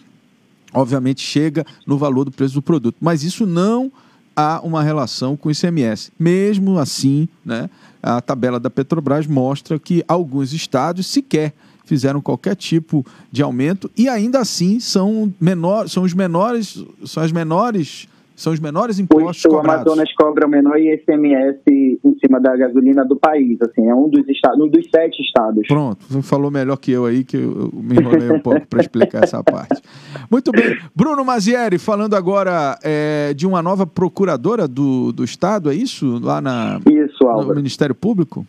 obviamente, 0.72 1.20
chega 1.20 1.66
no 1.87 1.99
valor 1.99 2.24
do 2.24 2.30
preço 2.30 2.55
do 2.55 2.62
produto. 2.62 2.97
Mas 2.99 3.22
isso 3.22 3.45
não 3.45 3.93
há 4.35 4.59
uma 4.64 4.83
relação 4.83 5.37
com 5.37 5.51
o 5.51 5.53
ICMS. 5.53 6.12
Mesmo 6.18 6.78
assim, 6.78 7.28
né, 7.45 7.68
a 8.03 8.22
tabela 8.22 8.59
da 8.59 8.70
Petrobras 8.70 9.26
mostra 9.26 9.78
que 9.78 10.03
alguns 10.09 10.55
estados 10.55 11.07
sequer 11.07 11.53
fizeram 11.85 12.20
qualquer 12.20 12.57
tipo 12.57 13.05
de 13.30 13.43
aumento 13.43 13.91
e 13.97 14.09
ainda 14.09 14.41
assim 14.41 14.80
são, 14.80 15.33
menor, 15.41 15.89
são 15.89 16.03
os 16.03 16.14
menores, 16.14 16.85
são 17.05 17.22
as 17.22 17.33
menores 17.33 18.09
são 18.43 18.53
os 18.53 18.61
menores 18.61 18.99
impostos 18.99 19.45
o, 19.45 19.49
cobrados. 19.49 19.87
O 19.87 19.93
Amazonas 19.93 20.14
cobra 20.14 20.47
o 20.47 20.51
menor 20.51 20.76
ICMS 20.78 21.61
em 21.68 22.18
cima 22.18 22.41
da 22.41 22.57
gasolina 22.57 23.05
do 23.05 23.16
país, 23.16 23.59
assim, 23.62 23.89
é 23.89 23.95
um 23.95 24.09
dos 24.09 24.28
estados, 24.28 24.59
um 24.59 24.68
dos 24.68 24.85
sete 24.91 25.22
estados. 25.22 25.66
Pronto, 25.68 26.05
você 26.09 26.22
falou 26.22 26.51
melhor 26.51 26.76
que 26.76 26.91
eu 26.91 27.07
aí, 27.07 27.24
que 27.24 27.37
eu, 27.37 27.70
me 27.72 27.97
enrolei 27.97 28.30
um 28.33 28.41
pouco 28.41 28.66
para 28.66 28.80
explicar 28.80 29.22
essa 29.22 29.43
parte. 29.45 29.80
Muito 30.30 30.51
bem, 30.51 30.76
Bruno 30.95 31.24
Mazieri, 31.24 31.78
falando 31.78 32.14
agora 32.14 32.78
é, 32.83 33.33
de 33.35 33.47
uma 33.47 33.62
nova 33.62 33.87
procuradora 33.87 34.66
do, 34.66 35.12
do 35.12 35.22
estado, 35.22 35.70
é 35.70 35.74
isso? 35.74 36.18
Lá 36.22 36.41
na, 36.41 36.80
isso, 36.91 37.24
no 37.24 37.55
Ministério 37.55 37.95
Público? 37.95 38.47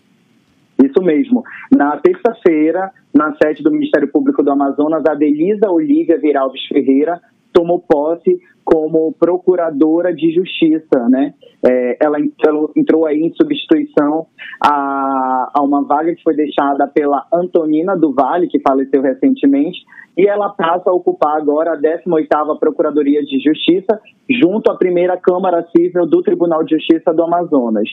Isso 0.85 1.01
mesmo. 1.01 1.43
Na 1.71 1.97
terça-feira, 1.97 2.91
na 3.13 3.35
sede 3.41 3.63
do 3.63 3.71
Ministério 3.71 4.11
Público 4.11 4.43
do 4.43 4.51
Amazonas, 4.51 5.03
a 5.07 5.13
Delisa 5.13 5.69
Olívia 5.69 6.19
Viralves 6.19 6.65
Ferreira 6.67 7.19
tomou 7.53 7.79
posse 7.79 8.39
como 8.63 9.13
procuradora 9.13 10.13
de 10.13 10.33
justiça, 10.33 11.07
né? 11.09 11.33
É, 11.65 11.97
ela 12.01 12.17
entrou, 12.19 13.05
aí 13.05 13.21
em 13.21 13.33
substituição 13.33 14.27
a, 14.61 15.51
a, 15.53 15.61
uma 15.61 15.83
vaga 15.83 16.15
que 16.15 16.23
foi 16.23 16.35
deixada 16.35 16.87
pela 16.87 17.25
Antonina 17.33 17.95
do 17.95 18.13
Vale, 18.13 18.47
que 18.47 18.59
faleceu 18.59 19.01
recentemente, 19.01 19.79
e 20.17 20.27
ela 20.27 20.49
passa 20.49 20.89
a 20.89 20.93
ocupar 20.93 21.37
agora 21.37 21.73
a 21.73 21.77
18ª 21.77 22.59
Procuradoria 22.59 23.23
de 23.23 23.39
Justiça, 23.39 23.99
junto 24.29 24.71
à 24.71 24.75
primeira 24.75 25.17
Câmara 25.17 25.65
Civil 25.75 26.05
do 26.05 26.21
Tribunal 26.21 26.63
de 26.63 26.75
Justiça 26.75 27.13
do 27.13 27.23
Amazonas. 27.23 27.89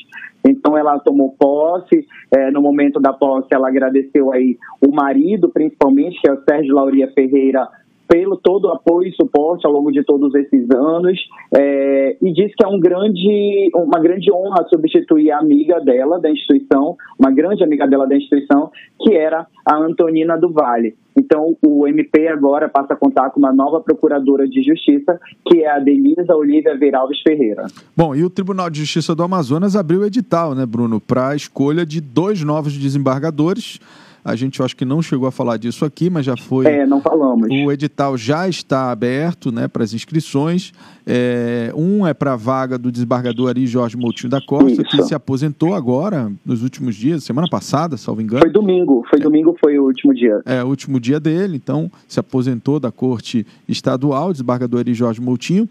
Então 0.47 0.77
ela 0.77 0.99
tomou 0.99 1.35
posse, 1.39 2.07
é, 2.35 2.51
no 2.51 2.61
momento 2.61 3.01
da 3.01 3.13
posse 3.13 3.49
ela 3.53 3.69
agradeceu 3.69 4.33
aí 4.33 4.57
o 4.87 4.95
marido, 4.95 5.49
principalmente, 5.49 6.21
que 6.21 6.29
é 6.29 6.33
o 6.33 6.43
Sérgio 6.43 6.75
Lauria 6.75 7.11
Ferreira, 7.13 7.69
pelo 8.11 8.37
todo 8.37 8.65
o 8.65 8.73
apoio 8.73 9.09
e 9.09 9.15
suporte 9.15 9.65
ao 9.65 9.73
longo 9.73 9.93
de 9.93 10.03
todos 10.03 10.35
esses 10.35 10.69
anos 10.75 11.17
é, 11.57 12.17
e 12.21 12.33
diz 12.33 12.53
que 12.57 12.65
é 12.65 12.67
um 12.67 12.81
grande, 12.81 13.71
uma 13.73 14.01
grande 14.01 14.33
honra 14.33 14.67
substituir 14.69 15.31
a 15.31 15.39
amiga 15.39 15.79
dela 15.79 16.19
da 16.19 16.29
instituição, 16.29 16.97
uma 17.17 17.31
grande 17.31 17.63
amiga 17.63 17.87
dela 17.87 18.09
da 18.09 18.17
instituição, 18.17 18.73
que 19.01 19.15
era 19.15 19.47
a 19.65 19.77
Antonina 19.77 20.37
do 20.37 20.53
Vale. 20.53 20.97
Então, 21.17 21.57
o 21.65 21.87
MP 21.87 22.27
agora 22.27 22.69
passa 22.69 22.95
a 22.95 22.97
contar 22.97 23.31
com 23.31 23.39
uma 23.39 23.53
nova 23.53 23.81
procuradora 23.81 24.49
de 24.49 24.61
justiça, 24.63 25.21
que 25.47 25.63
é 25.63 25.71
a 25.71 25.79
Denisa 25.79 26.35
Olívia 26.35 26.77
Veralves 26.77 27.21
Ferreira. 27.23 27.67
Bom, 27.97 28.15
e 28.17 28.25
o 28.25 28.31
Tribunal 28.31 28.71
de 28.71 28.81
Justiça 28.81 29.15
do 29.15 29.23
Amazonas 29.23 29.77
abriu 29.77 30.01
o 30.01 30.07
edital, 30.07 30.55
né, 30.55 30.67
Bruno, 30.67 31.01
para 31.01 31.29
a 31.29 31.37
escolha 31.37 31.87
de 31.87 32.01
dois 32.01 32.43
novos 32.43 32.77
desembargadores. 32.77 33.79
A 34.25 34.37
gente 34.37 34.63
acho 34.63 34.77
que 34.77 34.85
não 34.85 35.01
chegou 35.01 35.27
a 35.27 35.33
falar 35.33 35.57
disso 35.57 35.85
aqui, 35.85 36.11
mas 36.11 36.27
já 36.27 36.37
foi. 36.37 36.67
É, 36.67 36.87
não 36.87 37.01
falamos. 37.01 37.49
O 37.49 37.73
edital 37.73 38.17
já 38.17 38.49
está 38.49 38.91
aberto 38.91 39.51
né, 39.51 39.67
para 39.67 39.83
as 39.83 39.95
inscrições. 39.95 40.73
É, 41.07 41.73
um 41.75 42.07
é 42.07 42.13
para 42.13 42.35
a 42.35 42.37
vaga 42.37 42.77
do 42.77 42.93
desembargador 42.93 43.49
Ari 43.49 43.67
Jorge 43.67 43.97
Moutinho 43.97 44.31
da 44.31 44.41
Costa, 44.41 44.83
Isso. 44.83 44.85
que 44.85 45.03
se 45.03 45.15
aposentou 45.15 45.75
agora, 45.75 46.31
nos 46.45 46.63
últimos 46.63 46.95
dias, 46.95 47.25
semana 47.25 47.49
passada, 47.49 47.97
salvo 47.97 48.21
engano. 48.21 48.43
Foi 48.43 48.53
domingo, 48.53 49.05
foi 49.09 49.19
domingo, 49.19 49.57
foi 49.59 49.79
o 49.79 49.85
último 49.85 50.15
dia. 50.15 50.41
É, 50.45 50.63
o 50.63 50.69
último 50.69 51.01
dia 51.01 51.19
dele, 51.19 51.57
então 51.57 51.91
se 52.07 52.21
aposentou 52.21 52.79
da 52.79 52.93
Corte 52.93 53.47
Estadual, 53.67 54.33
desembargador 54.33 54.81
Ari 54.81 54.95
Jorge 54.95 55.21
Moutinho. 55.21 55.69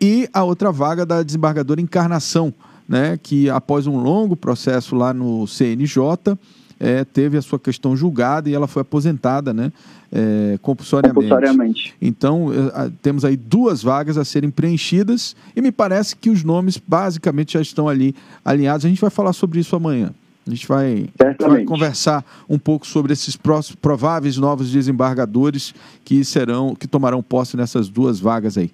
E 0.00 0.28
a 0.32 0.42
outra 0.42 0.72
vaga 0.72 1.06
da 1.06 1.22
desembargadora 1.22 1.80
Encarnação, 1.80 2.52
né, 2.88 3.18
que 3.22 3.48
após 3.48 3.86
um 3.86 3.98
longo 4.02 4.36
processo 4.36 4.94
lá 4.96 5.14
no 5.14 5.46
CNJ 5.46 6.36
é, 6.84 7.02
teve 7.02 7.38
a 7.38 7.42
sua 7.42 7.58
questão 7.58 7.96
julgada 7.96 8.50
e 8.50 8.54
ela 8.54 8.66
foi 8.66 8.82
aposentada, 8.82 9.54
né? 9.54 9.72
É, 10.12 10.58
compulsoriamente. 10.60 11.14
compulsoriamente. 11.14 11.94
Então, 12.00 12.50
é, 12.52 12.90
temos 13.00 13.24
aí 13.24 13.36
duas 13.36 13.82
vagas 13.82 14.18
a 14.18 14.24
serem 14.24 14.50
preenchidas 14.50 15.34
e 15.56 15.62
me 15.62 15.72
parece 15.72 16.14
que 16.14 16.28
os 16.28 16.44
nomes 16.44 16.76
basicamente 16.76 17.54
já 17.54 17.62
estão 17.62 17.88
ali 17.88 18.14
alinhados. 18.44 18.84
A 18.84 18.88
gente 18.88 19.00
vai 19.00 19.08
falar 19.08 19.32
sobre 19.32 19.60
isso 19.60 19.74
amanhã. 19.74 20.10
A 20.46 20.50
gente 20.50 20.68
vai, 20.68 21.06
vai, 21.40 21.64
conversar 21.64 22.22
um 22.46 22.58
pouco 22.58 22.86
sobre 22.86 23.14
esses 23.14 23.34
próximos, 23.34 23.76
prováveis 23.76 24.36
novos 24.36 24.70
desembargadores 24.70 25.74
que 26.04 26.22
serão, 26.22 26.74
que 26.74 26.86
tomarão 26.86 27.22
posse 27.22 27.56
nessas 27.56 27.88
duas 27.88 28.20
vagas 28.20 28.58
aí. 28.58 28.70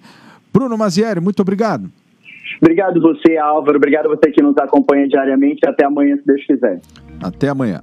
Bruno 0.51 0.77
Mazieri, 0.77 1.21
muito 1.21 1.39
obrigado. 1.39 1.89
Obrigado 2.61 2.99
você, 2.99 3.37
Álvaro. 3.37 3.77
Obrigado 3.77 4.09
você 4.09 4.29
que 4.31 4.41
nos 4.41 4.57
acompanha 4.57 5.07
diariamente. 5.07 5.61
Até 5.65 5.85
amanhã, 5.85 6.17
se 6.17 6.25
Deus 6.25 6.45
quiser. 6.45 6.81
Até 7.23 7.47
amanhã. 7.47 7.79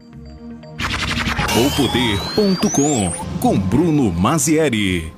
Poder.com 1.59 3.11
com 3.41 3.59
Bruno 3.59 4.13
Mazieri. 4.13 5.13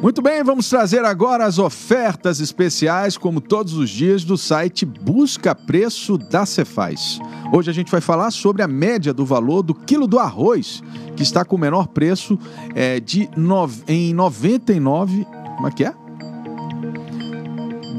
Muito 0.00 0.22
bem, 0.22 0.42
vamos 0.42 0.70
trazer 0.70 1.04
agora 1.04 1.44
as 1.44 1.58
ofertas 1.58 2.40
especiais, 2.40 3.18
como 3.18 3.42
todos 3.42 3.74
os 3.74 3.90
dias, 3.90 4.24
do 4.24 4.38
site 4.38 4.86
Busca 4.86 5.54
Preço 5.54 6.16
da 6.16 6.46
Cefaz. 6.46 7.20
Hoje 7.52 7.70
a 7.70 7.74
gente 7.74 7.90
vai 7.90 8.00
falar 8.00 8.30
sobre 8.30 8.62
a 8.62 8.68
média 8.68 9.12
do 9.12 9.26
valor 9.26 9.62
do 9.62 9.74
quilo 9.74 10.06
do 10.06 10.18
arroz, 10.18 10.82
que 11.14 11.22
está 11.22 11.44
com 11.44 11.56
o 11.56 11.58
menor 11.58 11.88
preço 11.88 12.38
é, 12.74 12.98
de 13.00 13.28
no... 13.36 13.70
em 13.86 14.14
99. 14.14 15.26
Como 15.56 15.68
é 15.68 15.70
que 15.70 15.84
é? 15.84 15.99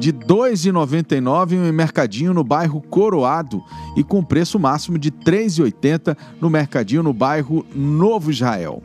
De 0.02 0.10
R$ 0.10 0.18
2,99 0.18 1.52
em 1.52 1.60
um 1.60 1.72
mercadinho 1.72 2.34
no 2.34 2.44
bairro 2.44 2.82
Coroado 2.82 3.64
e 3.96 4.04
com 4.04 4.24
preço 4.24 4.58
máximo 4.58 4.98
de 4.98 5.10
R$ 5.10 5.16
3,80 5.24 6.18
no 6.42 6.50
mercadinho 6.50 7.04
no 7.04 7.14
bairro 7.14 7.64
Novo 7.76 8.32
Israel. 8.32 8.82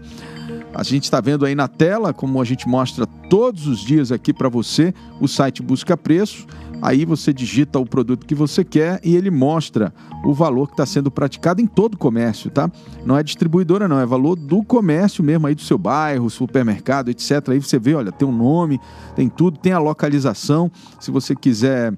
A 0.75 0.83
gente 0.83 1.05
está 1.05 1.19
vendo 1.19 1.47
aí 1.47 1.55
na 1.55 1.69
tela, 1.69 2.13
como 2.13 2.39
a 2.39 2.45
gente 2.45 2.69
mostra 2.69 3.07
todos 3.07 3.67
os 3.67 3.81
dias 3.81 4.13
aqui 4.13 4.31
para 4.31 4.51
você, 4.51 4.93
o 5.19 5.27
site 5.27 5.63
Busca 5.63 5.97
Preço. 5.97 6.47
Aí 6.83 7.07
você 7.07 7.33
digita 7.33 7.79
o 7.79 7.87
produto 7.87 8.27
que 8.27 8.35
você 8.35 8.63
quer 8.63 9.01
e 9.03 9.17
ele 9.17 9.31
mostra 9.31 9.95
o 10.27 10.35
valor 10.35 10.67
que 10.67 10.73
está 10.73 10.85
sendo 10.85 11.11
praticado 11.11 11.61
em 11.61 11.67
todo 11.67 11.95
o 11.95 11.99
comércio, 11.99 12.51
tá? 12.51 12.71
Não 13.05 13.17
é 13.17 13.23
distribuidora, 13.23 13.87
não, 13.87 14.01
é 14.01 14.05
valor 14.05 14.35
do 14.35 14.63
comércio 14.65 15.23
mesmo 15.23 15.47
aí 15.47 15.55
do 15.55 15.63
seu 15.63 15.79
bairro, 15.79 16.29
supermercado, 16.29 17.11
etc. 17.11 17.51
Aí 17.51 17.61
você 17.61 17.79
vê, 17.79 17.95
olha, 17.95 18.11
tem 18.11 18.27
o 18.27 18.31
um 18.31 18.37
nome, 18.37 18.81
tem 19.15 19.29
tudo, 19.29 19.59
tem 19.59 19.73
a 19.73 19.79
localização. 19.79 20.71
Se 20.99 21.13
você 21.13 21.35
quiser 21.37 21.95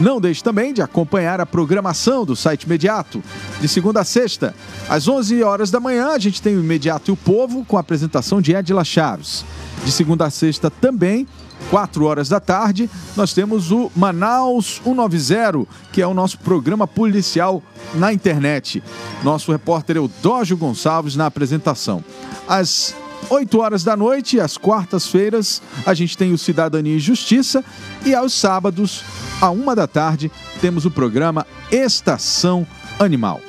Não 0.00 0.18
deixe 0.18 0.42
também 0.42 0.72
de 0.72 0.80
acompanhar 0.80 1.42
a 1.42 1.46
programação 1.46 2.24
do 2.24 2.34
site 2.34 2.62
Imediato. 2.62 3.22
De 3.60 3.68
segunda 3.68 4.00
a 4.00 4.04
sexta, 4.04 4.54
às 4.88 5.06
11 5.06 5.42
horas 5.42 5.70
da 5.70 5.78
manhã, 5.78 6.12
a 6.12 6.18
gente 6.18 6.40
tem 6.40 6.56
o 6.56 6.60
Imediato 6.60 7.10
e 7.10 7.12
o 7.12 7.16
Povo 7.16 7.66
com 7.66 7.76
a 7.76 7.80
apresentação 7.80 8.40
de 8.40 8.54
Edila 8.54 8.82
Chaves. 8.82 9.44
De 9.84 9.92
segunda 9.92 10.24
a 10.24 10.30
sexta 10.30 10.70
também, 10.70 11.28
4 11.68 12.02
horas 12.06 12.30
da 12.30 12.40
tarde, 12.40 12.88
nós 13.14 13.34
temos 13.34 13.70
o 13.70 13.92
Manaus 13.94 14.80
190, 14.82 15.66
que 15.92 16.00
é 16.00 16.06
o 16.06 16.14
nosso 16.14 16.38
programa 16.38 16.86
policial 16.86 17.62
na 17.94 18.10
internet. 18.10 18.82
Nosso 19.22 19.52
repórter 19.52 19.98
é 19.98 20.00
o 20.00 20.10
Dógio 20.22 20.56
Gonçalves 20.56 21.14
na 21.14 21.26
apresentação. 21.26 22.02
Às 22.48 22.94
8 23.28 23.58
horas 23.58 23.84
da 23.84 23.96
noite, 23.96 24.40
às 24.40 24.56
quartas-feiras, 24.56 25.62
a 25.84 25.94
gente 25.94 26.16
tem 26.16 26.32
o 26.32 26.38
Cidadania 26.38 26.96
e 26.96 27.00
Justiça. 27.00 27.64
E 28.04 28.14
aos 28.14 28.32
sábados, 28.32 29.04
à 29.40 29.50
uma 29.50 29.76
da 29.76 29.86
tarde, 29.86 30.30
temos 30.60 30.84
o 30.86 30.90
programa 30.90 31.46
Estação 31.70 32.66
Animal. 32.98 33.40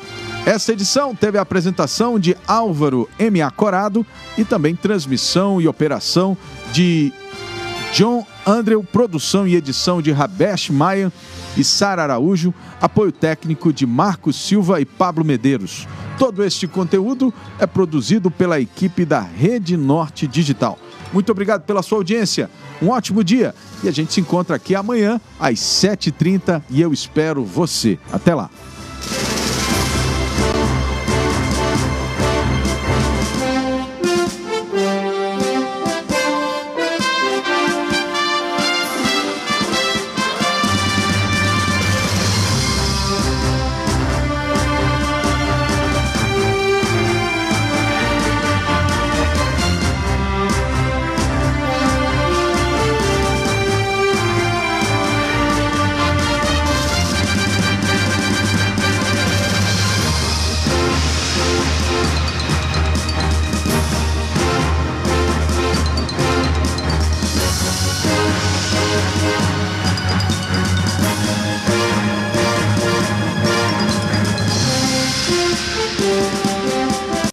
Esta 0.45 0.74
edição 0.74 1.13
teve 1.13 1.38
a 1.38 1.41
apresentação 1.41 2.19
de 2.19 2.36
Álvaro 2.47 3.07
M. 3.19 3.39
Corado 3.55 4.05
e 4.38 4.43
também 4.43 4.76
transmissão 4.76 5.61
e 5.61 5.67
operação 5.67 6.36
de 6.74 7.13
John 7.93 8.26
Andrew, 8.45 8.84
produção 8.84 9.47
e 9.47 9.55
edição 9.55 10.01
de 10.01 10.11
Rabesh 10.11 10.69
Maia 10.69 11.11
e 11.55 11.63
Sara 11.63 12.03
Araújo, 12.03 12.53
apoio 12.82 13.11
técnico 13.11 13.72
de 13.72 13.86
Marcos 13.86 14.36
Silva 14.36 14.82
e 14.82 14.86
Pablo 14.86 15.24
Medeiros. 15.24 15.88
Todo 16.22 16.43
este 16.43 16.67
conteúdo 16.67 17.34
é 17.57 17.65
produzido 17.65 18.30
pela 18.30 18.59
equipe 18.61 19.05
da 19.05 19.22
Rede 19.22 19.76
Norte 19.76 20.28
Digital. 20.28 20.78
Muito 21.11 21.32
obrigado 21.32 21.63
pela 21.63 21.82
sua 21.82 21.97
audiência. 21.97 22.47
Um 22.80 22.89
ótimo 22.89 23.24
dia 23.24 23.55
e 23.84 23.89
a 23.89 23.91
gente 23.91 24.13
se 24.13 24.22
encontra 24.22 24.55
aqui 24.55 24.76
amanhã 24.76 25.19
às 25.39 25.55
7h30 25.55 26.61
e 26.69 26.80
eu 26.80 26.93
espero 26.93 27.43
você. 27.43 27.97
Até 28.11 28.36
lá. 28.36 28.51